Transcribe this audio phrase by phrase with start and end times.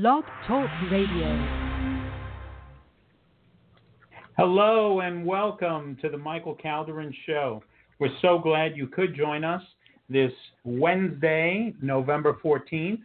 [0.00, 1.26] Blog Talk Radio.
[4.36, 7.64] Hello and welcome to the Michael Calderin Show.
[7.98, 9.60] We're so glad you could join us
[10.08, 10.30] this
[10.62, 13.00] Wednesday, November 14th.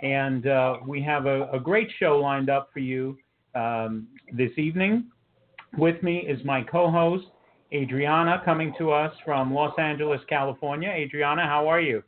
[0.00, 3.18] And uh, we have a, a, great show lined up for you
[3.54, 5.10] um, this evening.
[5.76, 7.26] With me is my co host,
[7.74, 10.88] Adriana, coming to us from Los Angeles, California.
[10.88, 12.02] Adriana, how are you?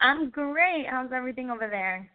[0.00, 0.86] I'm great.
[0.90, 2.10] How's everything over there?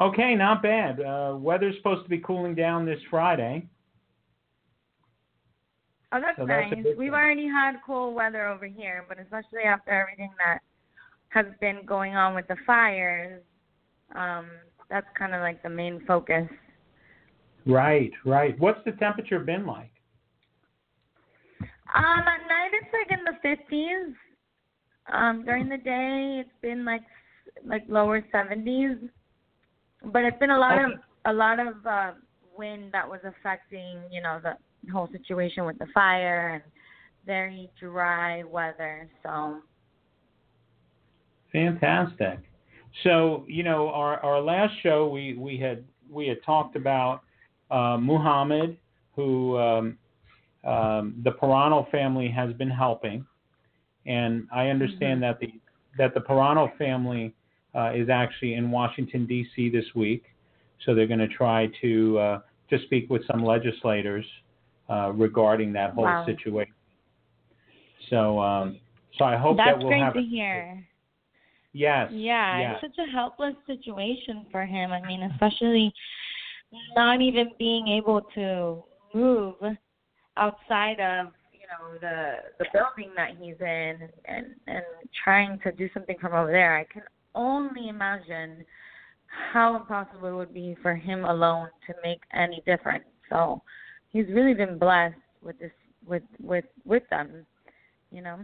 [0.00, 1.00] Okay, not bad.
[1.00, 3.68] Uh, weather's supposed to be cooling down this Friday.
[6.12, 6.72] Oh, that's so nice.
[6.84, 10.58] That's We've already had cool weather over here, but especially after everything that
[11.28, 13.42] has been going on with the fires,
[14.14, 14.46] um,
[14.90, 16.48] that's kind of like the main focus.
[17.66, 18.58] Right, right.
[18.58, 19.90] What's the temperature been like?
[21.94, 24.14] Um, at night it's like in the 50s.
[25.12, 27.02] Um, during the day it's been like
[27.64, 29.08] like lower 70s,
[30.12, 30.90] but it's been a lot of
[31.26, 32.12] a lot of uh,
[32.56, 34.56] wind that was affecting you know the
[34.92, 36.62] whole situation with the fire and
[37.26, 39.08] very dry weather.
[39.22, 39.60] So
[41.52, 42.40] fantastic.
[43.02, 47.22] So you know, our our last show we we had we had talked about
[47.70, 48.76] uh, Muhammad,
[49.16, 49.98] who um,
[50.64, 53.24] um, the Pirano family has been helping,
[54.06, 55.38] and I understand mm-hmm.
[55.38, 55.52] that the
[55.98, 57.34] that the Pirano family
[57.74, 59.70] uh, is actually in Washington D.C.
[59.70, 60.24] this week,
[60.84, 64.24] so they're going to try to uh, to speak with some legislators
[64.88, 66.24] uh, regarding that whole wow.
[66.26, 66.74] situation.
[68.10, 68.78] So, um,
[69.18, 70.00] so I hope That's that we'll have.
[70.00, 70.86] That's great to hear.
[71.72, 72.08] Yes.
[72.12, 72.80] Yeah, yes.
[72.82, 74.92] it's such a helpless situation for him.
[74.92, 75.92] I mean, especially
[76.94, 79.56] not even being able to move
[80.36, 84.84] outside of you know the the building that he's in and and
[85.24, 86.76] trying to do something from over there.
[86.76, 87.02] I can
[87.34, 88.64] only imagine
[89.52, 93.04] how impossible it would be for him alone to make any difference.
[93.30, 93.62] So
[94.10, 95.72] he's really been blessed with this
[96.06, 97.46] with with with them,
[98.10, 98.38] you know.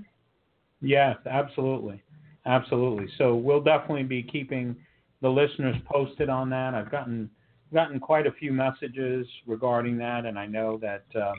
[0.80, 2.02] Yes, absolutely,
[2.46, 3.06] absolutely.
[3.18, 4.74] So we'll definitely be keeping
[5.20, 6.74] the listeners posted on that.
[6.74, 7.30] I've gotten
[7.72, 11.34] gotten quite a few messages regarding that, and I know that uh,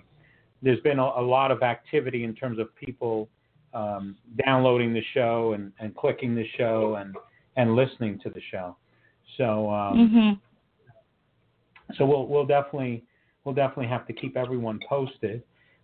[0.62, 3.28] there's been a, a, lot of activity in terms of people
[3.74, 7.16] um, downloading the show and, and clicking the show and
[7.62, 8.76] and listening to the show.
[9.38, 11.94] So um, mm-hmm.
[11.98, 13.04] so we'll we'll definitely
[13.44, 15.44] we'll definitely have to keep everyone posted.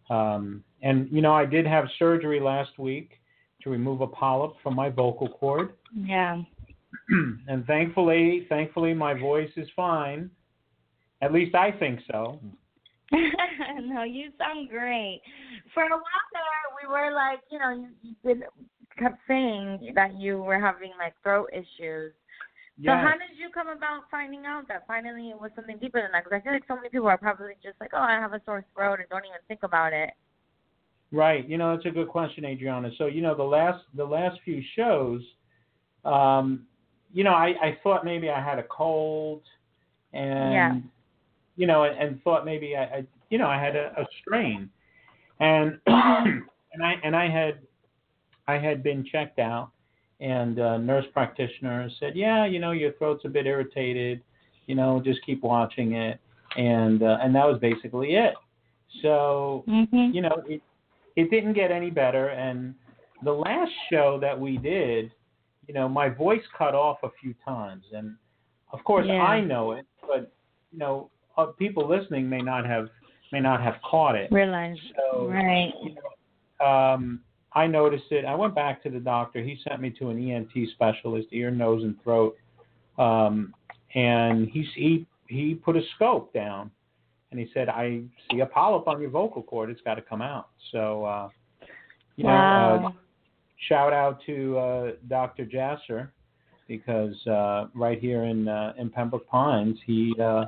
[0.09, 3.11] Um, and you know, I did have surgery last week
[3.61, 5.73] to remove a polyp from my vocal cord.
[5.93, 6.41] Yeah.
[7.47, 10.31] and thankfully, thankfully, my voice is fine.
[11.21, 12.39] At least I think so.
[13.11, 15.21] no, you sound great.
[15.73, 18.43] For a while there, we were like, you know, you, you did,
[18.97, 22.13] kept saying that you were having like throat issues.
[22.85, 26.11] So how did you come about finding out that finally it was something deeper than
[26.11, 26.23] that?
[26.23, 28.41] Because I feel like so many people are probably just like, oh, I have a
[28.45, 30.11] sore throat and don't even think about it.
[31.11, 31.47] Right.
[31.49, 32.91] You know, that's a good question, Adriana.
[32.97, 35.21] So you know, the last the last few shows,
[36.05, 36.67] um,
[37.13, 39.41] you know, I, I thought maybe I had a cold,
[40.13, 40.75] and yeah.
[41.55, 44.69] you know, and, and thought maybe I, I, you know, I had a, a strain,
[45.39, 47.59] and and I and I had
[48.47, 49.71] I had been checked out
[50.19, 54.21] and a nurse practitioner said, "Yeah, you know, your throat's a bit irritated.
[54.65, 56.19] You know, just keep watching it."
[56.55, 58.33] And uh, and that was basically it.
[59.01, 60.11] So mm-hmm.
[60.13, 60.61] you know, it
[61.15, 62.29] it didn't get any better.
[62.29, 62.73] And
[63.23, 65.11] the last show that we did,
[65.67, 68.15] you know, my voice cut off a few times, and
[68.71, 69.21] of course yeah.
[69.21, 70.31] I know it, but
[70.71, 72.89] you know, uh, people listening may not have
[73.31, 74.31] may not have caught it.
[74.31, 74.77] Realize.
[74.95, 75.73] So, right.
[75.83, 77.21] You know, um,
[77.57, 78.23] I noticed it.
[78.23, 79.41] I went back to the doctor.
[79.41, 82.37] He sent me to an ENT specialist, ear, nose, and throat,
[82.99, 83.51] um,
[83.95, 86.69] and he he he put a scope down,
[87.31, 89.71] and he said, "I see a polyp on your vocal cord.
[89.71, 91.29] It's got to come out." So, uh,
[92.15, 92.77] you wow.
[92.77, 92.91] know, uh,
[93.67, 95.43] shout out to uh, Dr.
[95.43, 96.09] Jasser
[96.67, 100.45] because uh, right here in uh, in Pembroke Pines, he uh,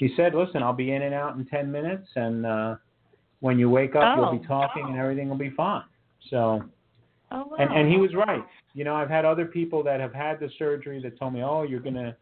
[0.00, 2.74] he said, "Listen, I'll be in and out in ten minutes, and uh,
[3.38, 4.22] when you wake up, oh.
[4.22, 5.84] you'll be talking, and everything will be fine."
[6.30, 6.62] So,
[7.30, 7.56] oh, wow.
[7.58, 8.44] and and he was right.
[8.74, 11.62] You know, I've had other people that have had the surgery that told me, "Oh,
[11.62, 12.16] you're gonna,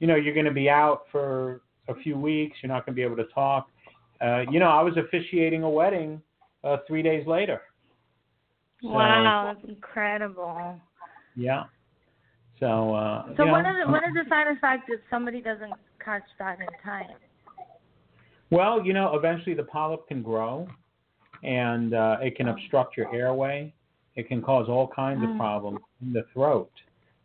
[0.00, 2.56] you know, you're gonna be out for a few weeks.
[2.62, 3.68] You're not gonna be able to talk."
[4.20, 6.20] Uh, you know, I was officiating a wedding
[6.62, 7.62] uh, three days later.
[8.82, 10.78] So, wow, that's incredible.
[11.36, 11.64] Yeah.
[12.60, 12.94] So.
[12.94, 15.72] Uh, so what know, what are the side effects if somebody doesn't
[16.04, 17.16] catch that in time?
[18.50, 20.68] Well, you know, eventually the polyp can grow
[21.44, 23.72] and uh, it can obstruct your airway.
[24.16, 25.38] It can cause all kinds of mm.
[25.38, 26.70] problems in the throat.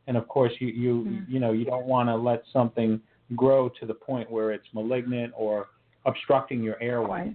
[0.07, 1.30] and of course you you Mhm.
[1.30, 3.00] you know you don't want to let something
[3.36, 5.68] grow to the point where it's malignant or
[6.06, 7.33] obstructing your airway.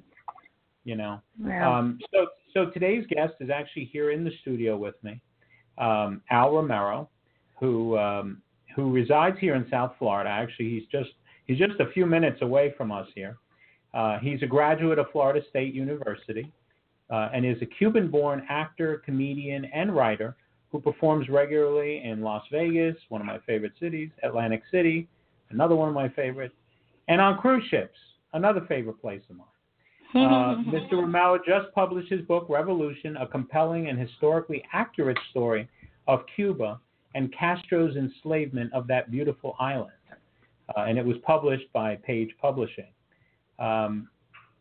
[0.85, 1.21] You know.
[1.39, 1.71] Yeah.
[1.71, 5.21] Um, so, so today's guest is actually here in the studio with me,
[5.79, 7.09] um, Al Romero,
[7.61, 8.43] who um,
[8.75, 10.29] who resides here in South Florida.
[10.29, 11.13] Actually, he's just
[11.47, 13.37] he's just a few minutes away from us here.
[13.95, 16.53] Uh, he's a graduate of Florida State University
[17.11, 20.37] uh, and is a Cuban-born actor, comedian, and writer
[20.73, 25.09] who performs regularly in Las Vegas, one of my favorite cities, Atlantic City,
[25.51, 26.55] another one of my favorites,
[27.09, 27.97] and on cruise ships,
[28.33, 29.47] another favorite place of mine.
[30.15, 30.93] Uh, Mr.
[30.93, 35.69] Romero just published his book, Revolution, a compelling and historically accurate story
[36.09, 36.81] of Cuba
[37.15, 39.93] and Castro's enslavement of that beautiful island.
[40.77, 42.89] Uh, and it was published by Page Publishing.
[43.59, 44.09] Um,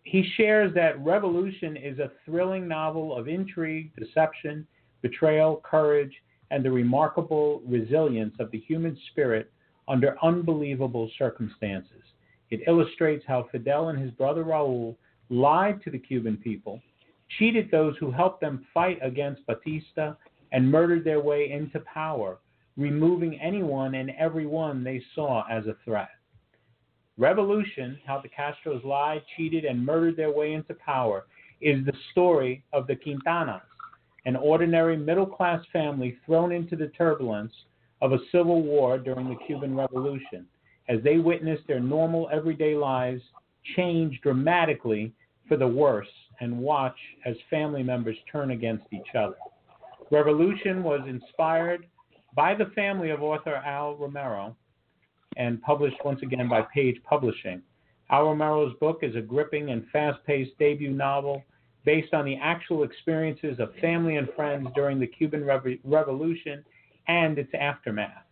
[0.04, 4.68] he shares that Revolution is a thrilling novel of intrigue, deception,
[5.02, 6.14] betrayal, courage,
[6.52, 9.52] and the remarkable resilience of the human spirit
[9.88, 12.04] under unbelievable circumstances.
[12.52, 14.96] It illustrates how Fidel and his brother Raul
[15.30, 16.82] lied to the Cuban people,
[17.40, 20.14] cheated those who helped them fight against Batista,
[20.52, 22.38] and murdered their way into power,
[22.78, 26.10] removing anyone and everyone they saw as a threat.
[27.18, 31.26] Revolution, how the Castros lied, cheated, and murdered their way into power,
[31.62, 33.62] is the story of the Quintanas,
[34.26, 37.54] an ordinary middle class family thrown into the turbulence
[38.02, 40.46] of a civil war during the Cuban Revolution,
[40.90, 43.22] as they witnessed their normal everyday lives
[43.76, 45.14] change dramatically
[45.48, 46.08] for the worse
[46.42, 49.38] and watch as family members turn against each other.
[50.12, 51.86] Revolution was inspired
[52.36, 54.56] by the family of author Al Romero
[55.38, 57.62] and published once again by Page Publishing.
[58.10, 61.44] Al Romero's book is a gripping and fast paced debut novel
[61.86, 66.64] based on the actual experiences of family and friends during the Cuban Rev- Revolution
[67.08, 68.26] and its aftermath.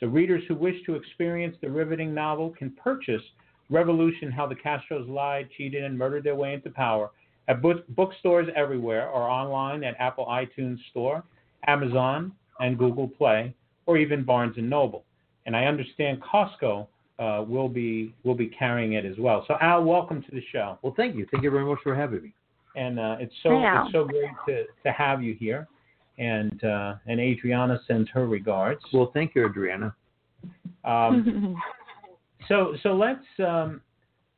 [0.00, 3.22] So, readers who wish to experience the riveting novel can purchase
[3.70, 7.10] Revolution How the Castros Lied, Cheated, and Murdered Their Way into Power
[7.48, 11.22] at book- bookstores everywhere or online at Apple iTunes Store,
[11.66, 13.54] Amazon, and Google Play,
[13.86, 15.03] or even Barnes and Noble.
[15.46, 16.86] And I understand Costco
[17.18, 19.44] uh, will be will be carrying it as well.
[19.46, 20.78] So Al, welcome to the show.
[20.82, 21.26] Well, thank you.
[21.30, 22.34] Thank you very much for having me.
[22.76, 25.68] And uh, it's so Hey, it's so great to, to have you here.
[26.18, 28.80] And uh, and Adriana sends her regards.
[28.92, 29.94] Well, thank you, Adriana.
[30.84, 31.56] Um,
[32.48, 33.80] so so let's um,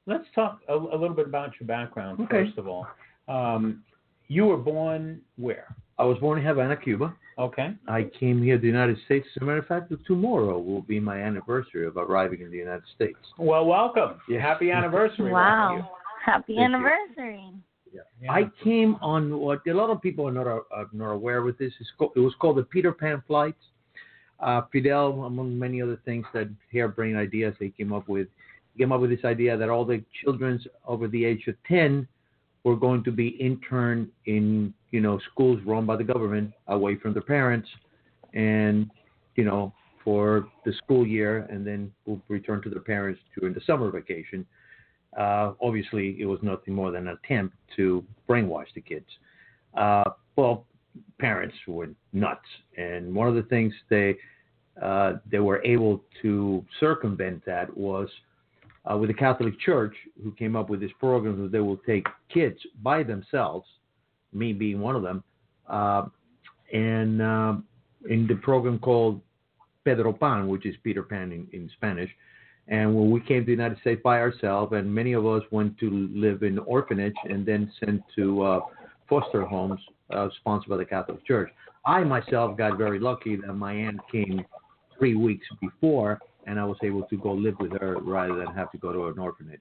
[0.06, 2.46] let's talk a, a little bit about your background Okay.
[2.46, 2.86] first of all.
[3.28, 3.82] Um,
[4.28, 5.74] you were born where?
[5.98, 7.14] I was born in Havana, Cuba.
[7.38, 7.74] Okay.
[7.88, 9.26] I came here to the United States.
[9.36, 12.84] As a matter of fact, tomorrow will be my anniversary of arriving in the United
[12.94, 13.18] States.
[13.38, 14.20] Well, welcome.
[14.28, 14.42] Yes.
[14.42, 15.32] Happy anniversary.
[15.32, 15.90] wow.
[16.24, 17.52] Happy Thank anniversary.
[17.92, 18.32] Yeah.
[18.32, 21.72] I came on what a lot of people are not are not aware with this.
[21.80, 23.62] It's called, it was called the Peter Pan flights.
[24.40, 28.28] Uh, Fidel, among many other things that harebrained ideas they came up with,
[28.76, 32.06] came up with this idea that all the children over the age of 10
[32.66, 37.12] were going to be interned in you know schools run by the government away from
[37.12, 37.68] their parents,
[38.34, 38.90] and
[39.36, 39.72] you know
[40.02, 44.44] for the school year, and then will return to their parents during the summer vacation.
[45.16, 49.06] Uh, obviously, it was nothing more than an attempt to brainwash the kids.
[49.74, 50.64] Uh, well,
[51.20, 54.16] parents were nuts, and one of the things they
[54.82, 58.08] uh, they were able to circumvent that was
[58.90, 62.06] uh, with the Catholic Church, who came up with this program that they will take
[62.32, 63.66] kids by themselves,
[64.32, 65.22] me being one of them,
[65.68, 66.06] uh,
[66.72, 67.54] and uh,
[68.08, 69.20] in the program called
[69.84, 72.10] Pedro Pan, which is Peter Pan in, in Spanish.
[72.68, 75.78] And when we came to the United States by ourselves, and many of us went
[75.78, 78.60] to live in orphanage and then sent to uh,
[79.08, 79.78] foster homes
[80.10, 81.50] uh, sponsored by the Catholic Church.
[81.86, 84.44] I myself got very lucky that my aunt came
[84.98, 88.70] three weeks before, and I was able to go live with her rather than have
[88.72, 89.60] to go to an orphanage.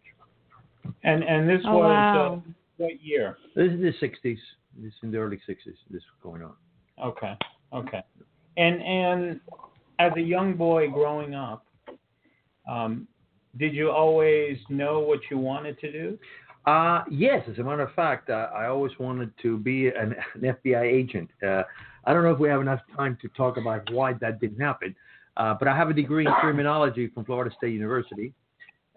[1.03, 2.43] And and this Oh, was wow.
[2.47, 3.37] uh, what year?
[3.55, 4.37] This is the 60s.
[4.77, 5.57] This is in the early 60s.
[5.89, 6.53] This was going on.
[7.03, 7.35] Okay.
[7.73, 8.03] Okay.
[8.57, 9.39] And and
[9.99, 11.65] as a young boy growing up,
[12.69, 13.07] um,
[13.57, 16.19] did you always know what you wanted to do?
[16.65, 20.55] Uh, yes, as a matter of fact, uh, I always wanted to be an, an
[20.55, 21.29] FBI agent.
[21.45, 21.61] Uh,
[22.05, 24.95] I don't know if we have enough time to talk about why that didn't happen,
[25.37, 28.33] uh, but I have a degree in criminology from Florida State University,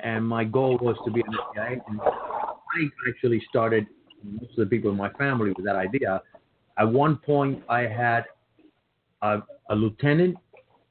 [0.01, 1.27] and my goal was to be an
[1.57, 2.01] FBI agent.
[2.01, 3.87] I actually started,
[4.25, 6.23] most of the people in my family with that idea.
[6.79, 8.25] At one point, I had
[9.23, 9.39] a,
[9.71, 10.37] a lieutenant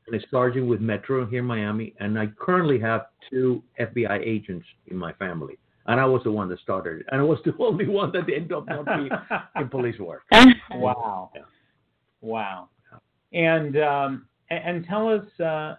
[0.08, 4.66] and a sergeant with Metro here in Miami, and I currently have two FBI agents
[4.88, 5.58] in my family.
[5.86, 7.06] And I was the one that started it.
[7.12, 9.10] And I was the only one that ended up not being
[9.56, 10.24] in police work.
[10.70, 11.32] Wow.
[11.34, 11.42] Yeah.
[12.20, 12.70] Wow.
[13.32, 15.76] And um, and, and tell us uh,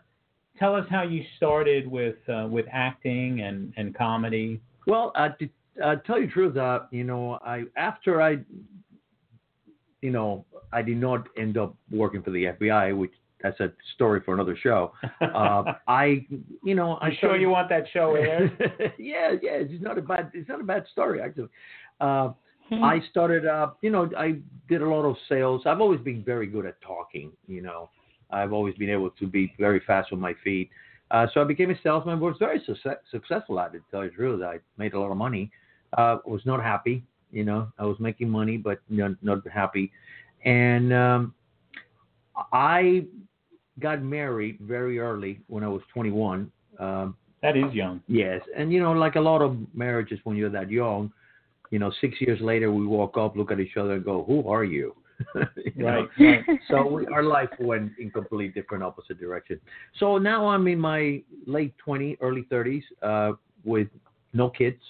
[0.58, 4.60] tell us how you started with uh, with acting and, and comedy.
[4.87, 5.48] Well, uh, to
[5.84, 8.38] uh, tell you the truth, uh, you know, I after I,
[10.02, 14.20] you know, I did not end up working for the FBI, which that's a story
[14.25, 14.92] for another show.
[15.20, 16.26] Uh, I,
[16.64, 18.50] you know, I'm sure you want that show aired.
[18.98, 21.48] yeah, yeah, it's not a bad, it's not a bad story actually.
[22.00, 22.30] Uh,
[22.68, 22.84] Hmm.
[22.84, 24.37] I started, uh, you know, I
[24.68, 25.62] did a lot of sales.
[25.64, 27.32] I've always been very good at talking.
[27.46, 27.90] You know,
[28.30, 30.70] I've always been able to be very fast on my feet.
[31.11, 32.20] Uh, so I became a salesman.
[32.20, 33.78] Was very success, successful at it.
[33.78, 35.50] To tell you the truth, I made a lot of money.
[35.97, 37.02] Uh, was not happy.
[37.32, 39.90] You know, I was making money, but not, not happy.
[40.44, 41.35] And um,
[42.52, 43.06] I
[43.80, 46.50] got married very early when I was 21.
[46.78, 48.02] Um, that is young.
[48.08, 51.12] Yes, and you know, like a lot of marriages when you're that young,
[51.70, 54.49] you know, six years later we walk up, look at each other, and go, "Who
[54.49, 54.94] are you?"
[55.76, 56.08] Right.
[56.18, 56.44] right.
[56.70, 59.60] So we, our life went in completely different opposite direction.
[59.98, 63.32] So now I'm in my late 20, early 30s, uh,
[63.64, 63.88] with
[64.32, 64.80] no kids,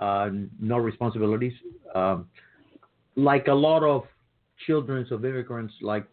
[0.00, 0.30] uh,
[0.60, 1.54] no responsibilities.
[1.94, 2.28] Um,
[3.16, 4.04] like a lot of
[4.66, 6.06] children of immigrants, like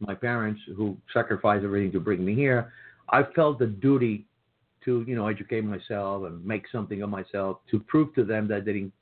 [0.00, 2.72] my parents who sacrificed everything to bring me here,
[3.08, 4.26] I felt the duty
[4.84, 8.64] to, you know, educate myself and make something of myself to prove to them that
[8.64, 8.92] they didn't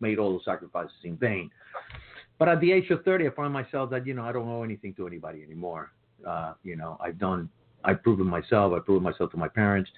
[0.00, 1.50] made all the sacrifices in vain.
[2.38, 4.62] But at the age of 30, I find myself that, you know, I don't owe
[4.62, 5.90] anything to anybody anymore.
[6.26, 7.48] Uh, you know, I've done,
[7.84, 9.90] I've proven myself, I've proven myself to my parents.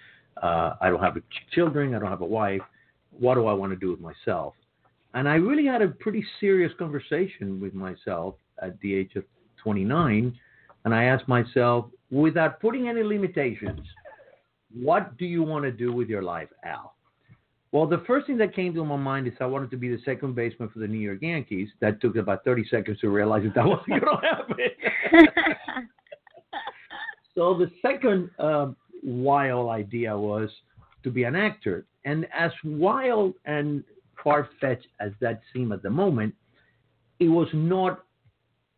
[0.42, 2.62] Uh, I don't have ch- children, I don't have a wife.
[3.18, 4.54] What do I want to do with myself?
[5.12, 9.24] And I really had a pretty serious conversation with myself at the age of
[9.62, 10.38] 29.
[10.84, 13.80] And I asked myself, without putting any limitations,
[14.72, 16.94] what do you want to do with your life, Al?
[17.72, 20.00] Well, the first thing that came to my mind is I wanted to be the
[20.04, 21.68] second baseman for the New York Yankees.
[21.80, 25.86] That took about 30 seconds to realize that that wasn't going to happen.
[27.34, 28.72] so the second uh,
[29.04, 30.50] wild idea was
[31.04, 31.86] to be an actor.
[32.04, 33.84] And as wild and
[34.22, 36.34] far fetched as that seemed at the moment,
[37.20, 38.04] it was not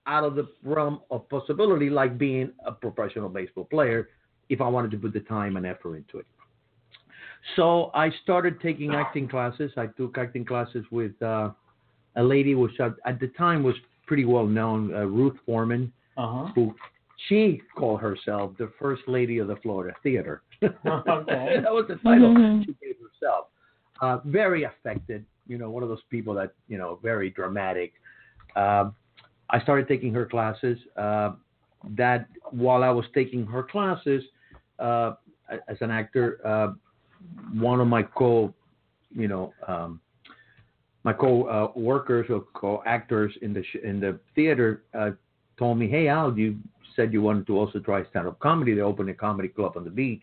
[0.06, 4.08] out of the realm of possibility like being a professional baseball player
[4.48, 6.26] if I wanted to put the time and effort into it.
[7.56, 9.72] So I started taking acting classes.
[9.76, 11.50] I took acting classes with uh,
[12.16, 13.74] a lady which at, at the time was
[14.06, 16.74] pretty well known, uh, Ruth Foreman, Uh who
[17.28, 20.42] she called herself the first lady of the Florida Theater.
[20.62, 21.58] Okay.
[21.62, 22.64] that was the title Mhm.
[22.64, 23.46] she gave herself.
[24.00, 27.92] Uh, very affected, you know, one of those people that you know, very dramatic.
[28.56, 28.94] Um,
[29.50, 30.78] I started taking her classes.
[30.96, 31.32] Uh,
[31.96, 34.22] that while I was taking her classes
[34.78, 35.14] uh,
[35.68, 36.72] as an actor, uh,
[37.54, 38.52] one of my co,
[39.14, 40.00] you know, um,
[41.04, 45.10] my co-workers or co-actors in the sh- in the theater uh,
[45.58, 46.56] told me, "Hey Al, you
[46.94, 48.74] said you wanted to also try stand-up comedy.
[48.74, 50.22] They opened a comedy club on the beach."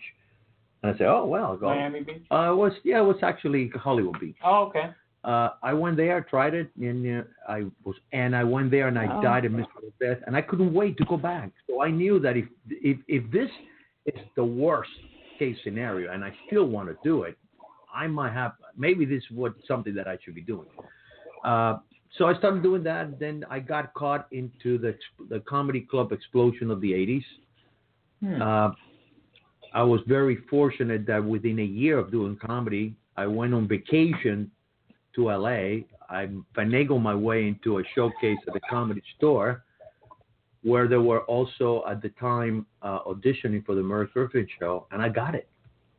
[0.81, 2.25] And I said, "Oh well, go." Miami Beach.
[2.31, 4.37] Uh, it was yeah, it was actually Hollywood Beach.
[4.43, 4.89] Oh, okay.
[5.25, 8.97] Uh, I went there, tried it, and uh, I was, and I went there and
[8.97, 9.21] I Oh.
[9.21, 11.51] died a miserable death, and I couldn't wait to go back.
[11.67, 13.49] So I knew that if if if this
[14.05, 14.91] is the worst
[15.39, 17.37] case scenario, and I still want to do it,
[17.93, 20.67] I might have maybe this is what something that I should be doing.
[21.43, 21.77] Uh,
[22.17, 23.19] so I started doing that.
[23.19, 24.95] Then I got caught into the
[25.29, 27.23] the comedy club explosion of the '80s.
[28.21, 28.41] Hmm.
[28.41, 28.71] Uh,
[29.73, 34.51] I was very fortunate that within a year of doing comedy, I went on vacation
[35.15, 35.85] to LA.
[36.09, 36.27] I
[36.57, 39.63] finagled my way into a showcase at the comedy store
[40.63, 45.01] where they were also at the time uh, auditioning for the Merv Griffin show, and
[45.01, 45.47] I got it.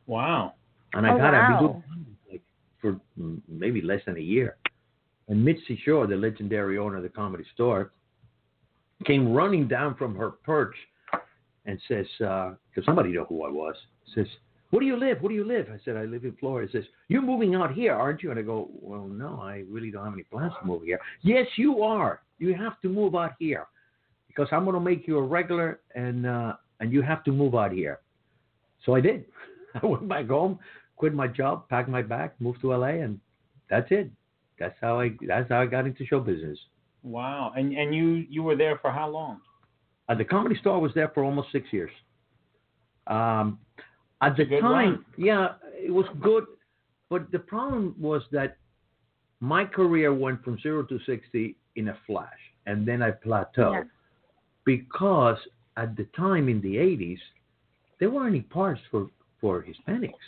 [0.07, 0.53] wow.
[0.93, 1.59] And I Oh, got it wow.
[1.59, 2.41] doing comedy, like,
[2.81, 4.57] for mm, maybe less than a year.
[5.29, 7.93] And Mitzi Shore, the legendary owner of the comedy store,
[9.05, 10.75] came running down from her perch
[11.65, 13.75] and says, because somebody knew who I was,
[14.13, 14.27] says,
[14.71, 15.21] where do you live?
[15.21, 15.67] Where do you live?
[15.71, 16.69] I said, I live in Florida.
[16.69, 18.31] He says, you're moving out here, aren't you?
[18.31, 20.99] And I go, well, no, I really don't have any plans to move here.
[21.21, 22.21] Yes, you are.
[22.39, 23.67] You have to move out here
[24.33, 27.55] because I'm going to make you a regular and, uh, and you have to move
[27.55, 27.99] out here.
[28.85, 29.25] So I did.
[29.81, 30.59] I went back home,
[30.95, 33.19] quit my job, packed my bag, moved to LA, and
[33.69, 34.09] that's it.
[34.59, 36.57] That's how I, that's how I got into show business.
[37.03, 37.53] Wow.
[37.55, 39.41] And and you you were there for how long?
[40.09, 41.91] At the comedy store, I was there for almost six years.
[43.07, 43.59] Um,
[44.21, 45.05] at the time, run.
[45.17, 46.45] yeah, it was good,
[47.09, 48.57] but the problem was that
[49.39, 52.29] my career went from zero to sixty in a flash,
[52.67, 53.83] and then I plateaued Yeah.
[54.65, 55.37] Because
[55.77, 57.19] at the time in the '80s,
[57.99, 59.07] there weren't any parts for
[59.39, 60.25] for Hispanics.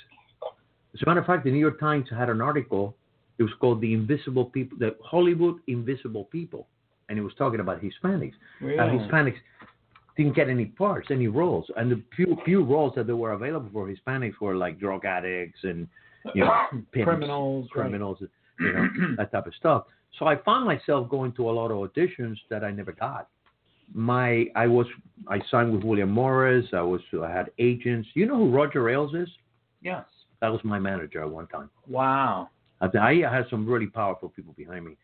[0.93, 2.95] As a matter of fact, the New York Times had an article.
[3.37, 6.67] It was called "The Invisible People," the Hollywood Invisible People,
[7.09, 8.77] and it was talking about Hispanics Really?
[8.79, 9.37] uh, Hispanics.
[10.15, 13.87] didn't get any parts, any roles, and the few few roles that were available for
[13.87, 15.87] Hispanics were like drug addicts and
[16.35, 16.53] you know
[16.91, 17.81] pimps, Criminals, right.
[17.81, 18.17] criminals,
[18.59, 18.87] you know
[19.17, 19.85] that type of stuff.
[20.19, 23.29] So I found myself going to a lot of auditions that I never got.
[23.93, 24.87] My I was
[25.27, 26.65] I signed with William Morris.
[26.73, 28.07] I was I had agents.
[28.13, 29.29] You know who Roger Ailes is?
[29.81, 30.05] Yes.
[30.41, 31.69] That was my manager at one time.
[31.87, 32.49] Wow.
[32.81, 34.97] I I had some really powerful people behind me,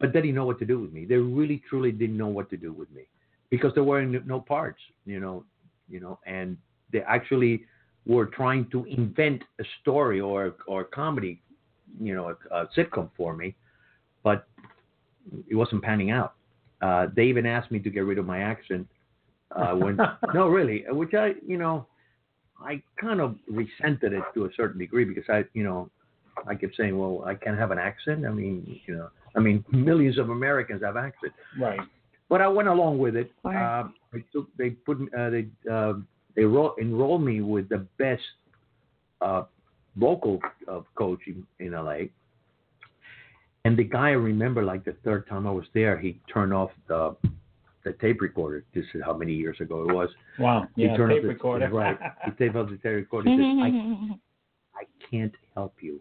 [0.00, 1.04] but they didn't know what to do with me.
[1.04, 3.02] They really truly didn't know what to do with me
[3.50, 5.44] because there were no parts, you know,
[5.88, 6.56] you know, and
[6.92, 7.64] they actually
[8.06, 11.40] were trying to invent a story or or a comedy,
[12.00, 13.54] you know, a, a sitcom for me,
[14.24, 14.48] but
[15.48, 16.34] it wasn't panning out.
[16.82, 18.86] Uh, they even asked me to get rid of my accent
[19.54, 19.96] uh, when
[20.34, 21.86] no, really, which I, you know,
[22.60, 25.90] I kind of resented it to a certain degree because I, you know,
[26.46, 28.26] I kept saying, well, I can't have an accent.
[28.26, 31.80] I mean, you know, I mean, millions of Americans have accent, Right.
[32.28, 33.30] but I went along with it.
[33.44, 33.80] Right.
[33.80, 35.94] Uh, they took, they put, uh, they, uh,
[36.34, 38.22] they ro- enrolled me with the best
[39.20, 39.44] uh,
[39.96, 42.04] vocal uh, coach in, in LA.
[43.64, 46.70] And the guy, I remember, like the third time I was there, he turned off
[46.88, 47.16] the
[47.84, 48.64] the tape recorder.
[48.74, 50.08] This is how many years ago it was.
[50.38, 50.68] Wow.
[50.76, 50.96] He Yeah.
[50.96, 51.68] turned Tape off the, recorder.
[51.72, 51.98] Right.
[52.24, 53.30] He taped off the tape recorder.
[53.30, 54.18] He says, I
[54.82, 56.00] I can't help you.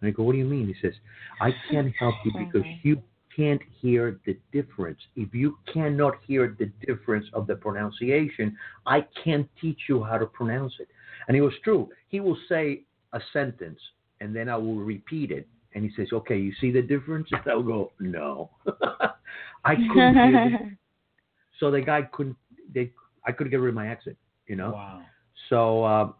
[0.00, 0.66] And I go, what do you mean?
[0.68, 0.94] He says,
[1.40, 3.02] I can't help you because you
[3.34, 4.98] can't hear the difference.
[5.16, 10.26] If you cannot hear the difference of the pronunciation, I can't teach you how to
[10.26, 10.88] pronounce it.
[11.26, 11.88] And it was true.
[12.08, 13.80] He will say a sentence
[14.20, 15.46] and then I will repeat it.
[15.74, 17.28] And he says, okay, you see the difference?
[17.32, 18.50] And I will go, no.
[19.64, 20.76] I couldn't the
[21.60, 22.36] so the guy couldn't
[22.72, 22.92] they
[23.26, 24.72] I couldn't get rid of my accent, you know.
[24.72, 25.02] Wow.
[25.48, 26.12] So uh,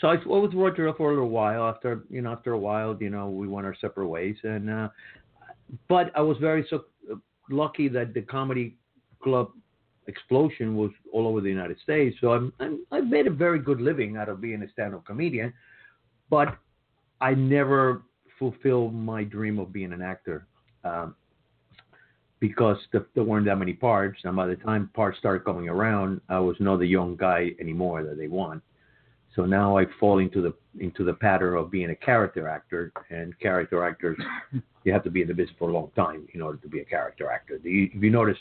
[0.00, 1.64] so I was with Roger for a little while.
[1.68, 4.36] After you know, after a while, you know, we went our separate ways.
[4.42, 4.88] And uh,
[5.88, 6.84] but I was very so
[7.50, 8.76] lucky that the comedy
[9.22, 9.50] club
[10.06, 12.16] explosion was all over the United States.
[12.20, 15.52] So I'm, I'm I've made a very good living out of being a stand-up comedian,
[16.30, 16.56] but
[17.20, 18.02] I never
[18.40, 20.46] fulfilled my dream of being an actor.
[20.82, 21.14] Um,
[22.40, 26.22] because the, there weren't that many parts, and by the time parts started coming around,
[26.28, 28.62] I was not the young guy anymore that they want.
[29.36, 33.38] So now I fall into the into the pattern of being a character actor, and
[33.38, 34.18] character actors,
[34.84, 36.80] you have to be in the business for a long time in order to be
[36.80, 37.58] a character actor.
[37.58, 38.38] Do you, if you notice,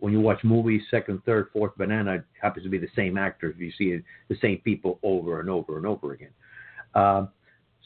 [0.00, 3.54] when you watch movies, second, third, fourth banana, it happens to be the same actors.
[3.58, 6.32] You see it, the same people over and over and over again.
[6.94, 7.26] Uh,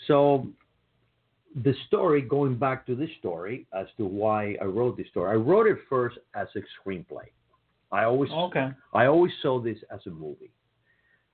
[0.06, 0.46] so
[1.64, 5.34] the story, going back to this story as to why I wrote this story, I
[5.34, 7.26] wrote it first as a screenplay.
[7.90, 8.70] I always Okay.
[8.92, 10.50] I always saw this as a movie.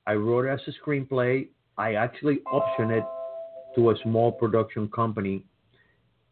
[0.07, 1.49] I wrote it as a screenplay.
[1.77, 3.05] I actually optioned it
[3.75, 5.45] to a small production company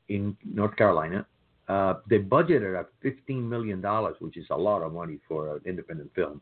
[0.09, 1.27] in North Carolina.
[1.69, 3.81] Uh, they budgeted at $15 million,
[4.21, 6.41] which is a lot of money for an independent film.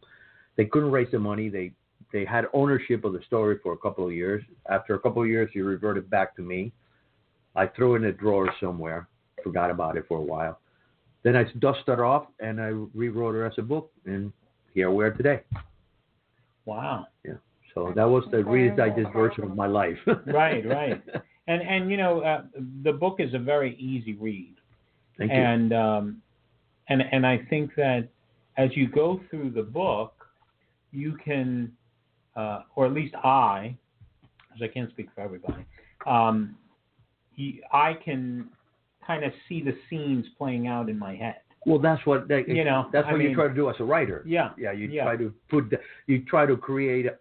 [0.56, 1.48] They couldn't raise the money.
[1.48, 1.72] They
[2.12, 4.42] they had ownership of the story for a couple of years.
[4.68, 6.72] After a couple of years, he reverted back to me.
[7.56, 9.08] I threw it in a drawer somewhere,
[9.42, 10.60] forgot about it for a while.
[11.22, 14.32] Then I dusted it off and I rewrote it as a book, and
[14.74, 15.40] here we are today.
[16.64, 17.06] Wow.
[17.24, 17.34] Yeah.
[17.74, 19.98] So that was the Reader's Digest version of my life.
[20.26, 21.02] Right, right.
[21.46, 22.44] And and you know uh,
[22.82, 24.54] the book is a very easy read.
[25.18, 25.36] Thank you.
[25.36, 26.22] and um,
[26.88, 28.08] and and I think that
[28.56, 30.14] as you go through the book,
[30.92, 31.72] you can,
[32.36, 33.76] uh, or at least I,
[34.48, 35.64] because I can't speak for everybody,
[36.06, 36.56] um,
[37.40, 38.48] you, I can
[39.07, 41.37] kind of see the scenes playing out in my head.
[41.66, 43.76] well, that's what that, You know, that's I what mean- you try to do as
[43.81, 44.22] a writer.
[44.26, 44.50] Yeah.
[44.57, 45.05] Yeah, you Yeah.
[45.05, 47.16] try to put the, you try to create a,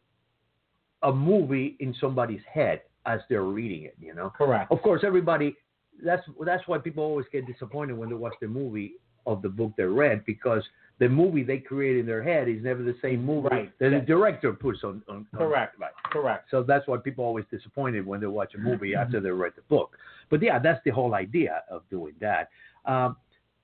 [1.07, 3.95] a movie in somebody's head as they're reading it.
[3.99, 4.29] You know.
[4.37, 4.71] Correct.
[4.71, 5.55] Of course, everybody.
[6.03, 8.93] That's that's why people always get disappointed when they watch the movie
[9.25, 10.63] of the book they read because
[10.99, 13.71] the movie they create in their head is never the same movie Right.
[13.79, 15.01] that the director puts on.
[15.09, 15.77] on on- Correct.
[15.79, 15.91] Right.
[16.11, 16.47] Correct.
[16.51, 19.53] So that's why people are always disappointed when they watch a movie after they read
[19.55, 19.97] the book.
[20.29, 22.49] But yeah, that's the whole idea of doing that.
[22.85, 23.15] Um,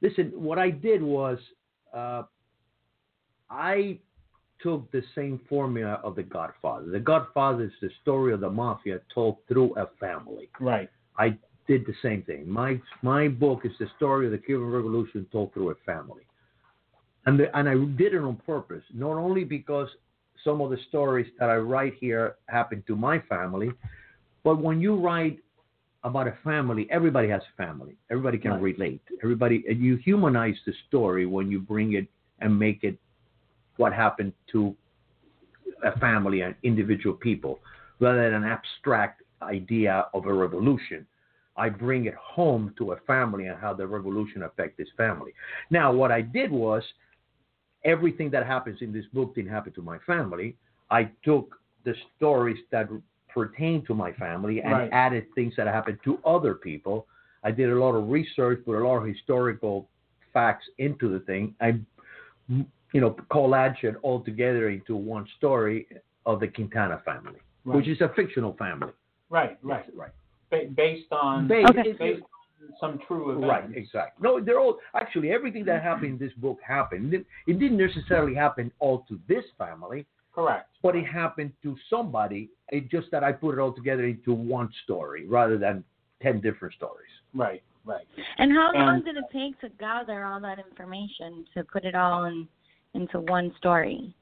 [0.02, 1.38] listen, what I did was
[1.94, 2.24] uh,
[3.50, 4.00] I
[4.62, 6.88] took the same formula of The Godfather.
[6.88, 10.50] The Godfather is the story of the mafia told through a family.
[10.60, 10.90] Right.
[11.18, 12.50] I did the same thing.
[12.50, 16.24] My my book is the story of the Cuban Revolution told through a family,
[17.26, 19.90] and the, and I did it on purpose, not only because
[20.44, 23.72] some of the stories that I write here happen to my family,
[24.44, 25.40] but when you write
[26.04, 27.96] about a family, everybody has a family.
[28.12, 28.62] Everybody can Right.
[28.62, 29.02] relate.
[29.24, 32.08] Everybody, and you humanize the story when you bring it
[32.40, 32.98] and make it
[33.78, 34.76] what happened to
[35.84, 37.60] a family and individual people,
[38.00, 41.06] rather than an abstract idea of a revolution.
[41.58, 45.34] I bring it home to a family and how the revolution affected this family.
[45.70, 46.84] Now, what I did was
[47.86, 50.56] everything that happens in this book didn't happen to my family.
[50.92, 52.90] I took the stories that
[53.30, 54.90] pertain to my family and Right.
[54.92, 57.08] added things that happened to other people.
[57.44, 59.88] I did a lot of research, put a lot of historical
[60.34, 61.54] facts into the thing.
[61.62, 61.80] I,
[62.50, 65.88] you know, collaged it all together into one story
[66.26, 67.76] of the Quintana family, Right.
[67.78, 68.94] which is a fictional family.
[69.30, 70.12] right, right, Right.
[70.52, 71.92] Ba- based on Based- Okay.
[71.94, 72.28] based on
[72.80, 73.48] some true events.
[73.48, 74.24] Right, exactly.
[74.24, 77.14] No, they're all actually everything that happened in this book happened.
[77.14, 80.70] It, it didn't necessarily happen all to this family, Correct.
[80.82, 82.50] but it happened to somebody.
[82.70, 85.84] It just that I put it all together into one story rather than
[86.22, 87.10] ten different stories.
[87.34, 88.06] Right, right.
[88.38, 91.96] And how long And- did it take to gather all that information to put it
[91.96, 92.48] all in
[92.94, 94.16] into one story?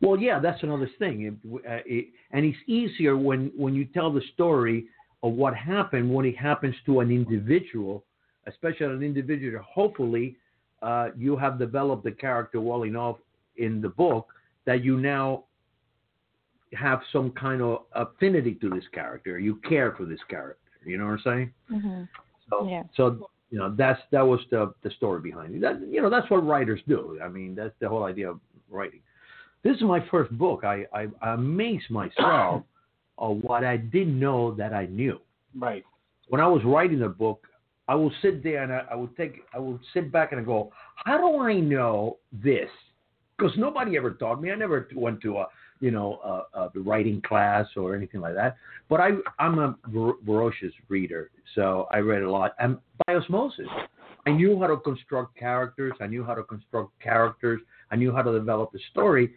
[0.00, 1.22] Well, yeah, that's another thing.
[1.22, 1.34] It,
[1.68, 4.86] uh, it, and it's easier when when you tell the story
[5.24, 8.04] of what happened when it happens to an individual,
[8.46, 9.58] especially an individual.
[9.62, 10.36] Hopefully,
[10.82, 13.16] uh, you have developed the character well enough
[13.56, 14.28] in the book
[14.66, 15.44] that you now
[16.74, 19.38] have some kind of affinity to this character.
[19.38, 20.60] You care for this character.
[20.84, 21.52] You know what I'm saying?
[21.72, 22.02] Mm-hmm.
[22.50, 22.82] So, Yeah.
[22.94, 25.60] so you know that's that was the the story behind it.
[25.62, 27.18] That you know that's what writers do.
[27.24, 29.00] I mean that's the whole idea of writing.
[29.62, 30.64] This is my first book.
[30.64, 32.62] I I, I amaze myself
[33.18, 35.18] of what I didn't know that I knew.
[35.56, 35.84] Right.
[36.28, 37.46] When I was writing the book,
[37.86, 40.44] I will sit there and I, I would take I would sit back and I
[40.44, 40.70] go,
[41.04, 42.70] how do I know this?
[43.36, 44.50] Because nobody ever taught me.
[44.50, 45.46] I never went to a
[45.80, 48.56] you know a, a writing class or anything like that.
[48.88, 53.66] But I I'm a vor- voracious reader, so I read a lot and by osmosis.
[54.26, 55.92] I knew how to construct characters.
[56.00, 57.60] I knew how to construct characters.
[57.90, 59.34] I knew how to develop a story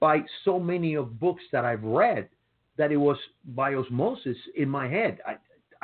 [0.00, 2.30] by so many of books that I've read
[2.80, 3.18] that it was
[3.60, 5.18] by osmosis in my head.
[5.30, 5.34] I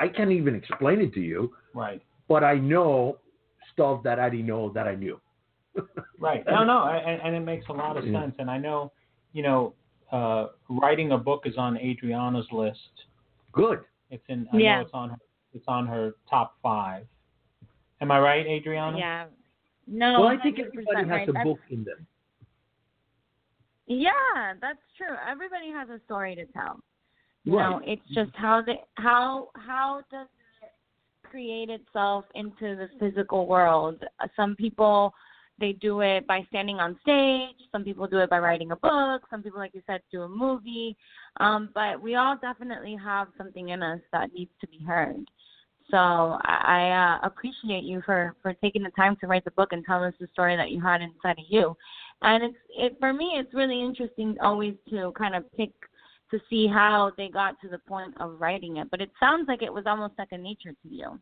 [0.03, 1.39] I can't even explain it to you,
[1.73, 2.01] Right.
[2.27, 3.17] but I know
[3.73, 5.19] stuff that I didn't know that I knew.
[6.19, 6.43] Right.
[6.47, 8.33] No, no, I- and, and it makes a lot of sense.
[8.39, 8.91] And I know,
[9.33, 9.73] you know,
[10.11, 10.47] uh,
[10.81, 12.93] writing a book is on Adriana's list.
[13.51, 13.79] Good.
[14.09, 14.47] It's in.
[14.51, 14.75] I Yeah.
[14.77, 15.09] know it's on.
[15.11, 15.17] Her,
[15.53, 17.05] it's on her top five.
[18.01, 18.97] Am I right, Adriana?
[18.97, 19.25] Yeah.
[19.87, 20.21] No.
[20.21, 21.29] well, I think everybody has right.
[21.29, 22.01] a That's- book in them.
[23.87, 25.15] Yeah, that's true.
[25.29, 26.79] Everybody has a story to tell.
[27.45, 27.69] You Right.
[27.69, 30.27] know, it's just how the how how does
[30.61, 30.71] it
[31.23, 34.03] create itself into the physical world?
[34.35, 35.13] Some people
[35.59, 37.55] they do it by standing on stage.
[37.71, 39.23] Some people do it by writing a book.
[39.29, 40.95] Some people, like you said, do a movie.
[41.39, 45.25] Um, but we all definitely have something in us that needs to be heard.
[45.89, 49.69] So I, I uh, appreciate you for for taking the time to write the book
[49.71, 51.75] and tell us the story that you had inside of you.
[52.21, 55.71] And it's it for me, it's really interesting always to kind of pick
[56.31, 58.89] to see how they got to the point of writing it.
[58.91, 61.19] But it sounds like it was almost second nature to you.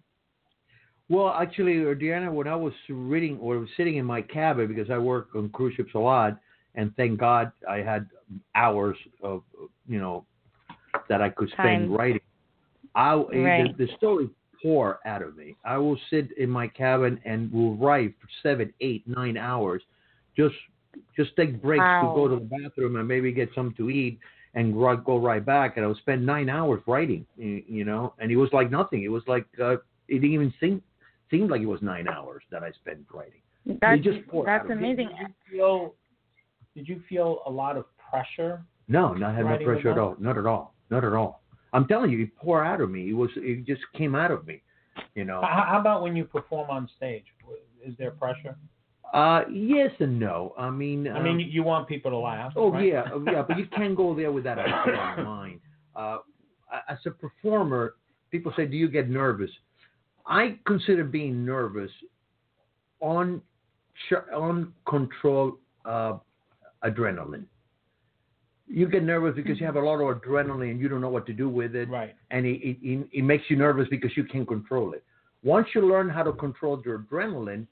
[1.08, 4.98] Well, actually, Diana, when I was reading or was sitting in my cabin because I
[4.98, 6.40] work on cruise ships a lot,
[6.74, 8.08] and thank God I had
[8.56, 9.44] hours of
[9.88, 10.26] you know
[11.10, 11.94] that I could spend Time.
[11.94, 12.22] writing.
[12.96, 13.78] I Right.
[13.78, 14.30] the, the story
[14.64, 15.56] pour out of me.
[15.64, 19.84] I will sit in my cabin and will write for seven, eight, nine hours,
[20.36, 20.56] just
[21.16, 24.20] just take breaks to go to the bathroom and maybe get something to eat
[24.54, 25.78] and ri- go right back.
[25.78, 29.04] And I would spend nine hours writing, you know, and it was like nothing.
[29.04, 29.74] It was like uh,
[30.08, 30.82] it didn't even seem
[31.30, 33.42] seemed like it was nine hours that I spent writing.
[33.82, 34.78] That's just that's out of it.
[34.78, 35.10] amazing.
[35.10, 35.94] Did you feel?
[36.76, 38.64] Did you feel a lot of pressure?
[38.88, 40.16] No, not had no pressure at all.
[40.20, 40.74] Not at all.
[40.90, 41.42] Not at all.
[41.74, 43.10] I'm telling you, it poured out of me.
[43.10, 44.62] It was it just came out of me.
[45.16, 45.42] You know.
[45.42, 47.26] How, how about when you perform on stage?
[47.84, 48.56] Is there pressure?
[49.14, 50.54] Uh, yes and no.
[50.58, 52.54] I mean, I mean, um, you, want people to laugh.
[52.56, 52.86] Oh right?
[52.86, 55.60] yeah, oh, yeah, but you can't go there with that idea in mind.
[55.96, 56.18] Uh,
[56.90, 57.96] as a performer,
[58.32, 59.52] people say, "Do you get nervous?"
[60.26, 61.92] I consider being nervous
[63.00, 63.42] on
[64.36, 66.18] on control uh,
[66.84, 67.46] adrenaline.
[68.68, 71.28] You get nervous because you have a lot of adrenaline and you don't know what
[71.28, 72.16] to do with it, Right.
[72.32, 75.04] and it, it, it makes you nervous because you can't control it.
[75.44, 77.68] Once you learn how to control your adrenaline,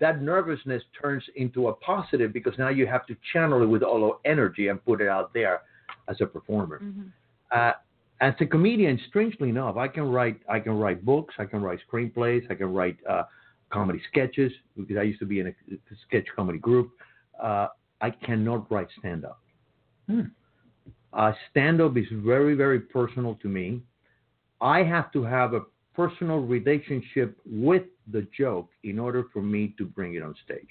[0.00, 4.00] that nervousness turns into a positive because now you have to channel it with all
[4.00, 5.62] your energy and put it out there
[6.08, 6.80] as a performer.
[6.80, 7.12] Mhm.
[7.50, 7.72] Uh,
[8.20, 11.80] as a comedian, strangely enough, I can write I can write books, I can write
[11.88, 13.24] screenplays, I can write uh,
[13.70, 16.90] comedy sketches because I used to be in a, a sketch comedy group.
[17.40, 17.68] Uh,
[18.00, 19.40] I cannot write stand up.
[20.06, 20.22] Hmm.
[21.12, 23.82] Uh, stand up is very very personal to me.
[24.60, 25.62] I have to have a
[25.94, 30.68] personal relationship with the joke in order for me to bring it on stage.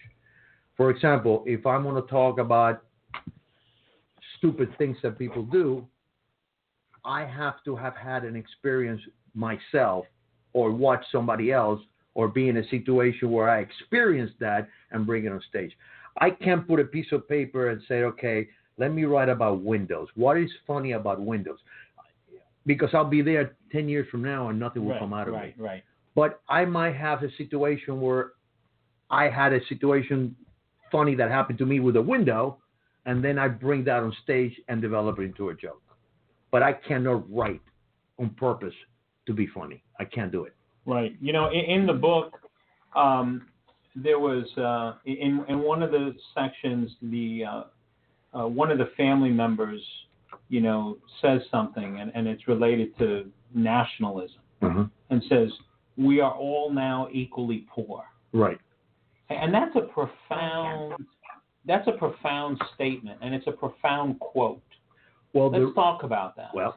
[0.75, 2.83] For example, if I'm going to talk about
[4.37, 5.87] stupid things that people do,
[7.05, 9.01] I have to have had an experience
[9.33, 10.05] myself
[10.53, 11.81] or watch somebody else
[12.15, 15.71] or be in a situation where I experienced that and bring it on stage.
[16.19, 20.07] I can't put a piece of paper and say, okay, let me write about Windows.
[20.15, 21.59] What is funny about Windows?
[22.65, 25.33] Because I'll be there 10 years from now and nothing will right, come out of
[25.33, 25.61] right, it.
[25.61, 25.83] right.
[26.15, 28.31] But I might have a situation where
[29.09, 30.35] I had a situation
[30.91, 32.59] funny that happened to me with a window,
[33.05, 35.81] and then I bring that on stage and develop it into a joke.
[36.51, 37.61] But I cannot write
[38.19, 38.75] on purpose
[39.25, 39.83] to be funny.
[39.99, 40.55] I can't do it.
[40.85, 41.15] Right.
[41.19, 42.39] You know, in, in the book,
[42.95, 43.47] um,
[43.95, 47.63] there was uh, in in one of the sections, the uh,
[48.37, 49.81] uh, one of the family members,
[50.53, 53.07] you know, says something, and, and it's related to
[53.55, 54.85] nationalism, Uh-huh.
[55.09, 55.49] and says,
[55.97, 57.99] "We are all now equally poor,"
[58.33, 58.59] Right.
[59.29, 60.93] and that's a profound.
[61.65, 64.61] That's a profound statement, and it's a profound quote.
[65.33, 66.51] Well, Let's the, talk about that.
[66.53, 66.73] well,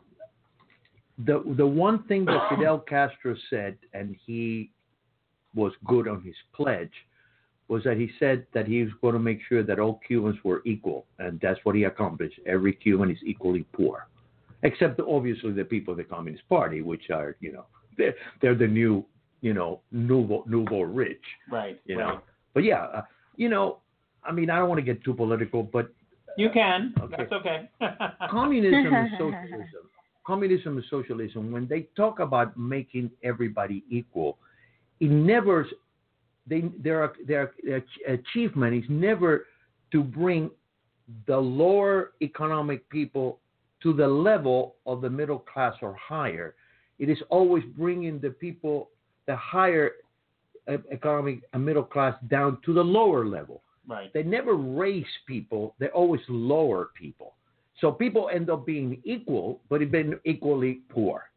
[1.29, 4.71] the the one thing that Fidel Castro said, and he
[5.55, 6.97] was good on his pledge,
[7.69, 10.63] was that he said that he was going to make sure that all Cubans were
[10.65, 12.39] equal, and that's what he accomplished.
[12.47, 14.07] Every Cuban is equally poor,
[14.63, 17.67] except obviously the people of the Communist Party, which are you know
[17.99, 19.05] they're, they're the new
[19.41, 21.23] you know nouveau nouveau rich.
[21.51, 21.81] right.
[21.87, 22.15] You right.
[22.15, 22.21] know,
[22.55, 23.03] but yeah, uh,
[23.37, 23.79] you know,
[24.25, 25.91] I mean, I don't want to get too political, but
[26.37, 26.95] You can.
[27.01, 27.17] Okay.
[27.19, 27.71] That's okay.
[28.31, 29.91] communism and socialism
[30.27, 34.39] communism and socialism when they talk about making everybody equal
[34.99, 35.67] it never
[36.47, 37.53] they their their
[38.09, 39.47] achievement is never
[39.93, 40.51] to bring
[41.27, 43.39] the lower economic people
[43.83, 46.55] to the level of the middle class or higher
[46.99, 48.91] it is always bringing the people
[49.27, 49.93] the higher
[50.69, 54.13] uh, economic and middle class down to the lower level right.
[54.13, 57.35] they never raise people, they always lower people.
[57.81, 61.31] So people end up being equal, but being equally poor.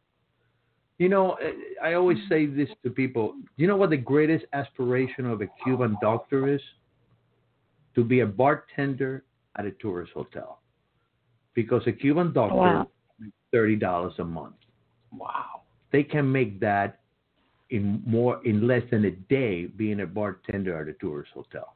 [1.00, 2.34] You know, eh, eh I always mm-hmm.
[2.34, 3.34] say this to people.
[3.34, 6.62] Do You know what the greatest aspiration of a Cuban doctor is?
[7.96, 9.24] To be a bartender
[9.58, 10.60] at a tourist hotel.
[11.56, 12.90] Because a Cuban oh, doctor Wow.
[13.20, 14.56] makes $30 a month.
[15.12, 15.62] Wow.
[15.92, 17.00] They can make that
[17.72, 21.76] in more in less than a day being a bartender at a tourist hotel.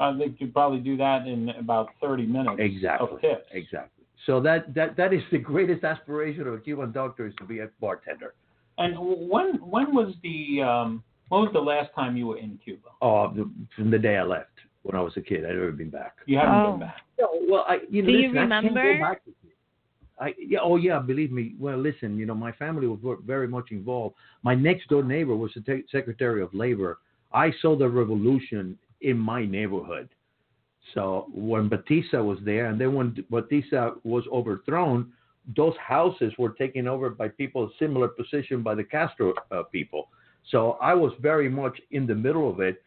[0.00, 3.08] I think you probably do that in about 30 minutes Exactly.
[3.12, 3.46] of tips.
[3.52, 4.04] Exactly.
[4.26, 7.60] So that, that that is the greatest aspiration of a Cuban doctor is to be
[7.60, 8.34] a bartender.
[8.78, 12.88] And when when was the um, when was the last time you were in Cuba?
[13.00, 14.50] Oh, the, from the day I left
[14.82, 16.16] when I was a kid, I'd never been back.
[16.26, 16.70] You haven't Oh.
[16.72, 16.96] been back.
[17.18, 18.94] No, well, I you know, Do listen, I can't remember?
[18.94, 19.22] go back.
[20.20, 21.54] I yeah, oh yeah, believe me.
[21.58, 24.14] Well, listen, you know, my family was very much involved.
[24.42, 26.98] My next door neighbor was the te- Secretary of Labor.
[27.32, 30.08] I saw the revolution in my neighborhood.
[30.94, 35.12] So when Batista was there, and then when Batista was overthrown,
[35.56, 40.08] those houses were taken over by people similar position by the Castro uh, people.
[40.50, 42.82] So I was very much in the middle of it.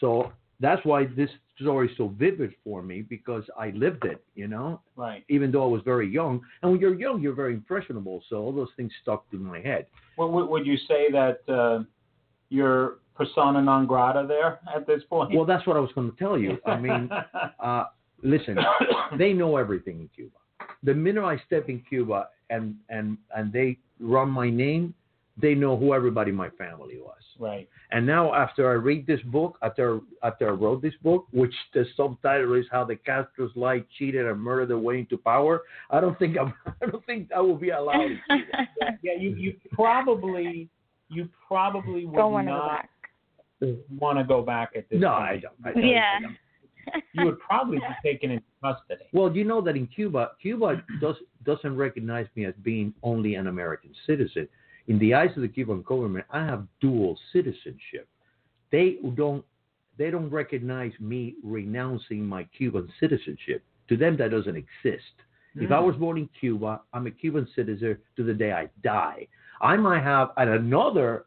[0.00, 4.48] So that's why this story is so vivid for me because I lived it, you
[4.48, 5.24] know, Right.
[5.28, 6.40] even though I was very young.
[6.62, 8.22] And when you're young, you're very impressionable.
[8.28, 9.86] So all those things stuck in my head.
[10.16, 11.84] Well, would would you say that uh,
[12.48, 15.34] you're persona non grata there at this point?
[15.34, 16.58] Well, that's what I was going to tell you.
[16.66, 17.10] I mean,
[17.62, 17.84] uh,
[18.22, 18.56] listen,
[19.18, 20.36] they know everything in Cuba.
[20.82, 24.94] The minute I step in Cuba and and and they run my name,
[25.36, 27.16] they know who everybody in my family was.
[27.38, 27.68] right.
[27.92, 31.84] And now, after I read this book, after after I wrote this book, which the
[31.96, 36.18] subtitle is "How the Castros Lied, Cheated, and Murdered Their Way into Power," I don't
[36.18, 38.02] think I'm, I don't think I will be allowed.
[38.12, 38.68] in Cuba.
[39.02, 40.68] Yeah, you you probably
[41.08, 42.88] you probably would Don't want to go back.
[43.98, 45.22] want to go back at this No, point.
[45.24, 45.54] I don't.
[45.64, 45.86] I don't.
[45.88, 46.14] Yeah.
[46.18, 46.36] I don't.
[47.12, 49.04] You would probably be taken into custody.
[49.12, 53.46] Well, you know that in Cuba, Cuba does doesn't recognize me as being only an
[53.46, 54.48] American citizen.
[54.88, 58.08] In the eyes of the Cuban government, I have dual citizenship.
[58.70, 59.44] They don't
[59.98, 63.62] they don't recognize me renouncing my Cuban citizenship.
[63.88, 65.14] To them, that doesn't exist.
[65.56, 65.86] If I Mm.
[65.86, 69.26] was born in Cuba, I'm a Cuban citizen to the day I die.
[69.60, 71.26] I might have another,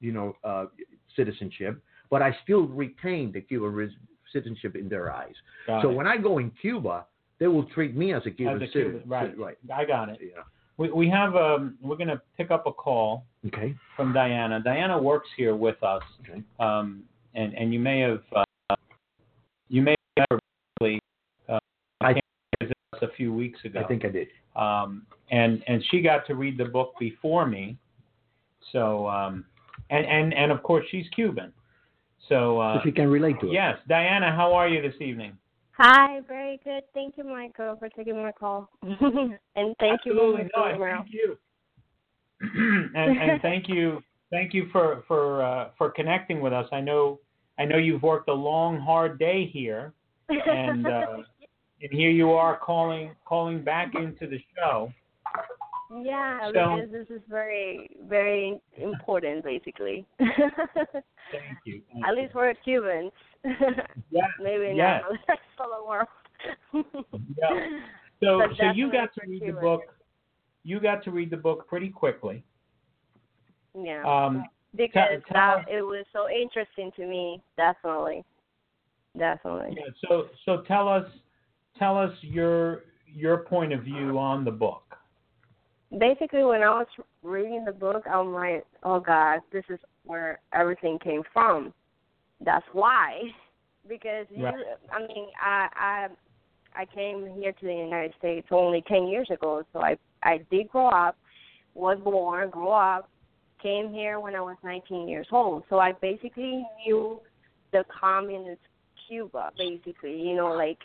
[0.00, 0.66] you know, uh,
[1.14, 3.92] citizenship, but I still retain the Cuban res-
[4.32, 5.34] citizenship in their eyes.
[5.66, 5.94] Got So it.
[5.94, 7.06] when I go in Cuba,
[7.38, 9.08] they will treat me as a Cuban As a Cuban, citizen.
[9.08, 9.38] right.
[9.38, 9.58] Right.
[9.74, 10.18] I got it.
[10.20, 10.42] Yeah.
[10.76, 13.74] We we have um we're gonna pick up a call Okay.
[13.96, 14.60] from Diana.
[14.62, 16.42] Diana works here with us, Okay.
[16.58, 17.02] um,
[17.34, 18.74] and and you may have uh,
[19.68, 20.38] you may have
[21.48, 21.58] uh,
[22.00, 22.20] I-
[22.60, 23.80] visit us a few weeks ago.
[23.80, 24.28] I think I did.
[24.56, 27.76] um, and and she got to read the book before me.
[28.72, 29.44] So um,
[29.90, 31.52] and and and of course she's Cuban.
[32.28, 33.52] So uh, so she can relate to it.
[33.52, 35.36] yes, Diana, how are you this evening?
[35.72, 36.82] Hi, very good.
[36.92, 38.68] Thank you, Michael, for taking my call.
[38.82, 40.78] and thank you, Absolutely, Mr.
[40.78, 41.38] no, thank you.
[42.94, 46.66] and, and thank you, thank you for for uh, for connecting with us.
[46.72, 47.20] I know
[47.58, 49.92] I know you've worked a long, hard day here,
[50.28, 51.06] and uh,
[51.82, 54.92] and here you are calling calling back into the show.
[56.02, 60.06] Yeah, so- because this is very, very important, basically.
[60.18, 61.82] Thank you.
[61.92, 62.22] Thank At you.
[62.22, 63.12] least for Cubans.
[64.10, 65.02] Yeah, Maybe yes.
[65.28, 66.08] not the world.
[67.38, 67.68] Yeah.
[68.22, 69.82] So But so you got to read the book.
[70.62, 72.44] You got to read the book pretty quickly.
[73.74, 74.02] Yeah.
[74.04, 74.44] Um,
[74.76, 77.40] because tell that it was so interesting to me.
[77.56, 78.24] Definitely.
[79.18, 79.76] Definitely.
[79.76, 81.04] yeah, so so tell us
[81.78, 84.89] tell us your your point of view on the book.
[85.98, 86.86] Basically when I was
[87.22, 91.72] reading the book, I'm like, oh God, this is where everything came from.
[92.44, 93.22] That's why,
[93.88, 94.54] because you, Right.
[94.92, 96.08] I mean, I I
[96.74, 100.68] I came here to the United States only ten years ago, so I I did
[100.68, 101.16] grow up,
[101.74, 103.08] was born, grew up,
[103.62, 105.64] came here when I was 19 years old.
[105.68, 107.20] So I basically knew
[107.72, 108.60] the communist
[109.08, 110.78] Cuba, basically, you know, like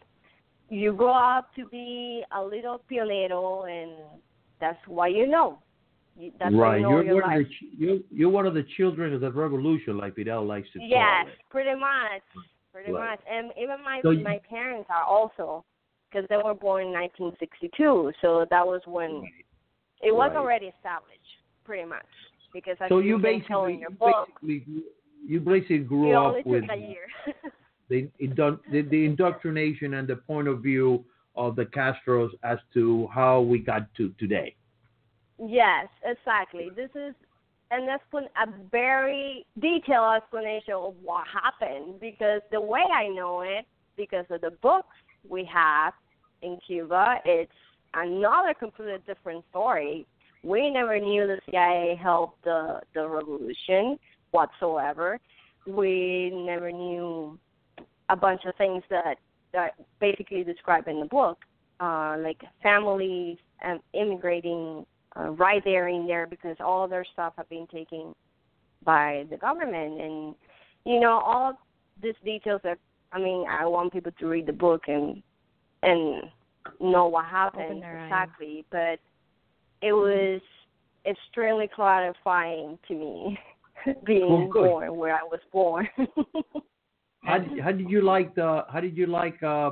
[0.70, 3.91] you grow up to be a little pionero and
[4.60, 5.60] that's why you know.
[6.18, 6.80] You- right.
[6.80, 7.41] you You're your one life.
[7.41, 10.80] of the you're, you're one of the children of the revolution, like Fidel likes to
[10.82, 11.38] Yes, call it.
[11.50, 12.22] pretty much,
[12.72, 13.10] pretty Right.
[13.12, 13.20] much.
[13.30, 15.65] And even my So my parents are also
[16.10, 19.24] because they were born in 1962, so that was when
[20.02, 20.38] it was Right.
[20.38, 21.20] already established,
[21.65, 22.06] pretty much.
[22.54, 24.84] Because So you you basically, your you book, basically
[25.28, 27.08] you basically grew up with a year.
[27.89, 31.04] the, indun- the the indoctrination and the point of view
[31.36, 34.56] of the Castros as to how we got to today.
[35.39, 36.69] Yes, exactly.
[36.76, 37.13] This is
[37.71, 43.65] an explan- a very detailed explanation of what happened because the way I know it,
[43.98, 44.95] because of the books
[45.28, 45.93] we have
[46.41, 47.52] in Cuba, it's
[47.93, 50.06] another completely different story.
[50.43, 53.98] We never knew the CIA helped the the revolution
[54.32, 55.19] whatsoever.
[55.65, 57.39] We never knew
[58.10, 59.17] a bunch of things that
[59.56, 61.39] that basically described in the book,
[61.80, 64.86] uh, like families um, immigrating
[65.18, 68.13] uh, right there in there because all their stuff have been taken
[68.84, 70.00] by the government.
[70.02, 70.36] And
[70.86, 71.58] you know all
[72.02, 72.78] these details that
[73.12, 75.24] I mean I want people to read the book and
[75.84, 76.24] and
[76.80, 78.06] know what happened Open their eyes.
[78.08, 78.65] exactly.
[78.72, 79.00] But
[79.82, 80.41] it was
[81.06, 83.39] extremely clarifying to me
[84.06, 85.88] being Well, born where I was born
[87.25, 89.71] How did, how did you like the how did you like uh,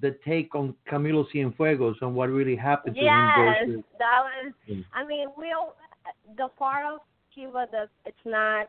[0.00, 4.52] the take on Camilo Cienfuegos and what really happened to yes him versus that was
[4.68, 4.84] Mm.
[4.94, 5.74] I mean, we'll
[6.36, 7.00] the part of
[7.34, 8.68] Cuba that it's not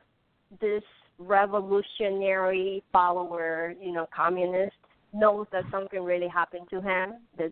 [0.59, 0.83] this
[1.17, 4.75] revolutionary follower, you know, communist
[5.13, 7.51] knows that something really happened to him, that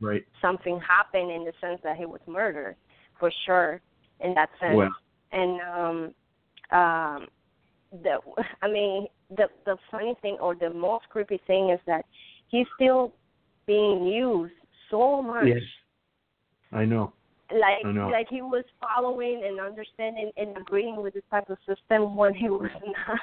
[0.00, 0.24] right?
[0.40, 2.76] something happened in the sense that he was murdered,
[3.18, 3.80] for sure,
[4.20, 4.76] in that sense.
[4.76, 4.90] Well,
[5.32, 6.14] And um
[6.78, 7.26] um
[8.02, 8.18] the
[8.62, 12.04] I mean the the funny thing or the most creepy thing is that
[12.48, 13.12] he's still
[13.66, 14.52] being used
[14.90, 15.62] so much yes,
[16.72, 17.12] I know.
[17.52, 18.08] like I know.
[18.08, 22.48] like he was following and understanding and agreeing with this type of system when he
[22.62, 23.20] was not.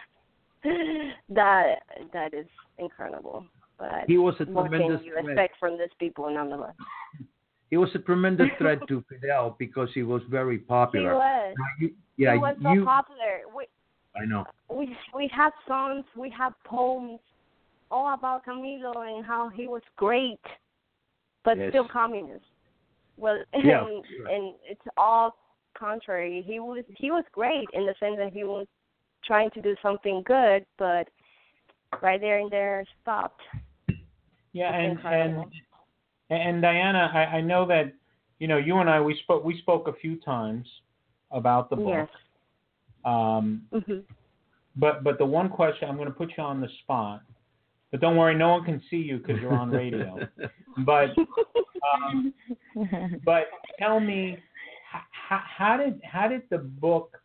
[1.29, 1.75] that
[2.13, 3.45] that is incredible.
[3.77, 5.25] But He was a tremendous you threat.
[5.25, 6.73] expect from these people nonetheless?
[7.69, 11.11] He was a tremendous threat to Fidel because he was very popular.
[11.11, 11.55] He was.
[11.57, 12.83] Now, you- yeah, he was so you.
[12.83, 13.41] popular.
[13.55, 13.65] We
[14.15, 14.45] I know.
[14.69, 17.19] we we have songs, we have poems
[17.91, 20.39] all about Camilo and how he was great,
[21.43, 21.71] but Yes.
[21.71, 22.45] still communist.
[23.17, 24.27] Well, Yeah, and, sure.
[24.27, 25.35] and it's all
[25.77, 26.43] contrary.
[26.45, 28.67] He was he was great in the sense that he was
[29.23, 31.07] trying to do something good, but
[32.01, 33.41] right there and there stopped.
[34.53, 35.45] Yeah, and and
[36.29, 37.93] and Diana, I, I know that
[38.39, 40.67] you know you and I we spoke we spoke a few times
[41.31, 42.09] about the book.
[42.09, 42.09] Yes.
[43.05, 43.99] Um, hmm
[44.75, 47.21] but but the one question I'm going to put you on the spot,
[47.91, 50.29] but don't worry, no one can see you because you're on radio.
[50.85, 51.09] but
[52.05, 52.33] um,
[53.25, 53.43] but
[53.77, 54.37] tell me,
[55.27, 57.17] how, how did how did the book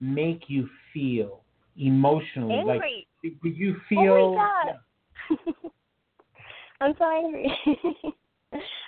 [0.00, 1.42] make you feel
[1.76, 2.64] emotionally?
[2.64, 3.06] Like, Angry.
[3.22, 4.34] did, did you Oh feel?
[4.34, 5.70] my god.
[6.80, 7.50] I'm so angry.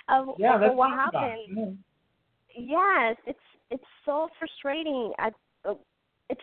[0.09, 1.77] of, Yeah, that's what happened.
[2.55, 3.39] Yes, it's
[3.71, 5.11] it's so frustrating.
[5.19, 5.29] I,
[6.29, 6.41] it's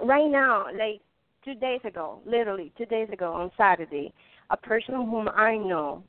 [0.00, 1.00] right now, like
[1.44, 4.12] two days ago, literally two days ago on Saturday,
[4.50, 6.02] a person whom I know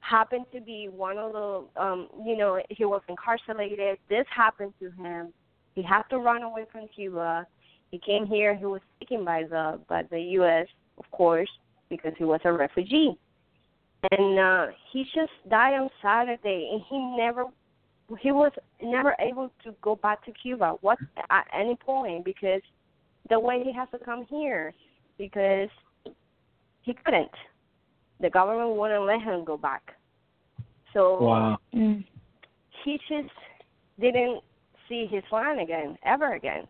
[0.00, 3.98] happened to be one of the, um, you know, he was incarcerated.
[4.08, 5.32] This happened to him.
[5.74, 7.46] He had to run away from Cuba.
[7.90, 8.54] He came here.
[8.54, 10.66] He was taken by the by the U.S.
[10.98, 11.50] of course
[11.88, 13.16] because he was a refugee,
[14.10, 17.44] and uh, he just died on Saturday, and he never
[18.20, 18.52] he was
[18.82, 20.98] never able to go back to Cuba what
[21.30, 22.60] at any point because
[23.30, 24.74] the way he has to come here
[25.18, 25.68] because
[26.82, 27.30] he couldn't
[28.20, 29.82] the government wouldn't let him go back.
[30.92, 31.58] So Wow.
[31.74, 32.04] Mm.
[32.84, 33.34] he just
[34.00, 34.42] didn't
[34.88, 36.66] see his land again, ever again,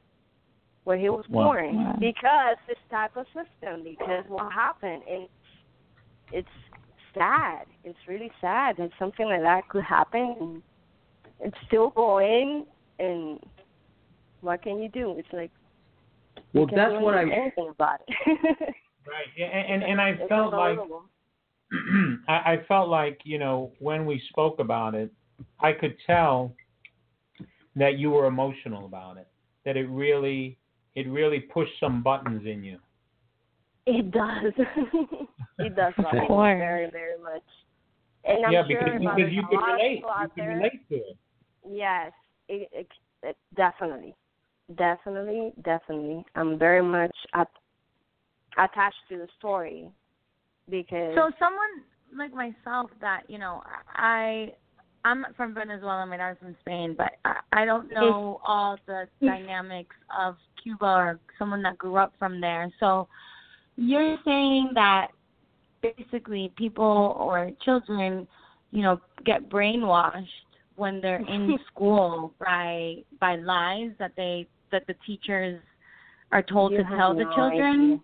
[0.84, 1.44] where he was Wow.
[1.44, 1.96] born, Wow.
[2.00, 3.82] because this type of system.
[3.82, 5.28] Because what happened, and
[6.32, 6.48] it's
[7.12, 7.66] sad.
[7.84, 10.62] It's really sad that something like that could happen, and
[11.40, 12.66] it's still going.
[12.98, 13.40] And
[14.40, 15.14] what can you do?
[15.18, 15.50] It's like
[16.52, 18.74] Well, can't that's do what I anything about it.
[19.06, 19.26] Right.
[19.36, 20.78] Yeah, and and, and I It's felt like.
[22.28, 25.12] I, I felt like you know when we spoke about it,
[25.60, 26.54] I could tell
[27.76, 29.26] that you were emotional about it.
[29.64, 30.58] That it really
[30.94, 32.78] it really pushed some buttons in you.
[33.86, 34.52] It does.
[35.58, 36.58] it does Of course.
[36.58, 37.42] very, very much.
[38.24, 40.00] And I'm yeah, sure because about because you a could relate.
[40.00, 41.16] You out could relate to it.
[41.68, 42.12] Yes,
[42.48, 42.88] it, it,
[43.22, 44.14] it, definitely,
[44.76, 46.24] definitely, definitely.
[46.34, 47.48] I'm very much at,
[48.58, 49.88] attached to the story
[50.70, 51.84] because So someone
[52.16, 53.62] like myself that you know
[53.94, 54.52] I
[55.04, 59.96] I'm from Venezuela, my dad's from Spain, but I, I don't know all the dynamics
[60.18, 62.72] of Cuba or someone that grew up from there.
[62.80, 63.08] So
[63.76, 65.08] you're saying that
[65.82, 68.26] basically people or children,
[68.70, 70.24] you know, get brainwashed
[70.76, 75.60] when they're in school by by lies that they that the teachers
[76.32, 78.00] are told you to tell the children.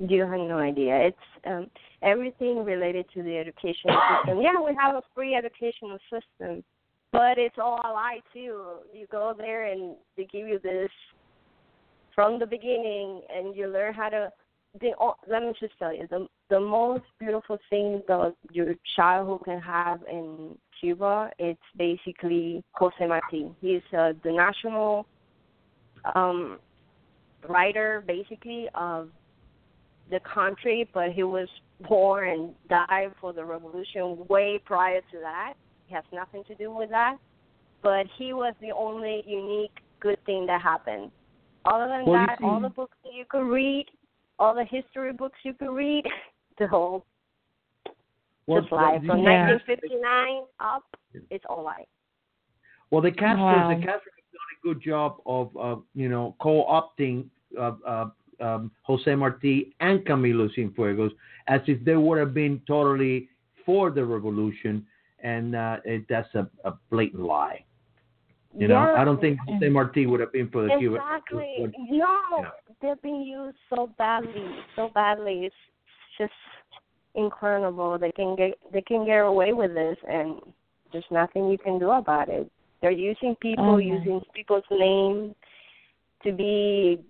[0.00, 0.16] idea.
[0.16, 0.96] You have no idea.
[0.96, 1.16] It's
[1.46, 1.68] um,
[2.02, 4.40] everything related to the educational system.
[4.40, 6.64] Yeah, we have a free educational system,
[7.12, 8.78] but it's all a lie too.
[8.92, 10.90] You go there and they give you this
[12.14, 14.32] from the beginning, and you learn how to.
[14.80, 14.92] The,
[15.28, 20.00] let me just tell you, the the most beautiful thing that your childhood can have
[20.10, 23.46] in Cuba, it's basically Jose Marti.
[23.60, 25.06] He's uh, the national
[26.14, 26.58] um,
[27.48, 29.08] writer, basically of
[30.10, 31.48] the country, but he was
[31.88, 35.54] born and died for the revolution way prior to that.
[35.86, 37.16] He has nothing to do with that.
[37.82, 41.10] But he was the only unique good thing that happened.
[41.64, 43.86] Other than Well, that, see- all the books that you could read,
[44.38, 46.04] all the history books you could read,
[46.58, 47.04] the whole
[48.46, 48.98] Well, just lie.
[48.98, 49.46] the- From Yeah.
[49.46, 50.84] 1959 up,
[51.30, 51.86] it's all lie.
[52.90, 53.68] Well, the Castros, Wow.
[53.68, 57.28] the Castros have done a good job of, uh, you know, co-opting
[57.58, 61.10] uh, uh, um, Jose Marti and Camilo Cienfuegos
[61.48, 63.28] as if they would have been totally
[63.64, 64.84] for the revolution,
[65.20, 67.62] and uh, it, that's a, a blatant lie.
[68.58, 69.00] You know, Yeah.
[69.00, 71.00] I don't think Jose Marti would have been for the Cuban.
[71.00, 71.56] Exactly.
[71.60, 72.50] would- No, Yeah.
[72.80, 75.46] they're being used so badly, so badly.
[75.46, 75.54] It's
[76.18, 76.32] just
[77.14, 77.98] incredible.
[77.98, 80.40] They can get they can get away with this, and
[80.92, 82.50] there's nothing you can do about it.
[82.80, 83.82] They're using people, my.
[83.82, 85.34] using people's names
[86.24, 87.00] to be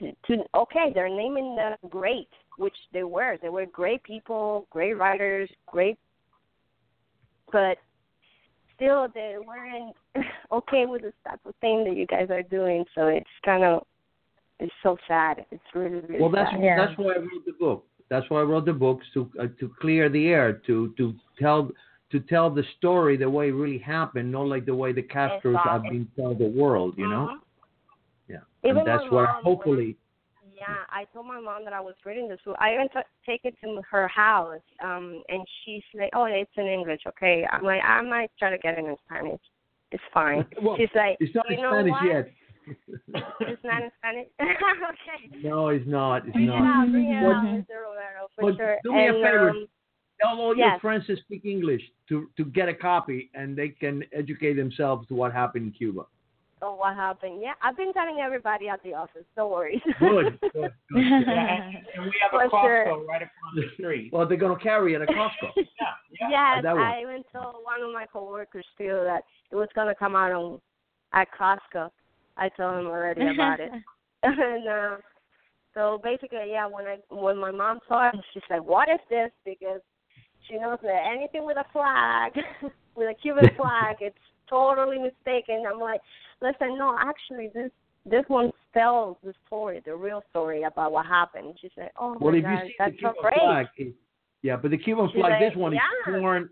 [0.00, 0.92] to okay.
[0.94, 2.28] They're naming them great,
[2.58, 3.36] which they were.
[3.40, 5.98] They were great people, great writers, great,
[7.52, 7.78] but
[8.76, 9.96] still they weren't
[10.52, 12.84] okay with this type of thing that you guys are doing.
[12.94, 13.82] So it's kind of
[14.60, 15.44] it's so sad.
[15.50, 16.62] It's really really Well, that's sad.
[16.62, 16.86] Yeah.
[16.86, 17.84] that's why I wrote the book.
[18.08, 21.70] That's why I wrote the books to uh, to clear the air, to to tell
[22.12, 25.60] to tell the story the way it really happened, not like the way the Castros
[25.64, 26.94] have been telling the world.
[26.96, 27.40] You know, Mhm.
[28.28, 28.36] yeah.
[28.62, 29.96] Even and that's what hopefully.
[30.54, 32.56] Yeah, I told my mom that I was reading this book.
[32.58, 36.66] I even t- take it to her house, um, and she's like, "Oh, it's in
[36.66, 39.40] English, okay." I'm like, "I might try to get it in Spanish.
[39.90, 42.04] It's fine." Well, she's like, It's not "You in Spanish what?
[42.04, 42.30] yet.
[42.66, 45.42] It's not in Spanish." okay.
[45.48, 46.24] no, it's not.
[46.26, 46.82] It's Bring it not.
[46.84, 47.44] out, bring it Well, out.
[47.44, 47.82] Mr.
[47.82, 48.78] Romero, for Well, sure.
[48.84, 49.50] do me a favor.
[49.50, 49.66] Um,
[50.22, 54.02] Tell all your friends to speak English to to get a copy, and they can
[54.14, 56.06] educate themselves to what happened in Cuba.
[56.62, 57.42] oh, what happened?
[57.42, 59.26] Yeah, I've been telling everybody at the office.
[59.36, 59.82] Don't worry.
[60.00, 60.38] Good.
[60.40, 60.72] good, good.
[60.96, 63.04] Yeah, and, and we have a For Costco sure.
[63.06, 64.10] right across the street.
[64.10, 65.50] Well, they're gonna carry it at Costco.
[65.56, 65.92] Yeah,
[66.30, 66.54] yeah.
[66.54, 66.82] Yes, that one.
[66.82, 70.58] I even told one of my coworkers too that it was gonna come out on
[71.12, 71.90] at Costco.
[72.36, 73.70] I told him already about it.
[74.22, 74.96] and uh,
[75.74, 79.30] so basically, yeah, when I when my mom saw it, she's like, "What is this?"
[79.44, 79.80] Because
[80.48, 82.32] she knows that anything with a flag,
[82.96, 84.16] with a Cuban flag, it's
[84.48, 85.64] totally mistaken.
[85.70, 86.00] I'm like,
[86.40, 87.70] listen, no, actually, this
[88.06, 91.58] this one tells the story, the real story about what happened.
[91.60, 93.94] She said, "Oh well, my God, that's so great." flag, it,
[94.42, 96.12] yeah, but the Cuban flag, like, this one is yeah.
[96.12, 96.48] torn,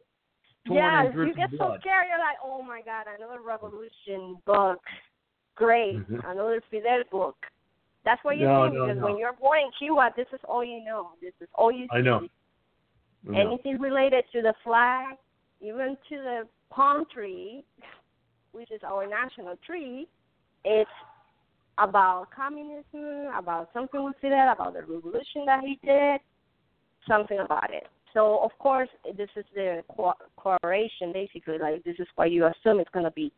[0.67, 2.07] torn yeah, you get so scared.
[2.09, 4.81] You're like, oh my god, another revolution book.
[5.57, 6.25] Great, Mhm.
[6.31, 7.37] another Fidel book.
[8.05, 9.07] That's what you No, think no, because no.
[9.07, 11.13] when you're born in Cuba, this is all you know.
[11.21, 11.99] This is all you see.
[11.99, 12.29] I know.
[13.23, 13.39] No.
[13.39, 15.17] Anything related to the flag,
[15.61, 17.65] even to the palm tree,
[18.53, 20.07] which is our national tree,
[20.65, 20.91] it's
[21.79, 26.21] about communism, about something with Fidel, about the revolution that he did,
[27.07, 27.89] something about it.
[28.13, 31.59] so of course this is the co- correlation basically.
[31.59, 33.33] Like this is what you assume it's gonna be.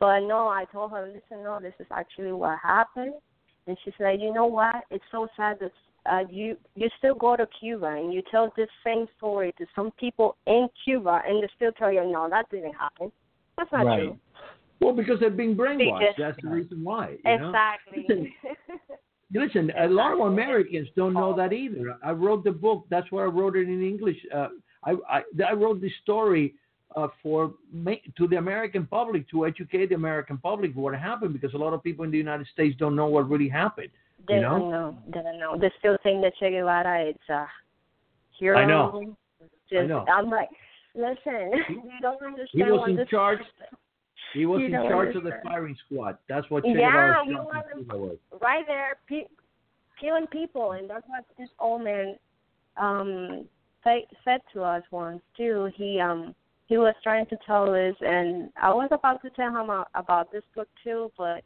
[0.00, 3.14] But no, I told her, listen, no, this is actually what happened.
[3.66, 4.76] And she said, you know what?
[4.90, 5.72] It's so sad that
[6.10, 9.90] uh, you you still go to Cuba and you tell this same story to some
[9.98, 13.12] people in Cuba, and they still tell you, no, that didn't happen.
[13.56, 14.00] That's not Right.
[14.00, 14.18] true.
[14.80, 15.98] Well, because they're being brainwashed.
[15.98, 17.18] Because- That's the reason why.
[17.24, 17.34] You?
[17.34, 18.06] Exactly.
[18.08, 18.32] Listen,
[19.34, 21.98] Listen, a lot of Americans don't know that either.
[22.02, 22.86] I wrote the book.
[22.88, 24.16] That's why I wrote it in English.
[24.34, 24.48] Uh,
[24.84, 26.54] I, I I wrote this story
[26.96, 27.52] uh, for
[28.16, 31.82] to the American public to educate the American public what happened because a lot of
[31.82, 33.90] people in the United States don't know what really happened.
[34.26, 34.58] they You know?
[34.58, 34.98] don't know.
[35.06, 35.58] They don't know.
[35.58, 37.46] They still think that Che Guevara is a
[38.38, 38.58] hero.
[38.58, 39.14] I know.
[39.70, 40.04] Just, know.
[40.10, 40.48] I'm like,
[40.94, 43.38] listen, you don't understand He was in charge.
[44.32, 46.16] He was You in charge of the firing squad.
[46.28, 48.40] That's what Che Yeah, Guevara's he was was.
[48.40, 49.28] right there, pe-
[50.00, 52.16] killing people, and that's what this old man
[52.80, 53.46] um
[54.24, 55.70] said to us once too.
[55.74, 56.34] He um
[56.68, 60.42] he was trying to tell us, and I was about to tell him about this
[60.54, 61.42] book too, but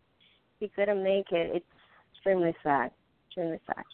[0.58, 1.50] he couldn't make it.
[1.56, 1.66] It's
[2.12, 2.90] extremely sad.
[3.28, 3.84] Extremely sad.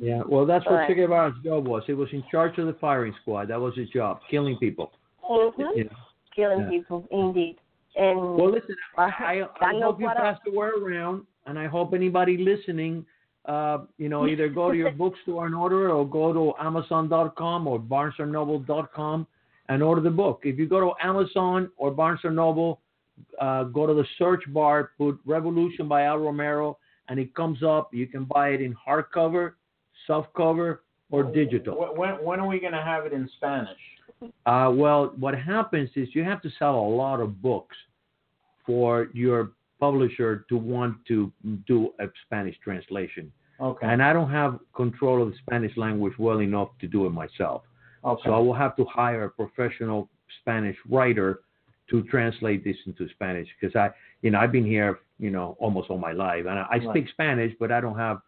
[0.00, 1.84] Yeah, well, that's what But- Che Guevara's job was.
[1.86, 3.48] He was in charge of the firing squad.
[3.48, 4.92] That was his job, killing people.
[5.28, 5.60] Mm-hmm.
[5.76, 5.90] You know?
[6.34, 6.70] Killing Yeah.
[6.70, 7.56] people, indeed.
[7.94, 11.66] And Well, listen, I, I, I hope you what pass the word around, and I
[11.66, 13.04] hope anybody listening,
[13.44, 17.66] uh, you know, either go to your bookstore and order it, or go to Amazon.com
[17.68, 19.26] or BarnesandNoble.com
[19.68, 20.40] and order the book.
[20.44, 22.80] If you go to Amazon or Barnes and Noble,
[23.40, 27.92] uh, go to the search bar, put Revolution by Al Romero, and it comes up.
[27.92, 29.52] You can buy it in hardcover,
[30.08, 30.78] softcover,
[31.10, 31.74] or digital.
[31.94, 33.78] When when are we going to have it in Spanish?
[34.46, 37.76] Uh, well, what happens is you have to sell a lot of books
[38.64, 41.32] for your publisher to want to
[41.66, 43.32] do a Spanish translation.
[43.60, 43.86] Okay.
[43.86, 47.62] And I don't have control of the Spanish language well enough to do it myself.
[48.04, 48.22] Okay.
[48.24, 50.08] So I will have to hire a professional
[50.40, 51.40] Spanish writer
[51.90, 53.90] to translate this into Spanish because I,
[54.22, 56.88] you know, I've been here, you know, almost all my life, and I, I Right.
[56.90, 58.20] speak Spanish, but I don't have,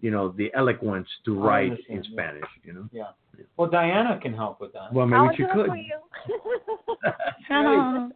[0.00, 2.10] you know, the eloquence to write understand, in yeah.
[2.12, 2.50] Spanish.
[2.64, 2.88] You know.
[2.92, 3.04] yeah.
[3.56, 4.92] Well, Diana can help with that.
[4.92, 5.66] Well, I'll maybe she could.
[5.66, 5.98] for you.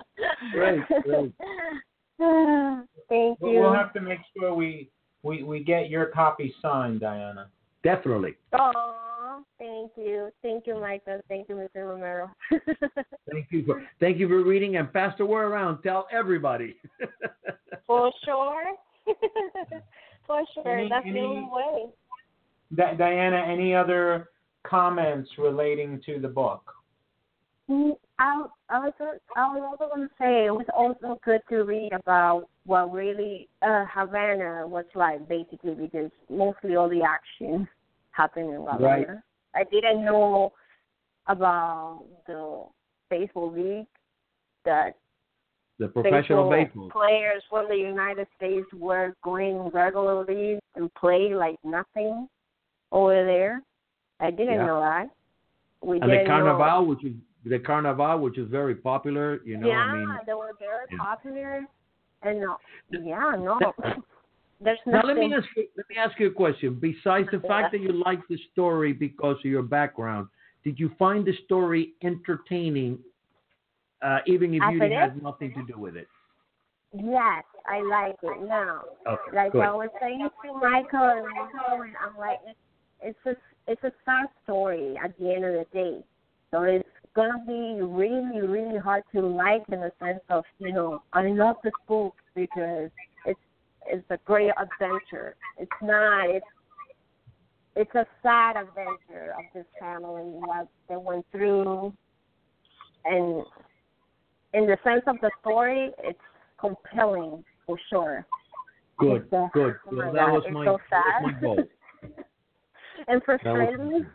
[0.52, 1.32] Great, great, great.
[3.08, 3.60] Thank But you.
[3.60, 4.90] we'll have to make sure we,
[5.22, 7.48] we, we get your copy signed, Diana.
[7.82, 8.36] Definitely.
[9.40, 10.30] Aw, thank you.
[10.42, 11.20] Thank you, Michael.
[11.28, 11.88] Thank you, Mr.
[11.88, 12.30] Romero.
[13.30, 15.82] Thank you for thank you for reading and pass the word around.
[15.82, 16.76] Tell everybody.
[17.86, 18.64] For sure.
[20.26, 20.78] For sure.
[20.78, 21.86] Any- That's the only way.
[22.74, 24.30] Di- Diana, any other
[24.64, 26.72] comments relating to the book?
[27.68, 28.92] Mm, I, I was
[29.36, 33.48] I was also going to say it was also good to read about what really
[33.62, 37.68] uh, Havana was like, basically, because mostly all the action
[38.10, 38.84] happened in Havana.
[38.84, 39.06] Right.
[39.54, 40.52] I didn't know
[41.26, 42.64] about the
[43.08, 43.86] baseball league
[44.64, 44.96] that
[45.78, 46.90] The professional baseball baseball.
[46.90, 52.28] players from the United States were going regularly and play like nothing
[52.92, 53.62] over there.
[54.20, 54.66] I didn't Yeah.
[54.66, 55.10] know that.
[55.82, 59.40] We And the didn't know- carnival, which is the carnival, which is very popular.
[59.44, 60.18] You know, yeah, I mean.
[60.26, 60.98] they were very Yeah.
[60.98, 61.66] popular.
[62.22, 62.58] And no,
[62.90, 63.58] yeah, no.
[64.62, 65.66] There's Now let me ask you.
[65.76, 66.78] Let me ask you a question.
[66.80, 70.28] Besides the fact that you like the story because of your background,
[70.64, 72.98] did you find the story entertaining,
[74.02, 75.22] uh, even if As you it didn't have is?
[75.22, 76.08] nothing to do with it?
[76.92, 78.82] Yes, I like it now.
[79.06, 79.54] Okay, Like.
[79.54, 82.58] I was saying to Michael and Michael, and I'm like, it's
[83.02, 86.04] it's a it's a sad story at the end of the day.
[86.50, 91.02] So it's gonna be really really hard to like in the sense of you know
[91.12, 92.90] I love this book because
[93.92, 95.36] it's it's a great adventure.
[95.58, 96.46] It's not it's
[97.76, 101.92] it's a sad adventure of this family and what they went through,
[103.04, 103.44] and
[104.52, 106.18] in the sense of the story, it's
[106.58, 108.26] compelling for sure.
[108.98, 109.76] Good, It's, uh, good.
[109.86, 111.40] oh my Well, that God, was my so that was my sad.
[111.40, 111.56] goal.
[113.08, 114.06] and That was frustrating.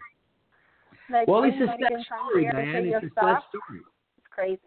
[1.09, 3.03] Like well, it's a anybody sad story, here and say man.
[3.03, 3.81] It's a sad story.
[4.17, 4.61] It's crazy.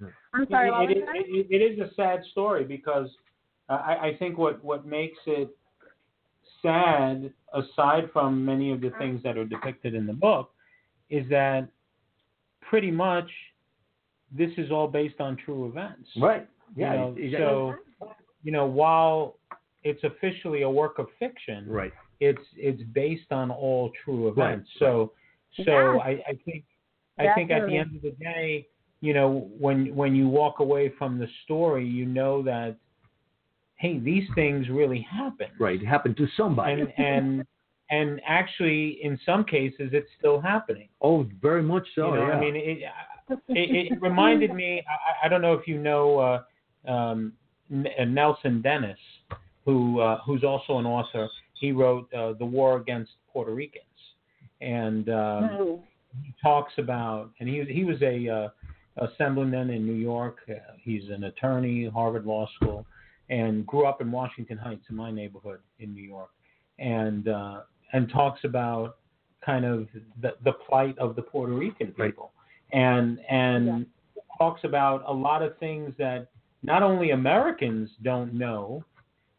[0.34, 1.24] I'm sorry, what it, was that?
[1.24, 3.08] it, it is a sad story because
[3.68, 3.74] I,
[4.08, 5.50] I think what, what makes it
[6.62, 8.98] sad, aside from many of the mm.
[8.98, 10.50] things that are depicted in the book,
[11.10, 11.68] is that
[12.68, 13.28] pretty much
[14.36, 16.08] this is all based on true events.
[16.16, 16.46] Right.
[16.74, 16.96] You Yeah.
[16.96, 17.74] know, it- it- so
[18.42, 19.38] you know, while
[19.82, 21.92] it's officially a work of fiction, right.
[22.20, 24.70] it's it's based on all true Right, events.
[24.78, 25.12] So
[25.56, 25.98] so Yeah.
[25.98, 26.64] I, I think
[27.18, 28.66] I think at the end of the day,
[29.00, 32.76] you know, when when you walk away from the story, you know that
[33.76, 35.48] hey, these things really happen.
[35.58, 35.80] Right.
[35.80, 36.82] It happened to somebody.
[36.82, 37.46] And and
[37.88, 40.88] and actually, in some cases, it's still happening.
[41.00, 42.08] Oh, very much so.
[42.08, 42.32] you know, yeah.
[42.34, 42.78] I mean, it,
[43.48, 44.82] it, it reminded me.
[45.22, 46.18] I, I don't know if you know
[46.86, 47.32] uh, um,
[47.72, 48.98] uh, Nelson Denis,
[49.64, 51.28] who uh, who's also an author.
[51.54, 53.84] He wrote uh, "The War Against Puerto Ricans,"
[54.60, 55.80] and um, Mhm.
[56.24, 58.48] he talks about, and he he was a uh,
[59.06, 60.38] assemblyman in New York.
[60.48, 62.86] Uh, he's an attorney, Harvard Law School,
[63.30, 66.30] and grew up in Washington Heights, in my neighborhood in New York,
[66.78, 67.60] and uh,
[67.92, 68.98] and talks about
[69.44, 69.88] kind of
[70.20, 72.10] the, the plight of the Puerto Rican Right.
[72.10, 72.32] people,
[72.72, 73.86] and and
[74.38, 76.28] talks about a lot of things that
[76.62, 78.84] not only Americans don't know,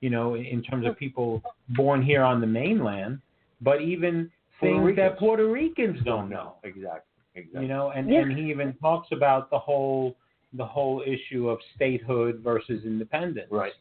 [0.01, 3.19] you know, in terms of people born here on the mainland,
[3.61, 7.01] but even Puerto things that Puerto Ricans don't know Exactly.
[7.35, 7.61] Exactly.
[7.61, 8.21] you know and Yeah.
[8.21, 10.15] and he even talks about the whole
[10.53, 13.73] the whole issue of statehood versus independence Right.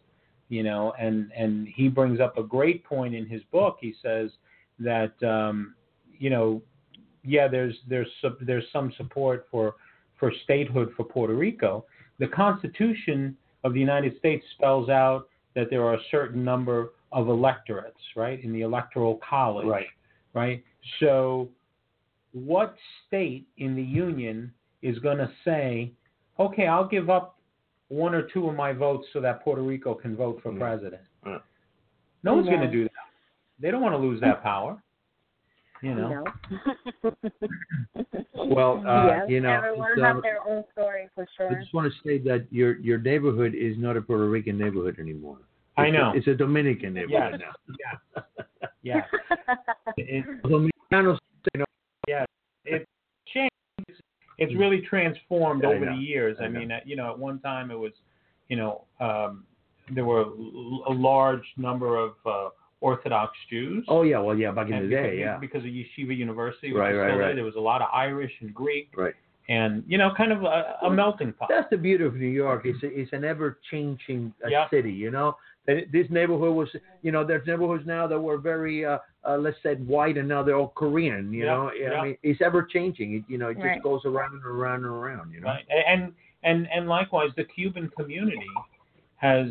[0.49, 4.31] you know and and he brings up a great point in his book he says
[4.79, 5.75] that um
[6.19, 6.61] you know
[7.25, 9.77] yeah there's there's sup- there's some support for
[10.19, 11.85] for statehood for Puerto Rico
[12.19, 17.29] the constitution of the United States spells out that there are a certain number of
[17.29, 19.87] electorates right in the electoral college Right.
[20.35, 20.64] right?
[21.01, 21.49] So,
[22.33, 24.53] what state in the union
[24.83, 25.93] is going to say,
[26.39, 27.39] okay, I'll give up
[27.89, 30.59] one or two of my votes so that Puerto Rico can vote for Yeah.
[30.59, 31.03] president?
[31.24, 31.39] Yeah.
[32.22, 32.91] No one's going to do that.
[33.61, 34.82] They don't want to lose that power.
[35.82, 36.24] You know,
[38.34, 41.51] Well, uh, yes, you know, everyone it's, has uh, their own story for sure.
[41.51, 44.99] I just want to say that your your neighborhood is not a Puerto Rican neighborhood
[44.99, 45.39] anymore.
[45.76, 46.12] I know.
[46.14, 47.51] A, it's a Dominican neighborhood Yes.
[47.76, 48.24] now.
[48.82, 49.05] yeah, Yeah.
[49.97, 51.18] it, Dominicanos,
[52.64, 52.87] it's
[53.32, 53.53] changed.
[54.39, 56.37] It's, it's really transformed I over the years.
[56.41, 57.93] I, I mean, uh, you know, at one time it was,
[58.49, 59.45] you know, um,
[59.95, 62.49] there were a large number of uh,
[62.80, 63.84] Orthodox Jews.
[63.89, 66.93] oh yeah, well yeah, back in the because, day, yeah, because of Yeshiva University, Right,
[66.93, 67.34] right, there, right.
[67.34, 69.14] there was a lot of Irish and Greek, right.
[69.49, 71.49] and you know, kind of a, a melting pot.
[71.49, 72.62] That's the beauty of New York.
[72.66, 74.68] It's a, it's an ever changing uh, Yeah.
[74.70, 74.93] city.
[74.93, 75.37] You know,
[75.67, 76.69] That this neighborhood was.
[77.03, 78.99] You know, there's neighborhoods now that were very, uh,
[79.29, 81.33] uh, let's say, white, and now they're all Korean.
[81.33, 81.93] You Yeah, know, yeah.
[81.93, 83.14] I mean, it's ever changing.
[83.14, 83.83] It, you know, it just Right.
[83.83, 85.33] goes around and around and around.
[85.33, 85.49] You know.
[85.49, 86.12] Right, and
[86.43, 88.51] and and likewise, the Cuban community
[89.17, 89.49] has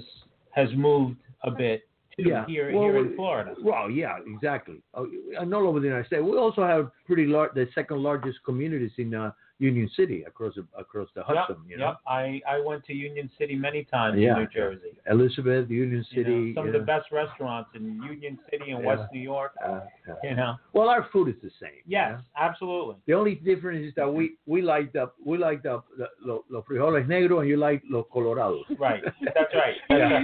[0.52, 1.88] has moved a bit
[2.18, 2.46] too Yeah.
[2.46, 3.56] here Well, here in Florida.
[3.62, 4.82] Well, yeah, exactly.
[4.94, 5.08] Oh,
[5.38, 6.24] and all over the United States.
[6.24, 10.66] We also have pretty large, the second largest communities in uh, Union City across the,
[10.78, 11.56] across the Hudson.
[11.62, 11.98] yep, you know, yep.
[12.08, 14.34] I I went to Union City many times Yeah.
[14.34, 14.98] in New Jersey.
[15.10, 16.54] Elizabeth, Union You know, City.
[16.56, 18.88] some you of the best restaurants in Union City and Yeah.
[18.96, 19.54] West New York.
[19.66, 20.30] Uh, yeah.
[20.30, 21.80] You know, Well, our food is the same.
[21.86, 22.24] you yes, know?
[22.38, 22.96] absolutely.
[23.08, 26.64] The only difference is that we we like the we like the, the los, los
[26.66, 28.64] frijoles negros and you like los colorados.
[28.78, 29.04] Right,
[29.34, 29.76] that's right.
[29.90, 30.24] That's Yeah.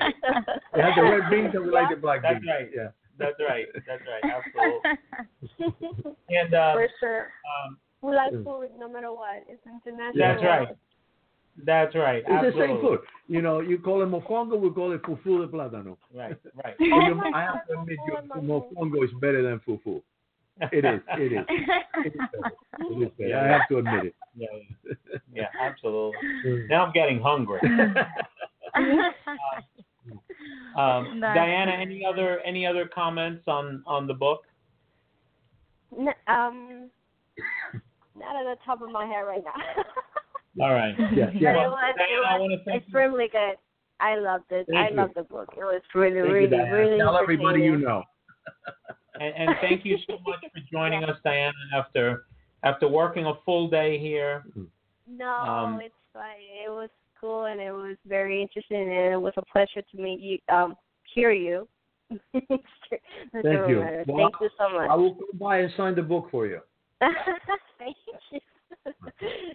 [0.00, 0.14] right.
[0.74, 2.50] We have the red beans and we like the black That's beans.
[2.58, 2.70] right.
[2.74, 2.88] Yeah.
[3.16, 3.66] That's right.
[3.86, 4.24] That's right.
[4.36, 6.14] Absolutely.
[6.30, 7.28] And uh, for sure.
[7.52, 9.44] um, We like food no matter what.
[9.48, 10.12] It's international.
[10.16, 10.68] that's right.
[11.64, 12.22] That's right.
[12.26, 12.98] It's the same food.
[13.28, 15.96] You know, you call it mofongo, we call it fufu de plátano.
[16.12, 16.36] Right.
[16.62, 16.74] Right.
[16.80, 18.42] Oh you- I have to admit, mofongo.
[18.42, 20.02] your mofongo is better than fufu.
[20.72, 21.00] It is.
[21.18, 21.44] It is.
[21.48, 22.52] It is better.
[22.80, 23.38] It is better.
[23.38, 24.14] I have to admit it.
[24.36, 24.48] Yeah.
[24.52, 25.18] Yeah.
[25.34, 26.66] yeah absolutely.
[26.68, 27.60] Now I'm getting hungry.
[30.76, 31.82] Um, Diana, funny.
[31.82, 34.42] any other any other comments on on the book?
[35.96, 36.90] N- um,
[38.16, 39.84] not at the top of my head right now.
[40.64, 40.94] All right.
[41.14, 41.56] Yes, But yes.
[41.56, 42.86] it was, Diana, it want to was thank you.
[42.86, 43.56] extremely good.
[44.00, 44.66] I loved it.
[44.70, 44.96] Thank I you.
[44.96, 45.48] loved the book.
[45.56, 46.72] It was really, Thank really, Diana.
[46.76, 46.98] really.
[46.98, 48.02] Tell everybody you know.
[49.20, 52.24] And, and thank you so much for joining us, Diana, after
[52.64, 54.42] after working a full day here.
[55.06, 56.34] No, Um, it's fine.
[56.66, 56.88] It was
[57.20, 60.38] cool and it was very interesting and it was a pleasure to meet you.
[60.52, 60.74] Um,
[61.14, 61.68] hear you.
[62.10, 64.02] Thank Thank you.
[64.08, 64.90] Well, Thank you so much.
[64.90, 66.58] I will come by and sign the book for you.
[67.78, 67.96] Thank
[68.30, 68.40] you.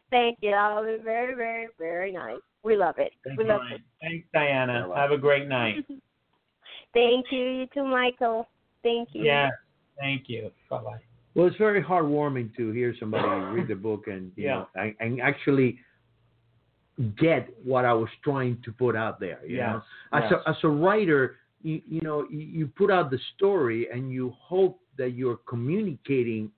[0.10, 0.52] Thank you.
[0.52, 2.39] That was very, very, very nice.
[2.64, 3.12] We love it.
[3.38, 3.76] we love right.
[3.76, 3.82] it.
[4.02, 4.89] Thanks, Diana.
[4.95, 5.86] Have a great night.
[6.93, 7.39] Thank you.
[7.39, 8.47] You too, Michael.
[8.84, 9.24] Thank you.
[9.24, 9.50] Yeah.
[10.00, 10.52] Thank you.
[10.70, 11.00] Bye bye.
[11.36, 14.56] Well, it's very heartwarming to hear somebody read the book and you Yeah.
[14.56, 15.80] know and, and actually
[17.18, 19.39] get what I was trying to put out there.
[19.45, 19.70] You Yes.
[19.70, 20.41] know, as yes.
[20.45, 24.34] a as a writer, you you know you, you put out the story and you
[24.39, 26.52] hope that you're communicating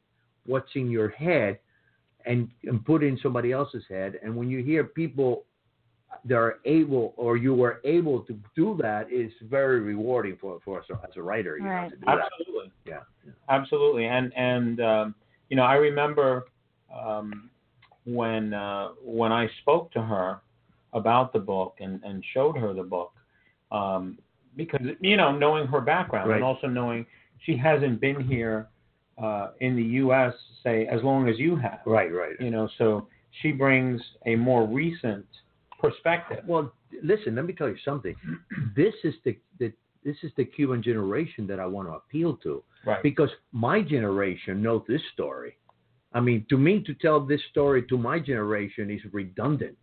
[0.46, 1.60] what's in your head
[2.26, 4.20] and and put in somebody else's head.
[4.24, 5.44] And when you hear people
[6.26, 10.80] that are able or you were able to do that, it's very rewarding for for
[10.80, 11.58] us as a writer.
[11.58, 11.90] You know, Right.
[11.90, 12.30] to do that.
[12.40, 12.72] Absolutely.
[12.86, 13.00] Yeah.
[13.26, 13.32] yeah.
[13.50, 14.06] Absolutely.
[14.06, 15.16] And and um,
[15.50, 16.46] you know, I remember
[16.96, 17.50] um,
[18.06, 20.42] when uh, when I spoke to her
[20.94, 23.14] about the book and, and showed her the book,
[23.72, 24.18] um,
[24.56, 26.36] because you know, knowing her background Right.
[26.36, 27.06] and also knowing
[27.46, 28.68] she hasn't been here
[29.22, 30.34] uh, in the U.S.
[30.64, 31.80] say as long as you have.
[31.86, 32.34] Right, right.
[32.40, 33.08] You know, so
[33.42, 35.26] she brings a more recent
[35.80, 36.40] perspective.
[36.48, 36.72] Well,
[37.04, 38.16] listen, let me tell you something.
[38.76, 39.72] This is the, the
[40.04, 43.04] this is the Cuban generation that I want to appeal to Right.
[43.04, 45.58] because my generation knows this story.
[46.14, 49.78] I mean, to me, to tell this story to my generation is redundant.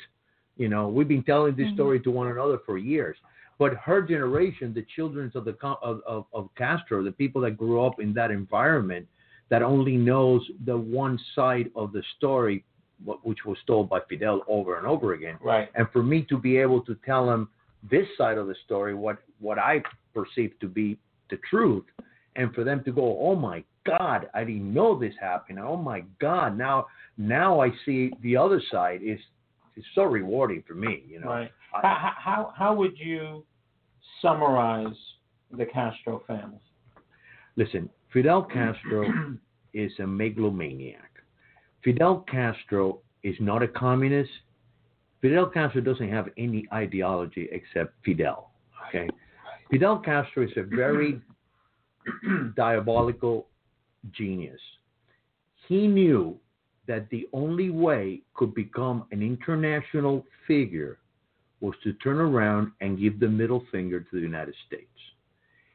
[0.56, 1.74] You know, we've been telling this Mhm.
[1.74, 3.16] story to one another for years.
[3.58, 7.80] But her generation, the children of the of, of, of Castro, the people that grew
[7.82, 9.06] up in that environment,
[9.50, 12.64] that only knows the one side of the story,
[13.22, 15.38] which was told by Fidel over and over again.
[15.42, 15.68] Right.
[15.74, 17.48] And for me to be able to tell them
[17.90, 19.82] this side of the story, what what I
[20.14, 20.98] perceive to be
[21.30, 21.84] the truth,
[22.36, 25.58] and for them to go, oh my God, I didn't know this happened.
[25.60, 26.86] Oh my God, now
[27.16, 29.20] now I see the other side is
[29.76, 31.04] is so rewarding for me.
[31.08, 31.52] You know, Right.
[31.74, 33.44] I- How, how how would you
[34.20, 34.96] summarize
[35.52, 36.58] the Castro family?
[37.56, 39.04] listen, Fidel Castro
[39.74, 41.10] is a megalomaniac.
[41.84, 44.30] Fidel Castro is not a communist.
[45.20, 48.50] Fidel Castro doesn't have any ideology except Fidel.
[48.88, 49.08] Okay,
[49.70, 51.20] Fidel Castro is a very
[52.56, 53.46] diabolical
[54.12, 54.60] genius.
[55.66, 56.38] He knew
[56.86, 60.98] that the only way could become an international figure
[61.60, 64.88] was to turn around and give the middle finger to the United States.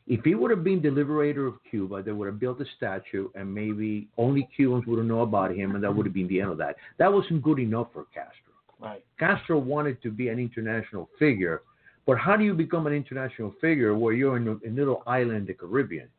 [0.05, 3.29] If he would have been the liberator of Cuba, they would have built a statue
[3.35, 6.41] and maybe only Cubans would have known about him and that would have been the
[6.41, 6.75] end of that.
[6.97, 8.53] That wasn't good enough for Castro.
[8.79, 9.03] Right.
[9.17, 11.61] Castro wanted to be an international figure,
[12.05, 15.37] but how do you become an international figure where you're in a, a little island
[15.37, 16.09] in the Caribbean?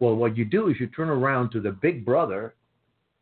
[0.00, 2.54] Well, what you do is you turn around to the big brother,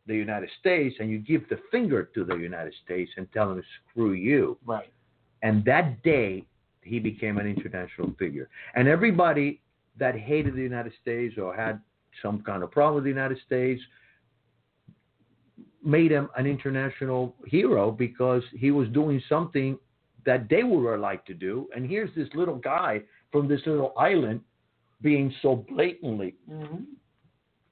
[0.06, 3.62] the United States, and you give the finger to the United States and tell them,
[3.90, 4.56] screw you.
[4.64, 4.90] Right.
[5.42, 6.46] And that day,
[6.82, 8.48] he became an international figure.
[8.74, 9.60] And everybody
[9.98, 11.80] that hated the United States or had
[12.22, 13.80] some kind of problem with the United States
[15.84, 19.78] made him an international hero because he was doing something
[20.24, 21.68] that they would like to do.
[21.74, 24.40] And here's this little guy from this little island
[25.00, 26.36] being so blatantly.
[26.48, 26.84] Mm-hmm.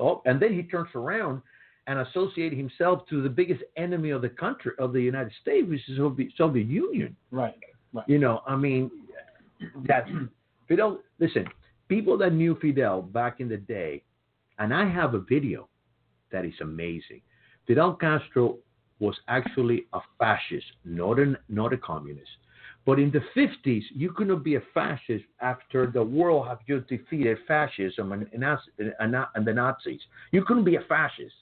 [0.00, 1.42] Oh, and then he turns around
[1.86, 5.88] and associates himself to the biggest enemy of the country of the United States, which
[5.88, 7.16] is the Soviet Union.
[7.30, 7.54] Right.
[7.92, 8.08] Right.
[8.08, 8.90] You know, I mean,
[9.86, 10.06] that
[10.68, 11.00] Fidel.
[11.18, 11.46] Listen,
[11.90, 14.02] people that knew Fidel back in the day,
[14.60, 15.68] and I have a video
[16.30, 17.20] that is amazing.
[17.66, 18.58] Fidel Castro
[19.00, 22.30] was actually a fascist, not a not a communist.
[22.86, 26.88] But in the 50s, you could not be a fascist after the world had just
[26.88, 28.42] defeated fascism and, and,
[28.98, 30.00] and, and the Nazis.
[30.32, 31.34] You couldn't be a fascist.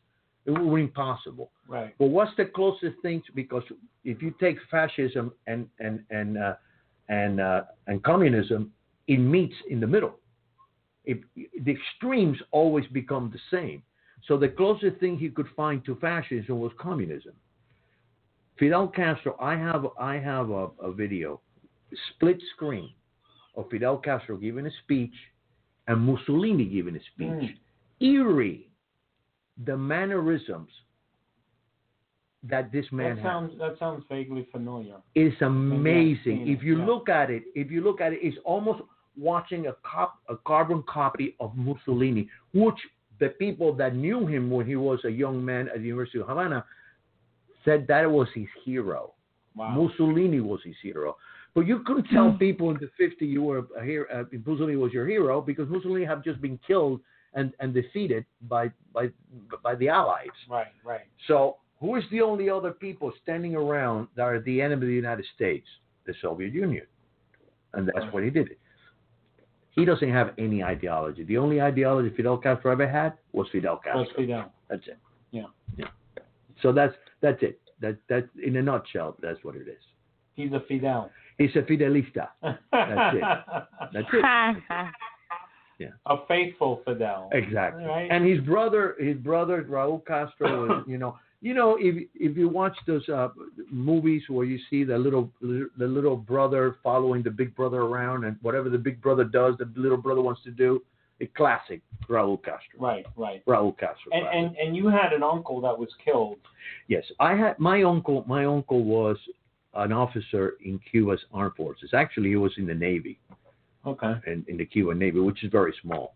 [0.47, 1.53] It was impossible.
[1.69, 1.95] Right.
[1.97, 3.23] But what's the closest thing?
[3.27, 3.63] To, because
[4.03, 6.55] if you take fascism and and and uh,
[7.09, 8.73] and uh, and communism,
[9.07, 10.19] it meets in the middle.
[11.09, 13.83] If the extremes always become the same.
[14.27, 17.33] So the closest thing he could find to fascism was communism.
[18.59, 21.41] Fidel Castro, I have I have a, a video,
[22.11, 22.91] split screen,
[23.57, 25.15] of Fidel Castro giving a speech,
[25.87, 27.51] and Mussolini giving a speech.
[27.51, 27.57] Mm.
[28.01, 28.69] Eerie,
[29.65, 30.71] the mannerisms
[32.43, 33.25] that this man That has.
[33.25, 34.97] sounds that sounds vaguely familiar.
[35.15, 36.49] It's amazing.
[36.49, 36.87] If you yeah.
[36.87, 38.83] look at it, if you look at it, it's almost
[39.19, 42.79] watching a cop, a carbon copy of Mussolini, which
[43.21, 46.29] the people that knew him when he was a young man at the University of
[46.29, 46.65] Havana
[47.65, 49.13] said that was his hero.
[49.57, 49.71] Wow.
[49.71, 51.17] Mussolini was his hero.
[51.55, 52.37] But you couldn't tell Hmm.
[52.39, 56.05] people in the 50 you were a hero, uh, Mussolini was your hero because Mussolini
[56.05, 57.01] had just been killed
[57.35, 59.11] and, and defeated by, by,
[59.63, 60.29] by the Allies.
[60.49, 60.69] Right.
[60.85, 61.07] Right.
[61.27, 64.95] So, who is the only other people standing around that are the enemy of the
[64.95, 65.67] United States?
[66.07, 66.87] The Soviet Union.
[67.75, 68.15] And that's Right.
[68.15, 68.57] what he did.
[69.73, 71.25] He doesn't have any ideology.
[71.25, 74.05] The only ideology Fidel Castro ever had was Fidel Castro.
[74.05, 74.53] That's Fidel.
[74.69, 74.99] That's it.
[75.31, 75.45] Yeah.
[75.77, 75.87] Yeah.
[76.63, 77.61] So that's that's it.
[77.81, 79.83] That that in a nutshell, that's what it is.
[80.35, 81.11] He's a Fidel.
[81.39, 82.29] He's a Fidelista.
[82.43, 83.23] That's it.
[83.93, 84.25] That's it.
[85.79, 85.89] yeah.
[86.07, 87.31] A faithful Fidel.
[87.33, 87.85] Exactly.
[87.85, 88.09] Right.
[88.11, 92.49] And his brother, his brother Raul Castro, was, you know, you know, if if you
[92.49, 93.29] watch those uh,
[93.71, 98.37] movies where you see the little the little brother following the big brother around, and
[98.43, 100.83] whatever the big brother does, the little brother wants to do.
[101.21, 102.79] A classic Raul Castro.
[102.79, 103.05] Right.
[103.17, 103.45] Right.
[103.47, 104.13] Raul Castro.
[104.13, 106.39] And, and and you had an uncle that was killed.
[106.87, 108.25] yes, I had my uncle.
[108.29, 109.17] My uncle was
[109.75, 111.91] an officer in Cuba's armed forces.
[111.93, 113.19] Actually, he was in the Navy.
[113.87, 114.15] Okay.
[114.27, 116.15] in, in the Cuban Navy, which is very small.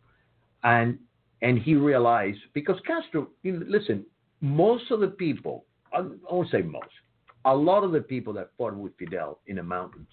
[0.63, 0.99] And
[1.43, 4.05] and he realized because Castro, listen,
[4.43, 5.65] most of the people,
[5.95, 6.89] I won't say most,
[7.45, 10.09] a lot of the people that fought with Fidel in the mountains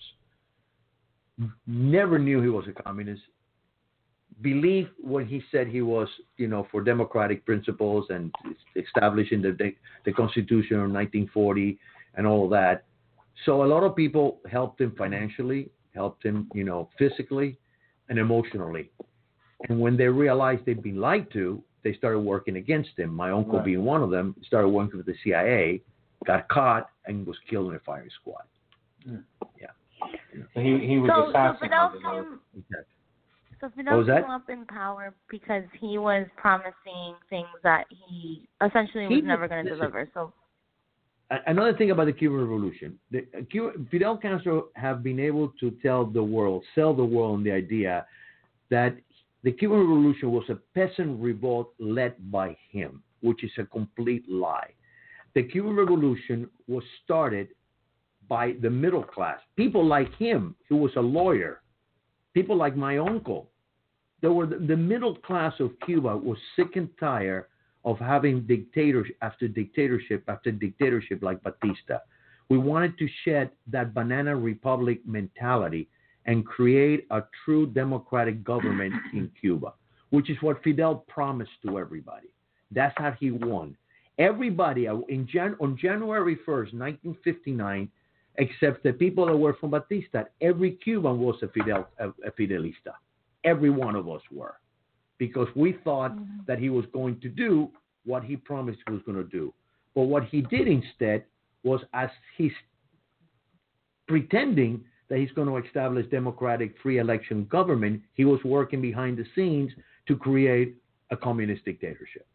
[1.67, 3.21] never knew he was a communist,
[4.41, 6.07] believed when he said he was,
[6.37, 8.33] you know, for democratic principles and
[8.75, 9.73] establishing the the,
[10.05, 11.77] the Constitution of 1940
[12.15, 12.85] and all that.
[13.45, 17.57] So a lot of people helped him financially, helped him, you know, physically
[18.09, 18.91] and emotionally.
[19.67, 23.13] And when they realized they'd been lied to, they started working against him.
[23.13, 23.65] My uncle, Right.
[23.65, 25.81] being one of them, started working with the CIA,
[26.25, 28.43] got caught, and was killed in a firing squad.
[29.05, 29.67] Yeah.
[30.53, 31.59] So he he was So, so assassinated.
[31.61, 32.39] Fidel or-
[33.59, 34.21] so Fidel was that?
[34.21, 39.47] came up in power because he was promising things that he essentially was was- never
[39.47, 40.07] going to deliver.
[40.13, 40.31] So
[41.45, 45.69] Another thing about the Cuban Revolution, the, uh, Cuba, Fidel Castro have been able to
[45.83, 48.07] tell the world, sell the world on the idea
[48.69, 48.95] that
[49.43, 54.71] the Cuban Revolution was a peasant revolt led by him, which is a complete lie.
[55.33, 57.49] The Cuban Revolution was started
[58.27, 61.61] by the middle class, people like him, who was a lawyer,
[62.33, 63.49] people like my uncle.
[64.21, 67.45] There were the, the middle class of Cuba was sick and tired
[67.85, 71.99] of having dictatorship after dictatorship after dictatorship like Batista.
[72.49, 75.87] We wanted to shed that banana republic mentality
[76.29, 79.73] and create a true democratic government in Cuba,
[80.11, 82.27] which is what Fidel promised to everybody.
[82.69, 83.75] That's how he won.
[84.19, 87.89] Everybody uh, in Jan- on January 1st, 1959,
[88.35, 92.93] except the people that were from Batista, every Cuban was a, Fidel, a, a Fidelista.
[93.43, 94.57] Every one of us were
[95.17, 96.15] because we thought
[96.45, 97.69] that he was going to do
[98.05, 99.51] what he promised he was going to do.
[99.95, 101.23] But what he did instead
[101.63, 102.53] was, as he's
[104.07, 109.25] pretending that he's going to establish democratic free election government, he was working behind the
[109.35, 109.71] scenes
[110.07, 110.75] to create
[111.11, 112.27] a communist dictatorship.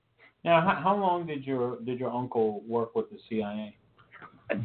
[0.45, 3.75] Now, how, long did your did your uncle work with the CIA?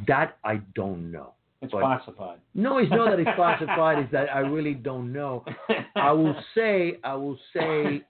[0.07, 1.33] That I don't know.
[1.61, 2.39] It's But- classified.
[2.53, 3.99] No, it's not that it's classified.
[3.99, 5.45] It's that I really don't know.
[5.95, 8.01] I will say, I will say,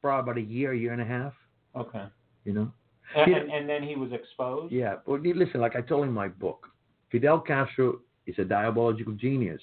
[0.00, 1.32] probably about a year, year and a half.
[1.76, 2.04] Okay.
[2.44, 2.72] You know.
[3.14, 4.72] And, and, and then he was exposed.
[4.72, 6.68] Yeah, but listen, like I told in my book,
[7.10, 9.60] Fidel Castro is a diabolical genius.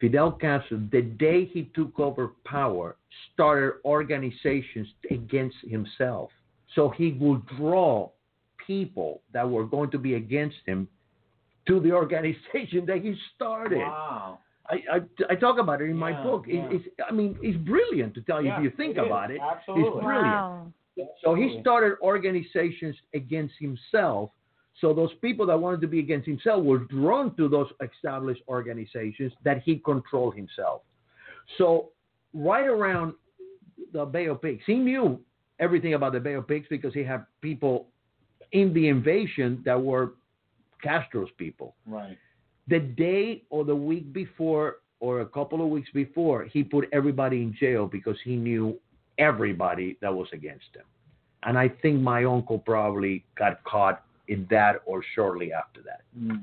[0.00, 2.96] Fidel Castro, the day he took over power,
[3.32, 6.30] started organizations against himself.
[6.74, 8.10] So he would draw
[8.66, 10.88] people that were going to be against him
[11.66, 13.78] to the organization that he started.
[13.78, 14.40] Wow.
[14.68, 16.46] I, I, I talk about it in my book.
[16.48, 16.68] It, yeah.
[16.72, 19.06] it's, I mean, it's brilliant to tell you Yeah, if you think it is.
[19.06, 19.40] about it.
[19.40, 19.84] Absolutely.
[19.98, 20.24] It's brilliant.
[20.24, 20.72] wow.
[21.22, 24.30] So he started organizations against himself.
[24.80, 29.32] So those people that wanted to be against himself were drawn to those established organizations
[29.44, 30.82] that he controlled himself.
[31.56, 31.90] So
[32.34, 33.14] right around
[33.92, 35.18] the Bay of Pigs, he knew
[35.58, 37.86] everything about the Bay of Pigs because he had people
[38.52, 40.14] in the invasion that were
[40.82, 41.74] Castro's people.
[41.86, 42.18] Right.
[42.68, 47.42] The day or the week before or a couple of weeks before, he put everybody
[47.42, 48.78] in jail because he knew
[49.18, 50.84] everybody that was against him.
[51.44, 56.02] And I think my uncle probably got caught in that or shortly after that.
[56.18, 56.42] Mm.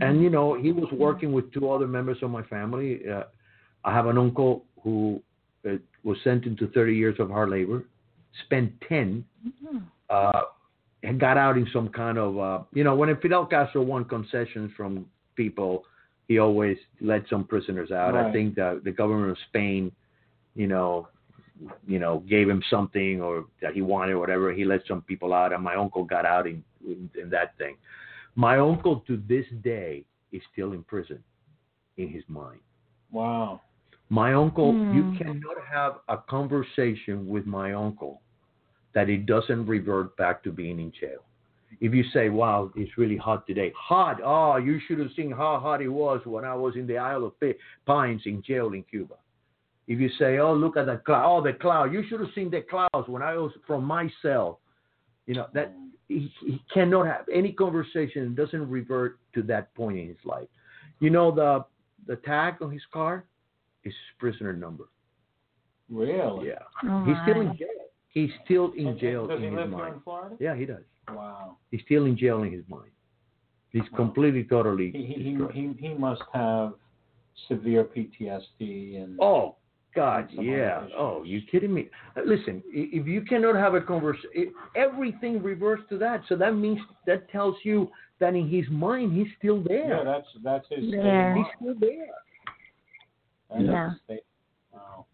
[0.00, 3.00] And you know, he was working with two other members of my family.
[3.08, 3.24] Uh,
[3.84, 5.22] I have an uncle who
[5.68, 7.84] uh, was sentenced to 30 years of hard labor,
[8.44, 9.82] spent 10, Mhm.
[10.10, 10.42] uh,
[11.02, 14.72] and got out in some kind of, uh, you know, when Fidel Castro won concessions
[14.76, 15.06] from
[15.36, 15.84] people,
[16.26, 18.16] he always let some prisoners out.
[18.16, 19.92] I think the, the government of Spain,
[20.56, 21.08] you know,
[21.86, 24.52] you know, gave him something or that he wanted or whatever.
[24.52, 27.76] He let some people out, and my uncle got out in, in, in that thing.
[28.34, 31.22] My uncle to this day is still in prison
[31.96, 32.60] in his mind.
[33.10, 33.62] Wow.
[34.08, 35.16] My uncle, you Hmm.
[35.16, 38.20] cannot have a conversation with my uncle
[38.92, 41.22] that it doesn't revert back to being in jail.
[41.80, 43.72] If you say, wow, it's really hot today.
[43.76, 44.20] Hot.
[44.24, 47.24] Oh, you should have seen how hot it was when I was in the Isle
[47.24, 47.32] of
[47.84, 49.14] Pines in jail in Cuba.
[49.88, 51.24] If you say, oh, look at the cloud.
[51.26, 51.92] Oh, the cloud.
[51.92, 54.60] You should have seen the clouds when I was from my cell.
[55.26, 55.72] You know, that
[56.08, 60.48] he, he cannot have any conversation that doesn't revert to that point in his life.
[61.00, 61.64] You know, the
[62.06, 63.24] the tag on his car
[63.84, 64.84] is his prisoner number.
[65.88, 66.48] Really?
[66.48, 66.58] Yeah.
[66.84, 67.68] Oh He's still in jail.
[68.08, 69.84] He's still in And- jail Does in he his live mind.
[69.84, 70.36] here in Florida?
[70.40, 70.82] Yeah, he does.
[71.10, 71.56] Wow.
[71.70, 72.90] He's still in jail in his mind.
[73.70, 73.96] He's Wow.
[73.96, 74.90] completely, totally.
[74.90, 76.74] He, he, he, he must have
[77.48, 79.56] severe PTSD and Oh
[79.96, 80.86] God, yeah.
[80.96, 81.88] Oh, you kidding me?
[82.16, 86.20] Uh, Listen, if you cannot have a conversation, everything reverts to that.
[86.28, 87.90] So that means that tells you
[88.20, 89.88] that in his mind he's still there.
[89.88, 90.04] yeah, there.
[90.04, 91.34] that's that's his state of Yeah.
[91.34, 92.06] he's still there.
[93.48, 93.90] That's his Yeah.
[94.04, 94.24] state-
[94.72, 95.06] Wow.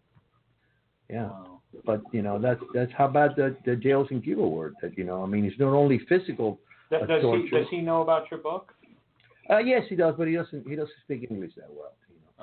[1.09, 1.29] Yeah.
[1.29, 1.61] Wow.
[1.85, 4.73] But you know that's that's how bad the, the jails in Cuba were.
[4.81, 6.59] That you know, I mean, it's not only physical.
[6.91, 8.73] Does, does he does he know about your book?
[9.49, 11.93] Uh, yes, he does, but he doesn't he doesn't speak English that well.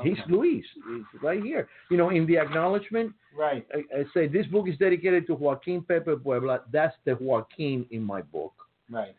[0.05, 0.11] Know.
[0.15, 0.65] He's Luis.
[0.75, 1.69] He's right here.
[1.91, 3.67] You know, in the acknowledgement, Right.
[3.73, 6.63] I, I say this book is dedicated to Joaquin Pepe Puebla.
[6.73, 8.53] That's the Joaquin in my book.
[8.91, 9.15] Right.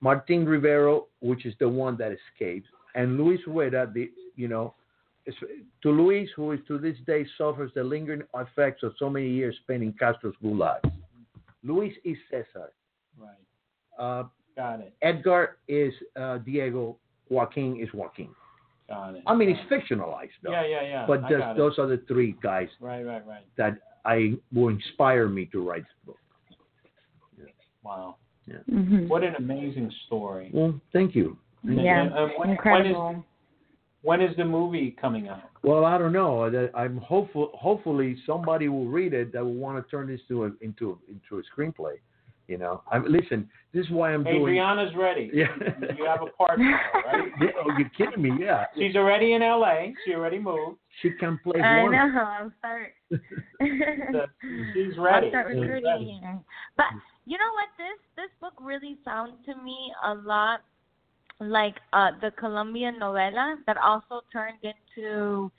[0.00, 4.74] Martin Rivero, which is the one that escapes, and Luis Rueda, the you know,
[5.82, 9.56] to Luis, who is to this day suffers the lingering effects of so many years
[9.62, 10.78] spent in Castro's gulag.
[11.64, 12.70] Luis is Cesar.
[13.18, 13.98] Right.
[13.98, 14.24] Uh,
[14.56, 14.94] Got it.
[15.02, 16.96] Edgar is uh, Diego.
[17.28, 18.28] Joaquin is Joaquin.
[18.88, 19.22] Got it.
[19.26, 20.52] I mean, it's fictionalized though.
[20.52, 21.04] Yeah, yeah, yeah.
[21.06, 21.58] but I just, got it.
[21.58, 23.44] those are the three guys Right, right, right.
[23.56, 26.18] that I will inspire me to write the book.
[27.82, 28.16] Wow.
[28.48, 29.08] Mhm.
[29.08, 30.50] What an amazing story.
[30.52, 31.36] Well, thank you.
[31.64, 33.04] And- Yeah, and, uh, when, incredible.
[33.06, 33.24] When is,
[34.02, 35.42] when is the movie coming out?
[35.62, 36.44] Well, I don't know.
[36.74, 37.50] I'm hopeful.
[37.54, 41.38] Hopefully, somebody will read it that will want to turn this to a, into into
[41.38, 41.96] a screenplay.
[42.48, 43.48] You know, I'm listen.
[43.74, 44.36] This is why I'm doing.
[44.36, 45.30] Adriana's ready.
[45.34, 45.46] Yeah.
[45.98, 47.28] You have a partner, right?
[47.40, 48.44] Yeah, oh, you're kidding me?
[48.44, 48.64] Yeah.
[48.76, 49.92] She's already in LA.
[50.04, 50.78] She already moved.
[51.02, 51.92] She can play I one.
[51.92, 52.24] know.
[52.40, 52.92] I'll start.
[53.10, 54.26] The-
[54.74, 56.20] she's I'll start recruiting ready.
[56.76, 56.86] But
[57.26, 57.68] you know what?
[57.76, 60.60] This this book really sounds to me a lot
[61.40, 65.50] like uh the Colombian novela that also turned into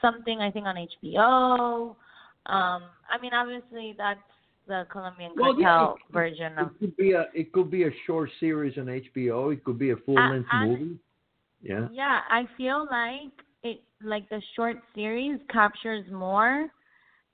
[0.00, 1.96] something I think on HBO.
[2.46, 4.20] Um, I mean, obviously that's
[4.66, 6.68] the Colombian Well, cartel yeah, version of.
[6.68, 9.52] It could be a it could be a short series on HBO.
[9.52, 10.98] It could be a full length movie.
[11.62, 11.88] Yeah.
[11.92, 13.32] Yeah, I feel like
[13.62, 16.68] it like the short series captures more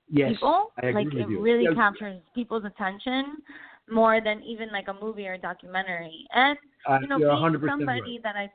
[0.09, 0.33] Yes.
[0.33, 0.73] people.
[0.83, 1.41] I agree like it you.
[1.41, 1.75] really Yeah.
[1.75, 3.39] captures people's attention
[3.91, 6.27] more than even like a movie or a documentary.
[6.35, 6.59] And
[6.89, 8.23] Uh, you know, being somebody right.
[8.23, 8.51] that I,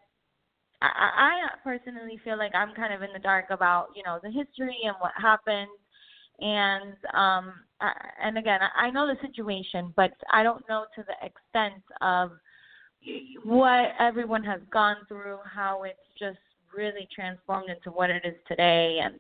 [0.81, 1.31] I, I
[1.63, 4.95] personally feel like I'm kind of in the dark about you know the history and
[4.99, 5.69] what happened,
[6.41, 7.53] and um,
[8.23, 12.31] and again, I know the situation, but I don't know to the extent of
[13.43, 16.37] what everyone has gone through, how it's just
[16.75, 19.19] really transformed into what it is today, and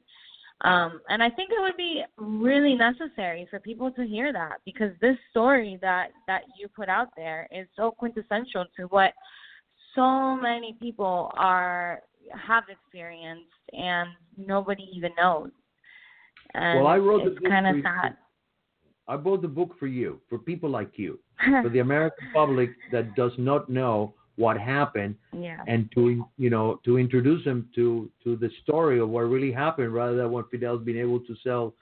[0.63, 4.91] um, and I think it would be really necessary for people to hear that because
[5.01, 9.13] this story that that you put out there is so quintessential to what
[9.95, 12.01] so many people are
[12.47, 15.49] have experienced and nobody even knows.
[16.53, 17.83] And Well, I wrote the it's book kind of you.
[17.83, 18.17] sad.
[19.07, 21.19] I wrote the book for you, for people like you,
[21.63, 25.61] for the American public that does not know what happened, yeah.
[25.67, 29.93] and to you know to introduce them to to the story of what really happened,
[29.93, 31.73] rather than what Fidel's been able to sell,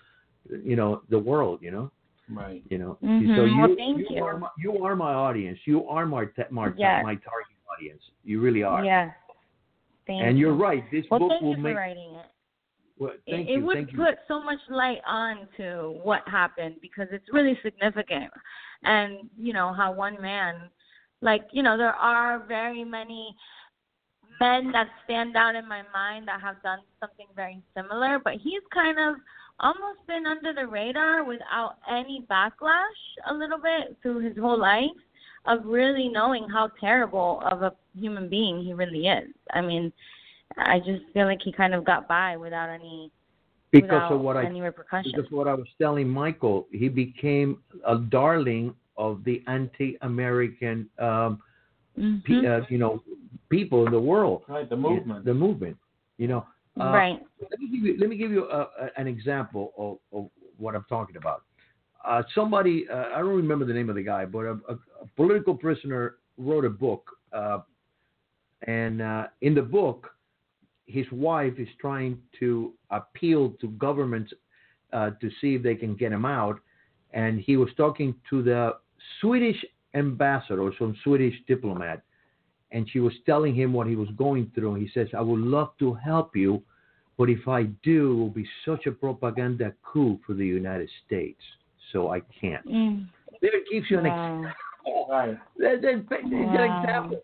[0.63, 1.59] you know, the world.
[1.61, 1.91] You know,
[2.29, 2.63] Right.
[2.69, 2.97] you know.
[3.03, 3.35] Mhm.
[3.35, 4.23] So you Well, thank you.
[4.23, 5.59] are my, you are my audience.
[5.65, 7.03] You are my ta- my, Yes.
[7.03, 8.01] my target audience.
[8.23, 8.83] You really are.
[8.83, 9.11] Yeah.
[10.07, 10.47] Thank And you.
[10.47, 10.83] you're right.
[10.91, 11.75] This Well, book thank will you for make.
[12.99, 13.57] Well, thank it, you.
[13.57, 13.97] it would thank you.
[13.97, 18.31] put so much light on to what happened because it's really significant
[18.83, 20.69] and you know how one man
[21.21, 23.35] like you know there are very many
[24.39, 28.61] men that stand out in my mind that have done something very similar but he's
[28.73, 29.15] kind of
[29.61, 32.83] almost been under the radar without any backlash
[33.29, 34.89] a little bit through his whole life
[35.45, 39.91] of really knowing how terrible of a human being he really is i mean
[40.57, 43.11] I just feel like he kind of got by without any
[43.71, 45.13] because without of what I any repercussions.
[45.13, 51.41] because of what I was telling Michael, he became a darling of the anti-American, um,
[51.97, 52.23] Mhm.
[52.23, 53.03] pe- uh, you know,
[53.49, 54.43] people in the world.
[54.47, 54.69] Right.
[54.69, 55.25] The movement.
[55.25, 55.77] The movement.
[56.17, 56.45] You know.
[56.79, 57.25] Uh, right.
[57.39, 60.75] Let me give you, let me give you a, a, an example of, of what
[60.75, 61.43] I'm talking about.
[62.05, 65.07] Uh, somebody, uh, I don't remember the name of the guy, but a, a, a
[65.15, 67.59] political prisoner wrote a book, uh,
[68.63, 70.09] and uh, in the book,
[70.89, 74.33] his wife is trying to appeal to governments
[74.91, 76.59] uh, to see if they can get him out,
[77.13, 78.75] and he was talking to the
[79.21, 79.63] Swedish
[79.93, 82.01] ambassador, or some Swedish diplomat,
[82.71, 84.75] and she was telling him what he was going through.
[84.75, 86.61] He says, "I would love to help you,
[87.17, 91.41] but if I do, it will be such a propaganda coup for the United States,
[91.91, 93.07] so I can't." Mm.
[93.41, 94.51] There it gives you an example.
[95.09, 95.37] Right.
[95.57, 96.81] That- that- It's an Wow.
[96.83, 97.21] example.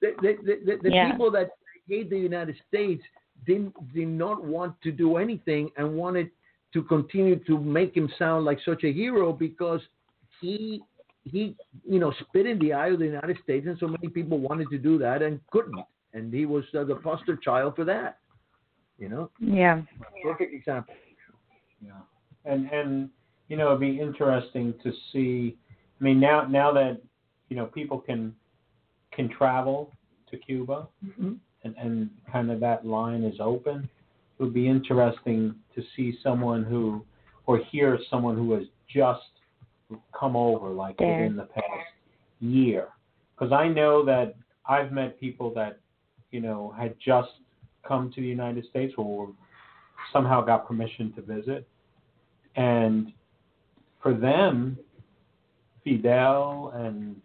[0.00, 1.10] The, the, the, the, the Yeah.
[1.10, 1.48] people that
[1.88, 3.02] hate the United States
[3.46, 6.30] didn't did not want to do anything and wanted
[6.72, 9.80] to continue to make him sound like such a hero because
[10.40, 10.82] he
[11.24, 14.38] he you know spit in the eye of the United States and so many people
[14.38, 15.84] wanted to do that and couldn't
[16.14, 18.18] and he was uh, the poster child for that
[18.98, 19.82] you know Yeah.
[20.22, 20.94] perfect example
[21.84, 21.92] Yeah.
[22.44, 23.10] And and
[23.48, 25.56] you know it'd be interesting to see.
[26.00, 27.00] I mean now now that
[27.48, 28.34] you know people can
[29.12, 29.92] can travel
[30.30, 30.88] to Cuba
[31.64, 33.88] and and kind of that line is open.
[34.38, 37.04] It would be interesting to see someone who
[37.46, 39.20] or hear someone who has just
[40.18, 41.22] come over like There.
[41.22, 41.66] within the past
[42.40, 42.88] year
[43.34, 44.34] because I know that
[44.66, 45.78] I've met people that
[46.30, 47.30] you know had just
[47.86, 49.30] come to the United States or
[50.12, 51.66] somehow got permission to visit.
[52.56, 53.12] And
[54.02, 54.78] for them,
[55.84, 57.16] Fidel and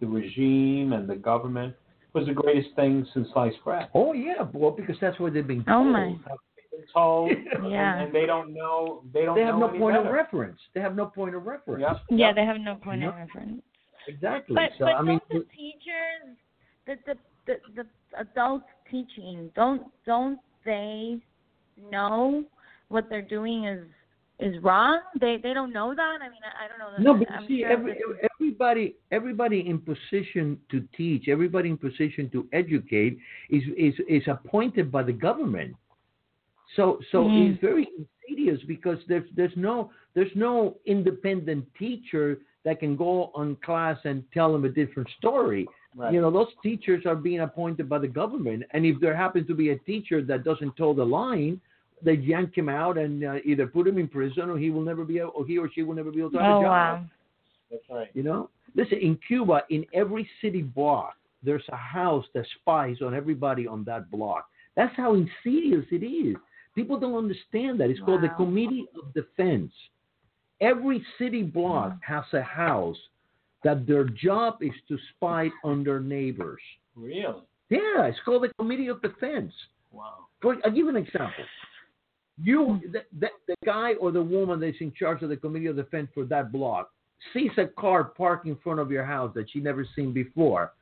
[0.00, 1.74] the regime and the government
[2.14, 3.88] was the greatest thing since sliced bread.
[3.94, 5.86] Oh yeah, well because that's what they've been oh, told.
[5.86, 6.06] Oh, my.
[6.06, 7.30] They've been told,
[7.70, 7.94] Yeah.
[7.94, 9.02] and, and they don't know.
[9.12, 9.34] They don't.
[9.34, 10.08] They have know no any point better.
[10.08, 10.60] of reference.
[10.74, 11.82] They have no point of reference.
[11.82, 11.96] Yep.
[12.10, 13.10] Yeah, they have no point No.
[13.10, 13.62] of reference.
[14.06, 14.54] Exactly.
[14.54, 16.36] But so but I mean, don't the teachers,
[16.86, 21.18] the the the, the adults teaching, don't don't they
[21.90, 22.44] know
[22.88, 23.84] what they're doing is
[24.40, 25.00] is wrong?
[25.20, 26.18] They they don't know that.
[26.20, 26.90] I mean, I, I don't know.
[26.96, 27.02] That.
[27.02, 31.78] No, but I'm see, sure every, that- everybody, everybody in position to teach, everybody in
[31.78, 33.18] position to educate,
[33.50, 35.74] is is is appointed by the government.
[36.76, 37.52] So so Mhm.
[37.52, 43.56] it's very insidious because there's there's no there's no independent teacher that can go on
[43.56, 45.66] class and tell them a different story.
[45.96, 46.12] Right.
[46.12, 49.54] You know, those teachers are being appointed by the government, and if there happens to
[49.54, 51.60] be a teacher that doesn't toe the line,
[52.04, 55.04] they yank him out and uh, either put him in prison, or he will never
[55.04, 56.70] be, able, or he or she will never be able to have oh a job.
[56.70, 57.04] wow.
[57.70, 58.08] That's right.
[58.14, 58.98] You know, listen.
[58.98, 64.10] In Cuba, in every city block, there's a house that spies on everybody on that
[64.10, 64.48] block.
[64.76, 66.36] That's how insidious it is.
[66.74, 67.90] People don't understand that.
[67.90, 69.72] It's called the Committee of Defense.
[70.60, 72.96] Every city block has a house
[73.62, 76.60] that their job is to spy on their neighbors.
[76.96, 77.42] Really?
[77.70, 79.52] Yeah, it's called the Committee of Defense.
[79.92, 80.26] Wow.
[80.42, 81.44] For, I'll give an example.
[82.42, 85.76] You, the, the, the guy or the woman that's in charge of the Committee of
[85.76, 86.90] Defense for that block
[87.32, 90.72] sees a car parked in front of your house that she never seen before.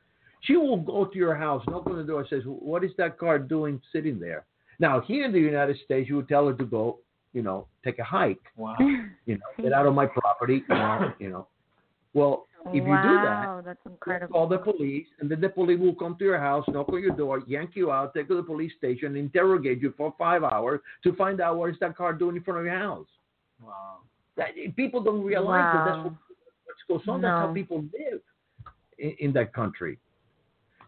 [0.41, 3.17] She will go to your house, knock on the door, and says, "What is that
[3.17, 4.45] car doing sitting there?"
[4.79, 6.99] Now, here in the United States, you would tell her to go,
[7.33, 8.75] you know, take a hike, Wow.
[8.79, 11.47] you know, get out of my property, you know, you know.
[12.13, 14.33] Well, if you do that, wow, that's incredible.
[14.33, 17.15] call the police, and then the police will come to your house, knock on your
[17.15, 20.79] door, yank you out, take you to the police station, interrogate you for five hours
[21.03, 23.07] to find out what is that car doing in front of your house.
[23.61, 23.97] Wow.
[24.37, 26.13] That, eh, people don't realize that that's what,
[26.87, 27.21] what goes on.
[27.21, 28.21] That's how people live
[28.97, 29.99] in, in that country.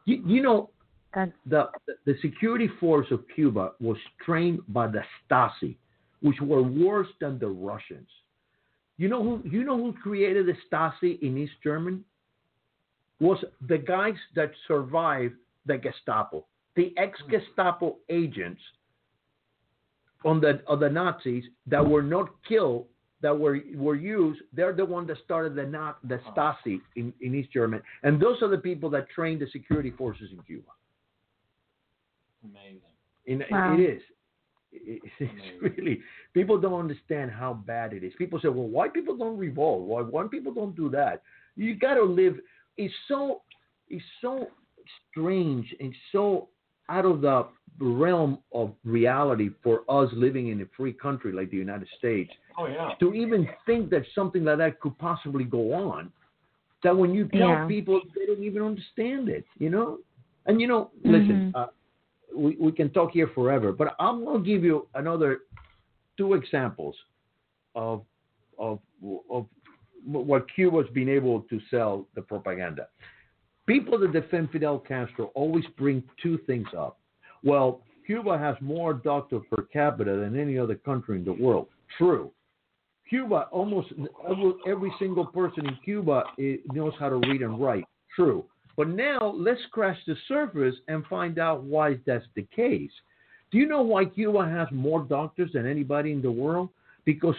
[0.05, 0.69] You, you know,
[1.13, 1.69] That's the,
[2.05, 5.75] the security force of Cuba was trained by the Stasi,
[6.21, 8.07] which were worse than the Russians.
[8.97, 11.99] You know who you know who created the Stasi in East Germany?
[13.19, 15.35] Was the guys that survived
[15.65, 18.61] the Gestapo, the ex-Gestapo agents
[20.23, 22.85] on the of the Nazis that were not killed,
[23.21, 24.41] that were were used.
[24.53, 26.31] They're the one that started the not the oh.
[26.31, 30.29] Stasi in, in East Germany, and those are the people that trained the security forces
[30.31, 30.71] in Cuba.
[32.43, 32.81] Amazing.
[33.27, 33.73] And Wow.
[33.73, 34.01] it is.
[34.85, 36.01] It- It's really
[36.33, 38.13] people don't understand how bad it is.
[38.17, 39.81] People say, "Well, why people don't revolt?
[39.87, 41.21] Why why people don't do that?"
[41.55, 42.35] You got to live.
[42.77, 43.41] It's so
[43.89, 44.47] it's so
[45.11, 46.49] strange and so
[46.89, 47.47] out of the
[47.79, 52.67] realm of reality for us living in a free country like the United States Oh
[52.67, 52.91] yeah.
[52.99, 56.11] to even think that something like that could possibly go on.
[56.83, 57.65] That when you tell Yeah.
[57.67, 59.99] people, they don't even understand it, you know.
[60.45, 61.55] And you know, listen, Mhm.
[61.55, 61.67] uh,
[62.35, 65.39] we we can talk here forever, but I'm gonna give you another
[66.17, 66.95] two examples
[67.75, 68.03] of
[68.57, 68.79] of
[69.31, 69.47] of
[70.05, 72.87] what Cuba's been able to sell the propaganda.
[73.65, 76.99] People that defend Fidel Castro always bring two things up.
[77.43, 81.67] Well, Cuba has more doctors per capita than any other country in the world.
[81.97, 82.31] True.
[83.09, 83.89] Cuba, almost
[84.29, 87.85] every, every single person in Cuba eh, knows how to read and write.
[88.15, 88.45] True.
[88.77, 92.91] But now let's scratch the surface and find out why that's the case.
[93.51, 96.69] Do you know why Cuba has more doctors than anybody in the world?
[97.05, 97.35] Because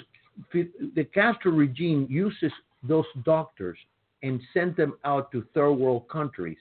[0.53, 2.53] the Castro regime uses
[2.83, 3.79] those doctors
[4.23, 6.59] and sent them out to third world countries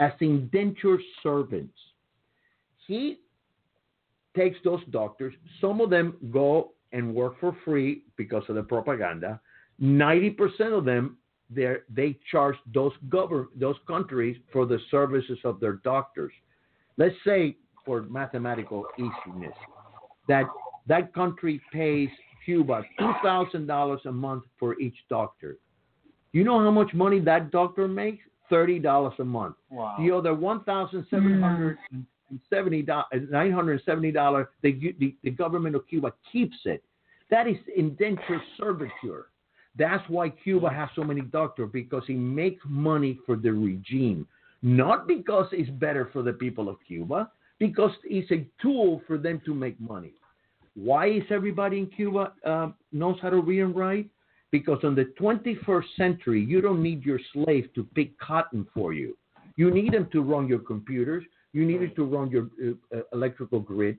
[0.00, 1.76] as indentured servants.
[2.86, 3.20] He
[4.36, 9.40] takes those doctors, some of them go and work for free because of the propaganda.
[9.80, 11.16] 90% of them
[11.50, 16.32] they they charge those govern those countries for the services of their doctors.
[16.96, 19.54] Let's say for mathematical easiness
[20.28, 20.46] that
[20.86, 22.08] that country pays
[22.44, 25.58] Cuba $2,000 a month for each doctor.
[26.32, 28.22] You know how much money that doctor makes?
[28.50, 29.56] $30 a month.
[29.70, 29.96] Wow.
[29.98, 32.06] The other one thousand seven hundred and
[32.48, 36.84] seventy dollars, nine hundred and seventy dollars, the, the the government of Cuba keeps it.
[37.30, 39.24] That is indentured servitude.
[39.78, 44.26] That's why Cuba has so many doctors because he makes money for the regime,
[44.62, 49.40] not because it's better for the people of Cuba, because it's a tool for them
[49.44, 50.12] to make money.
[50.74, 54.08] Why is everybody in Cuba uh, knows how to read and write?
[54.50, 59.16] Because in the 21st century, you don't need your slave to pick cotton for you.
[59.56, 61.24] You need them to run your computers.
[61.52, 63.98] You needed to run your uh, uh, electrical grid.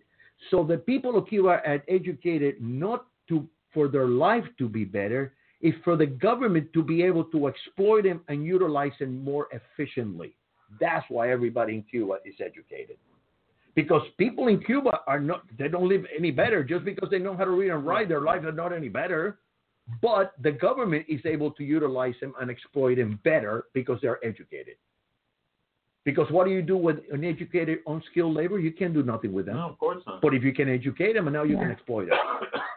[0.52, 5.34] So the people of Cuba are educated not to for their life to be better,
[5.62, 10.36] is for the government to be able to exploit them and utilize them more efficiently.
[10.80, 12.98] That's why everybody in Cuba is educated.
[13.76, 17.36] Because people in Cuba are not, they don't live any better just because they know
[17.36, 18.10] how to read and write.
[18.10, 19.38] Their lives are not any better.
[20.02, 24.76] But the government is able to utilize them and exploit them better because they're educated.
[26.04, 28.60] Because what do you do with uneducated, unskilled labor?
[28.60, 29.56] You can't do nothing with them.
[29.56, 30.22] No, of course not.
[30.22, 32.18] But if you can educate them, and now you can exploit them.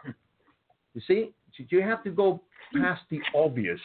[0.93, 1.33] you see,
[1.69, 2.41] you have to go
[2.79, 3.79] past the obvious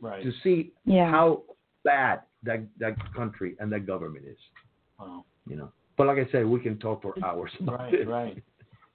[0.00, 0.22] Right.
[0.22, 1.10] to see Yeah.
[1.10, 1.42] how
[1.84, 4.38] bad that that country and that government is.
[4.98, 5.24] Wow.
[5.46, 5.72] You know.
[5.96, 8.06] But like I said, we can talk for hours about Right, this.
[8.06, 8.42] right.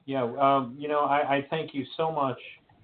[0.05, 2.37] Yeah, um, you know, I, I thank you so much.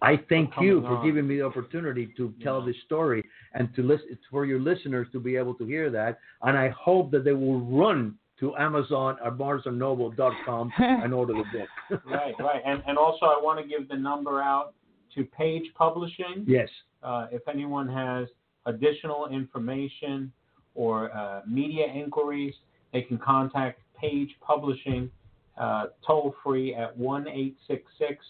[0.03, 1.05] I thank For you for on.
[1.05, 2.65] giving me the opportunity to tell Yeah.
[2.67, 3.23] this story
[3.53, 6.19] and to listen for your listeners to be able to hear that.
[6.41, 11.43] And I hope that they will run to Amazon or BarnesandNoble.com and order the
[11.89, 12.01] book.
[12.05, 12.61] Right, right.
[12.65, 14.73] And, and also, I want to give the number out
[15.15, 16.43] to Page Publishing.
[16.47, 16.69] yes.
[17.03, 18.27] Uh, if anyone has
[18.67, 20.31] additional information
[20.75, 22.53] or uh, media inquiries,
[22.93, 25.09] they can contact Page Publishing
[25.57, 28.25] uh, toll free at 1 866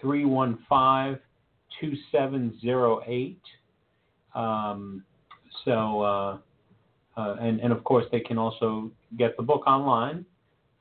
[0.00, 1.20] 315
[1.80, 3.40] 2708.
[4.34, 5.04] Um,
[5.64, 6.38] So, uh,
[7.16, 10.24] uh, and, and of course, they can also get the book online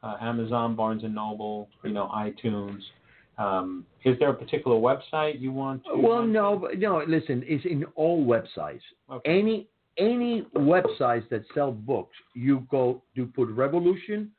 [0.03, 2.79] uh, Amazon, Barnes and Noble, you know, iTunes.
[3.37, 5.91] Um, is there a particular website you want to?
[5.97, 6.33] Well, mention?
[6.33, 7.03] no, but no.
[7.07, 8.81] Listen, it's in all websites.
[9.11, 9.39] Okay.
[9.39, 14.31] Any any websites that sell books, you go you put Revolution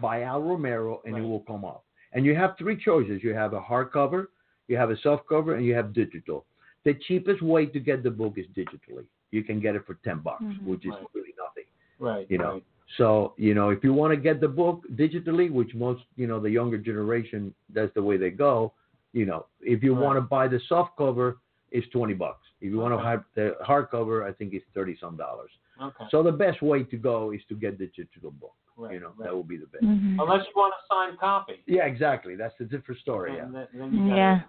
[0.00, 1.84] by Al Romero, and it will come up.
[2.12, 3.22] And you have three choices.
[3.22, 4.26] You have a hardcover,
[4.68, 6.46] you have a softcover, and you have digital.
[6.84, 9.04] The cheapest way to get the book is digitally.
[9.32, 10.64] You can get it for ten bucks, Mhm.
[10.64, 11.06] which is Right.
[11.14, 11.64] really nothing.
[11.98, 12.26] Right.
[12.30, 12.52] you know.
[12.54, 12.64] right.
[12.96, 16.38] So, you know, if you want to get the book digitally, which most, you know,
[16.40, 18.72] the younger generation, that's the way they go,
[19.12, 20.02] you know, if you Right.
[20.04, 21.38] want to buy the soft cover,
[21.72, 22.46] it's 20 bucks.
[22.60, 25.50] If you want to have the hardcover, I think it's 30 some dollars.
[25.82, 26.04] Okay.
[26.10, 28.54] So the best way to go is to get the digital book.
[28.78, 28.92] right.
[28.92, 29.24] you know, right.
[29.30, 29.84] that would be the best.
[29.84, 30.20] Mhm.
[30.20, 31.62] Unless you want a signed copy.
[31.66, 32.36] Yeah, exactly.
[32.36, 33.34] That's a different story.
[33.34, 33.46] Yeah.
[33.50, 34.40] Then, then you got Yeah.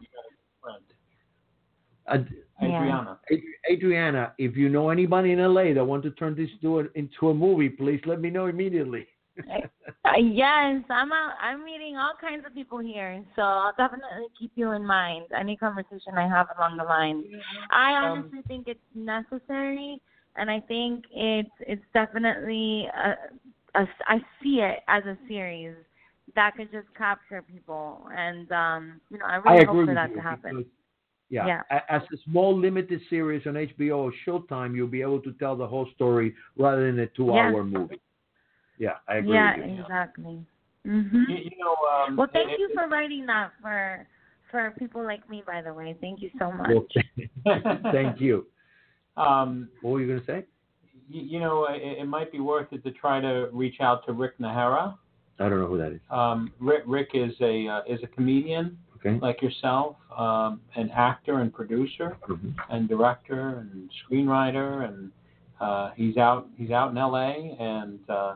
[2.07, 2.25] a
[2.61, 2.67] Yeah.
[2.67, 3.19] Adriana.
[3.31, 3.39] Ad-
[3.71, 6.49] Adriana, if you know anybody in LA that want to turn this
[6.95, 9.07] into a movie, please let me know immediately.
[10.05, 14.51] Uh, yes, I'm out, I'm meeting all kinds of people here, so I'll definitely keep
[14.55, 15.25] you in mind.
[15.37, 17.25] Any conversation I have along the line.
[17.69, 20.01] I Um, honestly think it's necessary,
[20.37, 23.17] and I think it's it's definitely a,
[23.75, 25.75] a I see it as a series
[26.35, 29.93] that could just capture people, and um, you know I I really agree hope for
[29.93, 30.65] that to happen.
[31.29, 31.81] Because, yeah, Yeah.
[31.89, 35.67] as a small limited series on HBO or Showtime, you'll be able to tell the
[35.67, 38.01] whole story rather than a two-hour movie.
[38.77, 39.81] Yeah, I agree Yeah, with you.
[39.81, 40.45] exactly.
[40.85, 41.27] Mhm.
[41.27, 41.75] You, you know.
[42.05, 44.07] Um, Well, thank it- you for writing that for
[44.51, 45.43] for people like me.
[45.45, 46.69] By the way, thank you so much.
[46.69, 46.87] Well,
[47.91, 48.47] thank you.
[49.17, 50.45] Um, What were you going to say?
[51.09, 54.13] you, you know, it, it might be worth it to try to reach out to
[54.13, 54.97] Rick Najera.
[55.39, 56.01] I don't know who that is.
[56.09, 59.19] Um, Rick, Rick is a uh, is a comedian Okay.
[59.21, 62.17] like yourself, um, an actor and producer.
[62.27, 62.53] Mhm.
[62.69, 65.11] and director and screenwriter, and
[65.61, 67.55] uh, he's out he's out in L.A.
[67.59, 68.35] and uh,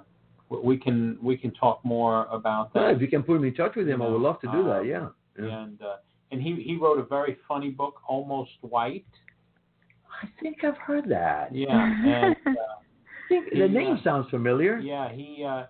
[0.50, 2.96] we can we can talk more about Yeah, that.
[2.96, 4.80] if you can put me in touch with him, I would love to do that.
[4.82, 5.08] Um, Yeah.
[5.40, 5.60] yeah.
[5.64, 5.96] And uh,
[6.32, 9.06] and he he wrote a very funny book, Almost White.
[10.24, 11.54] I think I've heard that.
[11.54, 11.70] Yeah,
[12.06, 14.78] and uh, I think the He, name uh, sounds familiar.
[14.80, 15.64] yeah he uh,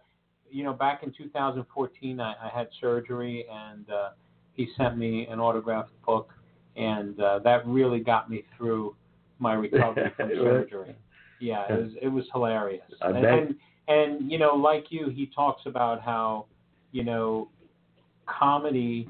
[0.49, 4.09] you know back in 2014 I, I had surgery and uh,
[4.53, 6.33] he sent me an autographed book
[6.75, 8.95] and uh, that really got me through
[9.39, 10.95] my recovery from surgery.
[11.39, 12.83] Yeah, it was it was hilarious.
[13.01, 13.55] And, and
[13.87, 16.45] and you know, like you, he talks about how
[16.91, 17.49] you know
[18.27, 19.09] comedy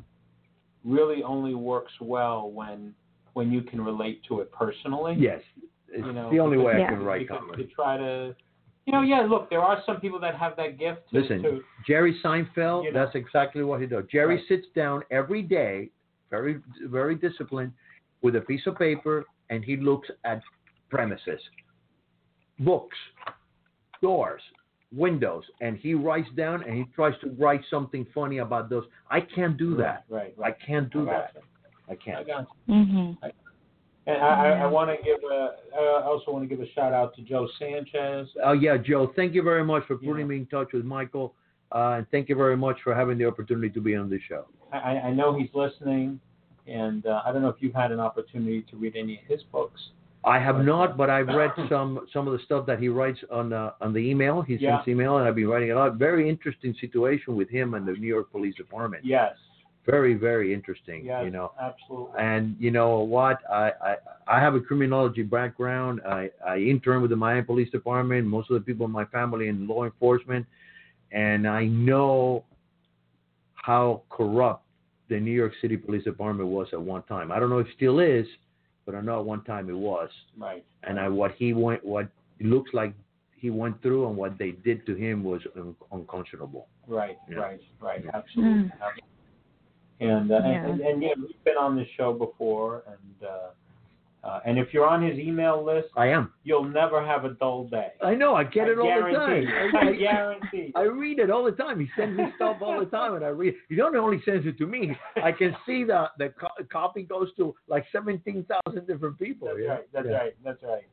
[0.83, 2.93] really only works well when
[3.33, 5.15] when you can relate to it personally.
[5.17, 5.41] Yes.
[5.89, 7.63] It's You know, the only way I can write comedy.
[7.63, 8.35] To try to,
[8.91, 9.21] you know, yeah.
[9.27, 11.09] Look, there are some people that have that gift.
[11.13, 13.03] To, Listen, to Jerry Seinfeld, You know.
[13.05, 14.03] that's exactly what he does.
[14.11, 14.47] Jerry Right.
[14.47, 15.89] sits down every day,
[16.29, 17.71] very very disciplined,
[18.21, 20.41] with a piece of paper, and he looks at
[20.89, 21.41] premises,
[22.59, 22.97] books,
[24.01, 24.41] doors,
[24.93, 28.85] windows, and he writes down and he tries to write something funny about those.
[29.09, 30.03] I can't do that.
[30.09, 30.55] Right, I right.
[30.65, 31.31] can't do I that.
[31.35, 31.41] you.
[31.89, 32.27] I I can't.
[32.27, 32.73] got you.
[32.73, 33.17] mhm.
[34.07, 34.63] And I, I, Yeah.
[34.63, 35.49] I want to give a.
[35.77, 38.27] I also want to give a shout out to Joe Sanchez.
[38.43, 39.11] Oh yeah, Joe.
[39.15, 40.25] Thank you very much for putting Yeah.
[40.25, 41.33] me in touch with Michael,
[41.71, 44.45] uh, and thank you very much for having the opportunity to be on this show.
[44.73, 46.19] I, I- know he's listening,
[46.67, 49.43] and uh, I don't know if you've had an opportunity to read any of his
[49.51, 49.81] books,
[50.23, 53.53] I have not, but I've read some some of the stuff that he writes on
[53.53, 54.41] uh, on the email.
[54.41, 54.77] He Yeah.
[54.77, 55.95] sends email, and I've been writing a lot.
[55.95, 59.05] Very interesting situation with him and the New York Police Department.
[59.05, 59.35] Yes.
[59.85, 61.05] Very very interesting.
[61.05, 61.23] Yes.
[61.25, 62.19] You know, Absolutely.
[62.19, 63.39] and you know what?
[63.51, 63.95] I, I
[64.27, 66.01] I have a criminology background.
[66.07, 68.27] I I interned with the Miami Police Department.
[68.27, 70.45] Most of the people in my family in law enforcement,
[71.11, 72.43] and I know
[73.55, 74.63] how corrupt
[75.09, 77.31] the New York City Police Department was at one time.
[77.31, 78.25] I don't know if it still is,
[78.85, 80.09] but I know at one time it was.
[80.37, 80.63] Right.
[80.83, 82.07] And I what he went what
[82.39, 82.93] it looks like
[83.35, 86.67] he went through and what they did to him was un- unconscionable.
[86.87, 87.17] Right.
[87.29, 87.37] Yeah.
[87.37, 87.61] Right.
[87.79, 88.03] Right.
[88.13, 88.53] Absolutely.
[88.53, 88.71] Mm.
[90.01, 90.65] And, uh, Yeah.
[90.65, 94.73] and, and and yeah, we've been on this show before, and uh, uh, and if
[94.73, 96.31] you're on his email list, I am.
[96.43, 97.89] you'll never have a dull day.
[98.03, 98.35] I know.
[98.35, 99.47] I get I it all the time.
[99.47, 100.71] I, I guarantee.
[100.75, 101.79] I read it all the time.
[101.79, 103.55] He sends me stuff all the time, and I read.
[103.69, 104.95] He don't only sends it to me.
[105.23, 109.47] I can see the the co- copy goes to like seventeen thousand different people.
[109.47, 109.71] That's yeah?
[109.71, 109.87] right.
[109.93, 110.17] That's Yeah.
[110.17, 110.35] right.
[110.43, 110.87] That's right.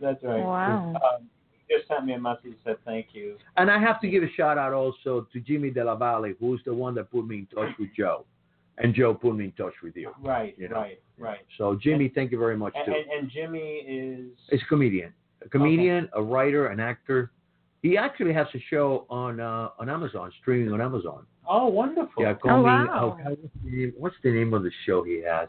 [0.00, 0.44] That's right.
[0.44, 0.94] Wow.
[0.96, 1.28] Um,
[1.70, 3.36] just sent me a message that said thank you.
[3.56, 6.60] And I have to give a shout out also to Jimmy De La Valle, who's
[6.64, 8.24] the one that put me in touch with Joe,
[8.80, 10.12] and Joe put me in touch with you.
[10.22, 10.54] Right.
[10.58, 10.76] You know.
[10.76, 11.00] Right.
[11.18, 11.40] Right.
[11.56, 12.92] So Jimmy, thank you very much And, too.
[12.92, 14.30] and, and Jimmy is.
[14.50, 15.12] He's a comedian,
[15.44, 17.32] a comedian, a writer, an actor.
[17.82, 21.26] He actually has a show on uh, on Amazon, streaming on Amazon.
[21.48, 22.22] Oh, wonderful.
[22.22, 22.64] Yeah, call Oh, me.
[22.64, 23.18] wow.
[23.24, 25.48] oh, what's, the name, what's the name of the show he has?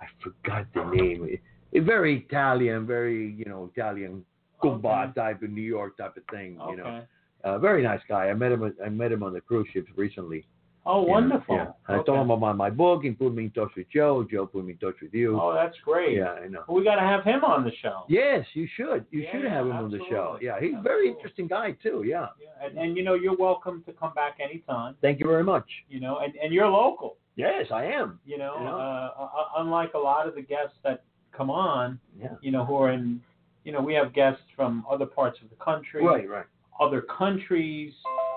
[0.00, 1.26] I forgot the name.
[1.28, 1.40] It,
[1.72, 4.24] it very Italian, very you know Italian
[4.62, 5.12] Cuba Okay.
[5.14, 6.58] type of New York type of thing.
[6.70, 7.02] You know, Okay.
[7.44, 8.28] uh, very nice guy.
[8.28, 8.74] I met him.
[8.84, 10.46] I met him on the cruise ships recently.
[10.86, 11.54] Oh, wonderful.
[11.56, 11.62] Yeah.
[11.62, 12.06] And I Okay.
[12.06, 13.02] told him about my book.
[13.04, 14.24] He put me in touch with Joe.
[14.30, 15.38] Joe put me in touch with you.
[15.40, 16.16] Oh, that's great.
[16.16, 16.64] yeah, I know.
[16.66, 18.04] Well, we got to have him on the show.
[18.08, 19.04] Yes, you should.
[19.10, 20.38] You Yeah, should have him on the show.
[20.40, 22.04] Yeah, he's a very interesting guy too.
[22.06, 22.28] Yeah.
[22.40, 24.96] Yeah, and, and you know you're welcome to come back anytime.
[25.02, 25.68] Thank you very much.
[25.90, 27.16] You know, and, and you're local.
[27.36, 28.18] Yes, I am.
[28.24, 28.76] You know, You know?
[28.78, 29.28] Uh, uh,
[29.58, 31.02] unlike a lot of the guests that
[31.32, 32.28] come on, Yeah.
[32.40, 33.20] you know, who are in,
[33.64, 36.46] you know, we have guests from other parts of the country, Right, right.
[36.80, 37.92] Other countries.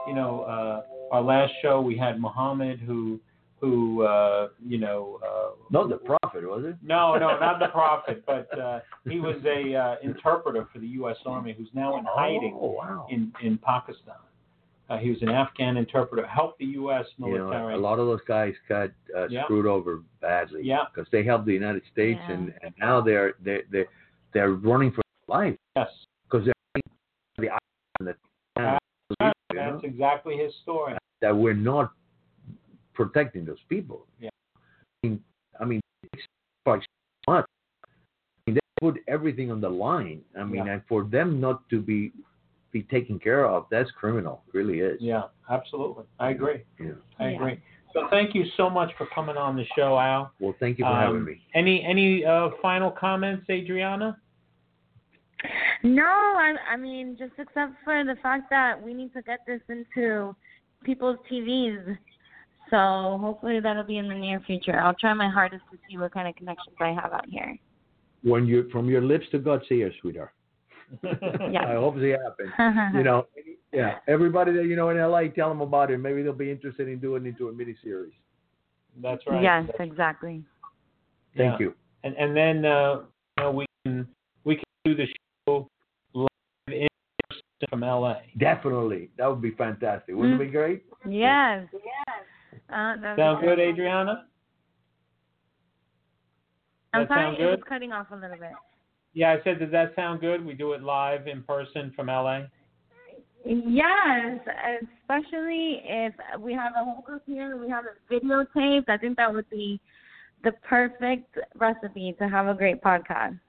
[0.08, 0.84] You know, uh,
[1.16, 3.20] our last show we had Muhammad, who,
[3.62, 6.76] who, uh, you know, uh, Not the prophet, was it?
[6.84, 8.80] no, no, not the prophet, but uh,
[9.10, 11.16] he was a uh, interpreter for the U.S.
[11.26, 13.08] Army who's now in hiding Oh, wow.
[13.10, 14.16] in in Pakistan.
[14.90, 17.06] Uh, he was an Afghan interpreter, helped the U.S.
[17.18, 17.40] military.
[17.40, 17.74] You military.
[17.74, 19.46] know, a lot of those guys got uh, Yeah.
[19.46, 20.60] screwed over badly.
[20.64, 20.84] Yeah.
[20.94, 22.34] Because they helped the United States, Yeah.
[22.36, 23.86] and, and now they're they they
[24.34, 25.88] they're running for their life yes,
[26.30, 26.54] because they're
[28.02, 28.14] the
[29.20, 30.96] island that, you know, that's exactly his story.
[31.22, 31.92] that we're not
[32.94, 34.06] protecting those people.
[34.20, 34.30] Yeah.
[35.04, 35.24] I mean,
[35.60, 35.82] I mean,
[36.14, 36.24] it's
[36.66, 37.46] like so much.
[37.86, 37.88] I
[38.48, 40.22] mean, they put everything on the line.
[40.38, 40.74] I mean, Yeah.
[40.74, 42.12] and for them not to be
[42.72, 44.42] be taken care of, that's criminal.
[44.48, 45.00] It really is.
[45.00, 46.06] Yeah, absolutely.
[46.20, 46.64] I agree.
[46.80, 46.94] Yeah.
[47.20, 47.36] I Yeah.
[47.36, 47.60] agree.
[47.94, 50.32] So thank you so much for coming on the show, Al.
[50.40, 51.46] Well, thank you for Um, having me.
[51.54, 54.20] Any any uh, final comments, Adriana?
[55.84, 59.62] No, I, I mean, just except for the fact that we need to get this
[59.70, 60.36] into
[60.84, 61.98] people's TVs.
[62.70, 64.80] So hopefully that'll be in the near future.
[64.80, 67.58] I'll try my hardest to see what kind of connections I have out here.
[68.24, 70.32] When you from your lips to God's ears, sweetheart.
[71.04, 72.94] I hope it happens.
[72.96, 73.28] you know,
[73.74, 73.96] yeah.
[74.08, 75.98] Everybody that you know in LA, tell them about it.
[75.98, 78.14] Maybe they'll be interested in doing it into a mini series.
[79.02, 79.42] That's right.
[79.42, 80.44] Yes, That's- exactly.
[81.36, 81.68] Thank yeah.
[81.68, 81.74] you.
[82.04, 83.02] And and then uh,
[83.38, 84.08] you know, we can
[84.44, 85.06] we can do the
[85.48, 85.70] show
[86.14, 86.28] live
[86.68, 86.88] in
[87.70, 88.16] from LA.
[88.38, 90.16] Definitely, that would be fantastic.
[90.16, 90.84] Wouldn't it be great?
[91.08, 91.68] Yes.
[91.74, 92.62] Yes.
[92.70, 94.26] Uh, that's Sound good, Adriana?
[96.94, 98.52] I'm That sorry, sound it was cutting off a little bit.
[99.14, 100.46] Yeah, I said, does that sound good?
[100.46, 102.42] We do it live in person from LA.
[103.46, 104.40] Yes,
[105.02, 108.88] especially if we have a whole group here, and we have it videotaped.
[108.88, 109.80] I think that would be
[110.44, 113.40] the perfect recipe to have a great podcast.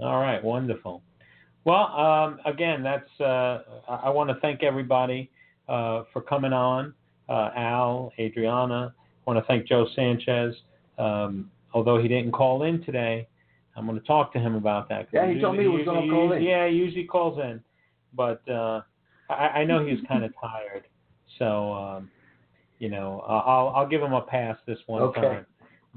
[0.00, 1.02] All right, wonderful.
[1.64, 3.08] Well, um, again, that's.
[3.20, 5.30] Uh, I, I want to thank everybody
[5.68, 6.94] uh, for coming on.
[7.28, 8.94] Uh, Al, Adriana.
[9.26, 10.54] I want to thank Joe Sanchez.
[10.98, 13.26] Um, although he didn't call in today,
[13.76, 15.08] I'm going to talk to him about that.
[15.12, 16.42] Yeah, he told me he was usually- gonna call in.
[16.42, 17.60] Yeah, he usually calls in,
[18.12, 18.82] but uh,
[19.30, 20.84] I, I know he's kind of tired.
[21.38, 22.10] So, um,
[22.78, 25.20] you know, I'll I'll give him a pass this one Okay.
[25.20, 25.46] time.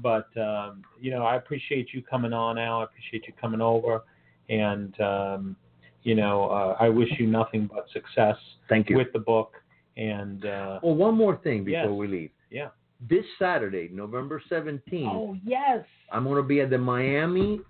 [0.00, 2.80] But um, you know, I appreciate you coming on, Al.
[2.80, 4.02] I appreciate you coming over,
[4.48, 5.56] and um,
[6.02, 8.36] you know, uh, I wish you nothing but success
[8.68, 8.96] Thank you.
[8.96, 9.52] with the book.
[9.96, 11.90] And uh, well, one more thing before Yes.
[11.90, 12.30] we leave.
[12.50, 12.68] yeah.
[13.08, 15.84] This Saturday, November 17th, Oh yes.
[16.10, 17.60] I'm going to be at the Miami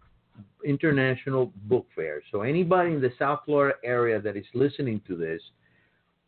[0.64, 2.22] International Book Fair.
[2.30, 5.40] So anybody in the South Florida area that is listening to this,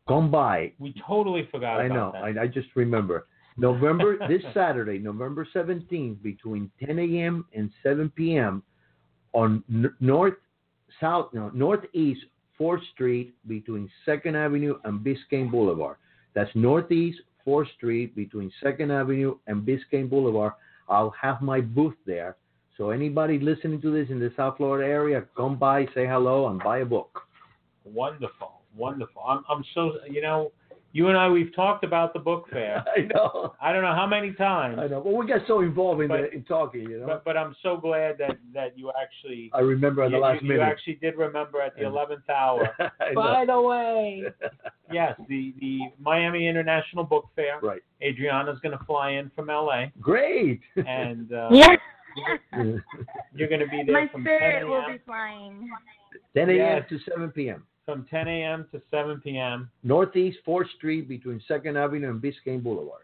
[0.08, 0.72] come by.
[0.78, 2.10] We totally forgot I know.
[2.14, 2.22] that.
[2.24, 3.26] I, I just remember.
[3.56, 7.44] November this Saturday, November 17th, between 10 a.m.
[7.54, 8.62] and 7 p.m.
[9.32, 9.64] on
[10.00, 10.34] north,
[11.00, 12.20] south, no, northeast
[12.56, 15.96] Fourth Street between Second Avenue and Biscayne Boulevard.
[16.34, 20.52] That's northeast Fourth Street between Second Avenue and Biscayne Boulevard.
[20.88, 22.36] I'll have my booth there.
[22.76, 26.62] So anybody listening to this in the South Florida area, come by, say hello, and
[26.62, 27.22] buy a book.
[27.84, 29.22] Wonderful, wonderful.
[29.26, 30.52] I'm I'm so you know,
[30.92, 32.84] you and I we've talked about the book fair.
[32.96, 33.54] I know.
[33.60, 34.78] I don't know how many times.
[34.80, 35.00] I know.
[35.00, 37.06] Well, we got so involved in, But- the, in talking, you know.
[37.06, 40.42] But but I'm so glad that that you actually I remember at the you, last
[40.42, 40.62] you, minute.
[40.64, 41.88] you actually did remember at the Yeah.
[41.88, 42.74] eleventh hour.
[43.14, 44.24] By the way,
[44.92, 47.60] yes, the the Miami International Book Fair.
[47.62, 47.80] right.
[48.02, 50.60] Adriana's going to fly in from LA, Great.
[50.76, 51.76] and uh, Yeah.
[53.34, 54.92] you're going to be there My from 10 spirit will a.m.
[54.92, 55.70] be flying.
[56.34, 56.56] 10 a.m.
[56.58, 56.82] Yes.
[56.88, 57.64] to 7 p.m.
[57.90, 58.66] from 10 a.m.
[58.70, 59.68] to 7 p.m.
[59.82, 63.02] Northeast 4th Street between 2nd Avenue and Biscayne Boulevard.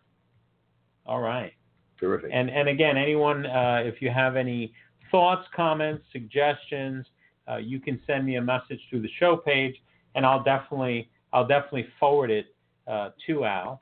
[1.06, 1.52] All right.
[1.98, 2.30] Terrific.
[2.32, 4.72] And and again, anyone, uh, if you have any
[5.10, 7.06] thoughts, comments, suggestions,
[7.50, 9.74] uh, you can send me a message through the show page,
[10.14, 12.46] and I'll definitely I'll definitely forward it
[12.86, 13.80] uh, to Al.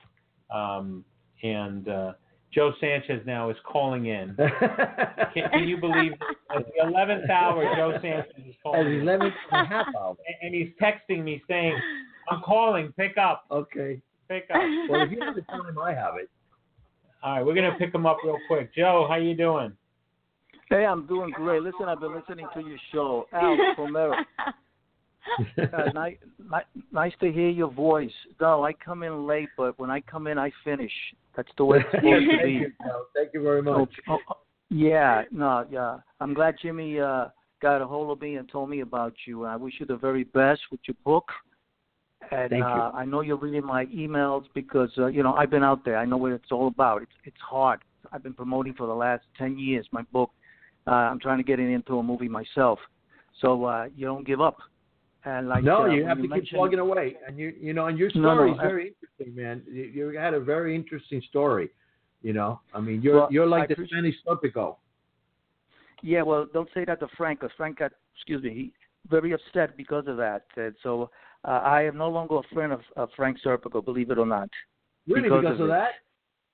[0.50, 1.04] Um,
[1.42, 2.12] and uh,
[2.54, 4.36] Joe Sanchez now is calling in.
[5.34, 6.12] Can, can you believe
[6.54, 8.80] at the 11th hour, Joe Sanchez is calling?
[8.80, 10.16] At calling in, 11 and a half hour.
[10.42, 11.76] and, and he's texting me saying,
[12.30, 12.92] "I'm calling.
[12.96, 13.44] Pick up.
[13.50, 14.00] Okay.
[14.28, 16.30] Pick up." Well, if you have the time, I have it.
[17.24, 18.72] All right, we're gonna pick him up real quick.
[18.74, 19.72] Joe, how you doing?
[20.68, 21.62] Hey, I'm doing great.
[21.62, 24.14] Listen, I've been listening to your show, Al Romero.
[25.58, 26.18] Uh, nice,
[26.92, 28.12] nice to hear your voice.
[28.38, 30.92] No, I come in late, but when I come in, I finish.
[31.36, 32.52] That's the way it's supposed to Thank be.
[32.52, 32.72] you,
[33.14, 33.90] Thank you very much.
[34.08, 34.34] Oh, oh,
[34.70, 35.98] yeah, no, yeah.
[36.20, 37.26] I'm glad Jimmy uh,
[37.60, 39.44] got a hold of me and told me about you.
[39.44, 41.28] I wish you the very best with your book.
[42.30, 42.66] And Thank you.
[42.66, 45.98] uh, I know you're reading my emails because uh, you know I've been out there.
[45.98, 47.02] I know what it's all about.
[47.02, 47.80] It's it's hard.
[48.12, 50.30] I've been promoting for the last ten years my book.
[50.86, 52.78] Uh, I'm trying to get it into a movie myself.
[53.40, 54.56] So uh, you don't give up.
[55.26, 57.98] And like no, uh, you have to keep plugging away, and you you know, and
[57.98, 59.62] your No, no, story is I- very interesting, man.
[59.70, 61.70] You, you had a very interesting story.
[62.22, 64.74] You know, I mean, you're Well, you're I like the appreciate- Spanish.
[66.02, 68.72] Yeah, well, don't say that to Frank, because Frank got, excuse me, he
[69.08, 70.44] very upset because of that.
[70.56, 71.10] And so
[71.44, 74.48] uh, I am no longer a friend of, of Frank Serpico, believe it or not.
[75.06, 75.90] Really, Because because, of of that?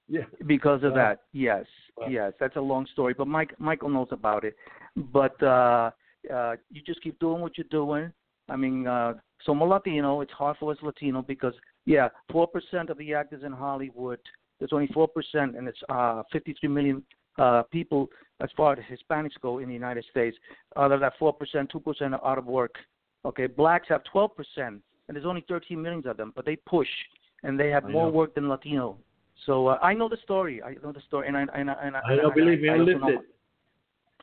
[0.09, 0.23] Yeah.
[0.47, 0.97] Because of Wow.
[0.99, 1.67] that, yes,
[1.97, 2.07] Wow.
[2.09, 3.15] yes, that's a long story.
[3.17, 4.57] But Mike, Michael knows about it.
[4.97, 5.91] But uh,
[6.33, 8.13] uh, you just keep doing what you're doing.
[8.51, 9.15] I mean, uh,
[9.47, 10.21] somos Latino.
[10.21, 11.55] It's hard for us Latino because,
[11.87, 14.19] yeah, four percent of the actors in Hollywood.
[14.59, 17.03] There's only four percent, and it's uh, 53 million
[17.39, 18.09] uh, people
[18.41, 20.37] as far as Hispanics go in the United States.
[20.77, 22.75] Out of that four percent, two percent are out of work.
[23.25, 26.89] Okay, blacks have 12 percent, and there's only 13 millions of them, but they push,
[27.43, 28.13] and they have I more know.
[28.13, 28.99] work than Latino.
[29.47, 30.63] So uh, I know the story.
[30.63, 32.27] I know the story, and I and I, and I, I know.
[32.27, 33.21] and Believe me, I also lived it.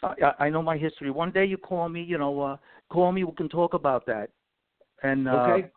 [0.04, 1.12] I, I know my history.
[1.12, 2.58] One day you call me, you know, uh,
[2.90, 3.24] call me.
[3.24, 4.30] We can talk about that,
[5.04, 5.72] and uh, Okay.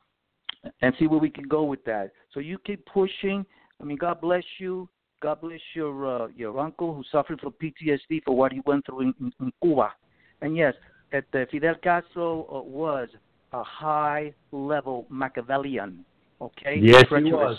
[0.82, 2.12] and see where we can go with that.
[2.32, 3.44] So you keep pushing.
[3.80, 4.88] I mean, God bless you.
[5.22, 9.00] God bless your uh, your uncle who suffered from PTSD for what he went through
[9.02, 9.92] in, in, in Cuba.
[10.42, 10.74] And yes,
[11.12, 13.08] at uh, Fidel Castro uh, was
[13.52, 16.04] a high level Machiavellian.
[16.40, 16.76] Okay.
[16.80, 17.58] Yes, he was.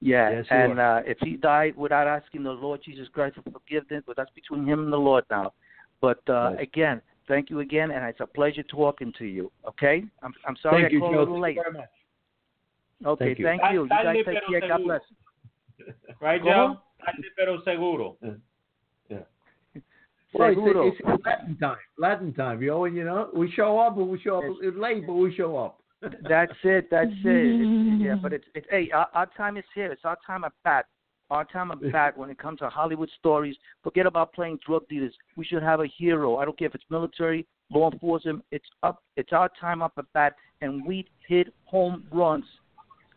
[0.00, 0.78] Yeah, Yes, he and was.
[0.78, 4.64] uh, if he died without asking the Lord Jesus Christ for forgiveness, but that's between
[4.64, 5.52] him and the Lord now.
[6.00, 6.62] But uh, Yes.
[6.62, 9.50] again, thank you again, and it's a pleasure talking to you.
[9.66, 11.18] Okay, I'm I'm sorry Thank I you, called Joe.
[11.18, 11.56] a little Thank late.
[11.56, 11.88] you very much.
[13.06, 13.44] Okay, Thank you.
[13.46, 13.82] thank Dale- you.
[13.82, 14.68] You dale, guys take pero care.
[14.68, 15.00] God bless.
[16.20, 16.76] Right, Joe?
[17.04, 18.16] Tarde pero seguro.
[20.34, 20.86] Well, Seguro.
[20.88, 21.76] it's, it's Latin time.
[21.96, 22.60] Latin time.
[22.60, 24.74] You know, you know, we show up, but we show up Yes.
[24.76, 25.80] late, but we show up.
[26.28, 26.88] That's it.
[26.90, 27.24] That's it.
[27.24, 29.90] It's, yeah, but it's it's hey, our, our time is here.
[29.90, 30.84] It's our time at bat.
[31.30, 33.56] Our time at bat when it comes to Hollywood stories.
[33.82, 35.12] Forget about playing drug dealers.
[35.36, 36.36] We should have a hero.
[36.36, 38.44] I don't care if it's military, law enforcement.
[38.50, 39.02] It's up.
[39.16, 42.44] It's our time up at bat, and we hit home runs.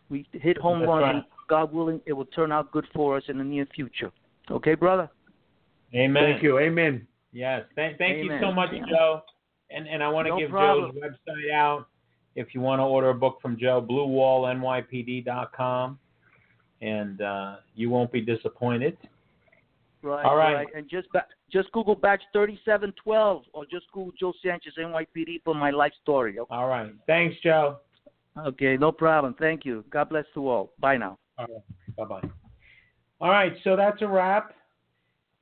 [0.10, 1.16] We hit home That's runs, right.
[1.16, 4.12] and God willing, it will turn out good for us in the near future.
[4.50, 5.10] Okay, brother.
[5.96, 6.24] Amen.
[6.24, 6.60] Thank you.
[6.60, 7.08] Amen.
[7.34, 7.64] Yes.
[7.76, 8.84] Thank, thank you so much, Yeah.
[8.90, 9.22] Joe.
[9.70, 10.92] And and I want to No give problem.
[10.94, 11.88] Joe's website out
[12.36, 16.00] if you want to order a book from Joe, bluewallnypd.com,
[16.82, 18.98] and uh, you won't be disappointed.
[20.04, 20.26] Right.
[20.26, 20.68] All right.
[20.76, 25.44] And just ba- just Google batch thirty seven twelve, or just Google Joe Sanchez NYPD
[25.44, 26.40] for my life story.
[26.40, 26.54] Okay?
[26.54, 26.92] All right.
[27.06, 27.78] Thanks, Joe.
[28.38, 29.36] Okay, no problem.
[29.38, 29.84] Thank you.
[29.90, 30.74] God bless to all.
[30.80, 31.20] Bye now.
[31.38, 31.98] All right.
[31.98, 32.30] Bye bye.
[33.20, 33.54] All right.
[33.64, 34.54] So that's a wrap.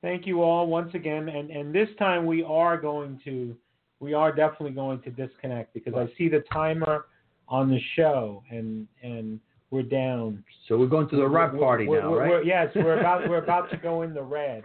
[0.02, 1.28] Thank you all once again.
[1.28, 3.56] And and this time we are going to
[4.00, 7.06] we are definitely going to disconnect because I see the timer
[7.48, 9.40] on the show and and
[9.70, 10.44] we're down.
[10.68, 12.30] So we're going to the rap party we're- now, we're- right?
[12.30, 14.64] we're- yes, we're about we're about to go in the red.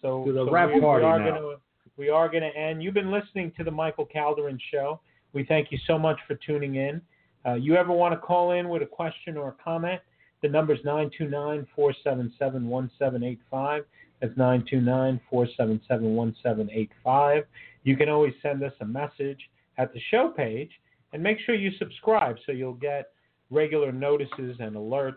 [0.00, 1.34] So To the so rap we, party we are now.
[1.40, 1.56] Gonna,
[1.96, 2.82] we are going to end.
[2.82, 5.00] You've been listening to the Michael Calderin Show.
[5.32, 7.00] We thank you so much for tuning in.
[7.46, 10.00] Uh, you ever want to call in with a question or a comment?
[10.42, 13.84] The number is 929 477 1785.
[14.20, 17.44] That's 929 477 1785.
[17.84, 19.38] You can always send us a message
[19.78, 20.70] at the show page
[21.12, 23.11] and make sure you subscribe so you'll get
[23.52, 25.14] regular notices and alerts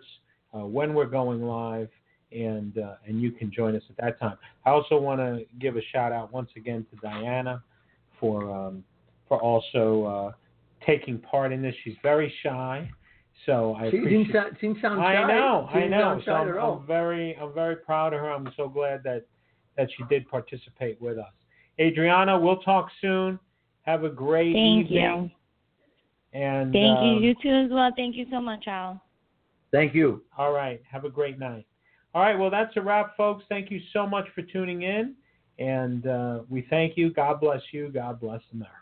[0.54, 1.90] uh, when we're going live
[2.32, 4.38] and uh, and you can join us at that time.
[4.66, 7.64] I also want to give a shout out once again to Diana
[8.20, 8.84] for um,
[9.28, 11.76] for also uh, taking part in this.
[11.84, 12.90] She's very shy,
[13.46, 14.34] so I she appreciate.
[14.34, 15.16] Didn't, she didn't sound shy.
[15.16, 16.22] I know, she I know.
[16.26, 16.58] So I'm.
[16.58, 18.32] I'm very, I'm very proud of her.
[18.32, 19.26] I'm so glad that
[19.78, 21.34] that she did participate with us.
[21.80, 23.40] Adriana, we'll talk soon.
[23.84, 25.24] Have a great Thank evening.
[25.24, 25.32] you.
[26.36, 27.30] And Thank um, you.
[27.30, 27.90] You too as well.
[27.96, 29.02] Thank you so much, Al.
[29.72, 30.22] Thank you.
[30.38, 30.82] All right.
[30.92, 31.66] Have a great night.
[32.14, 32.38] All right.
[32.38, 33.46] Well, that's a wrap, folks.
[33.48, 35.16] Thank you so much for tuning in.
[35.60, 37.14] And uh, we thank you.
[37.14, 37.88] God bless you.
[37.88, 38.76] God bless America.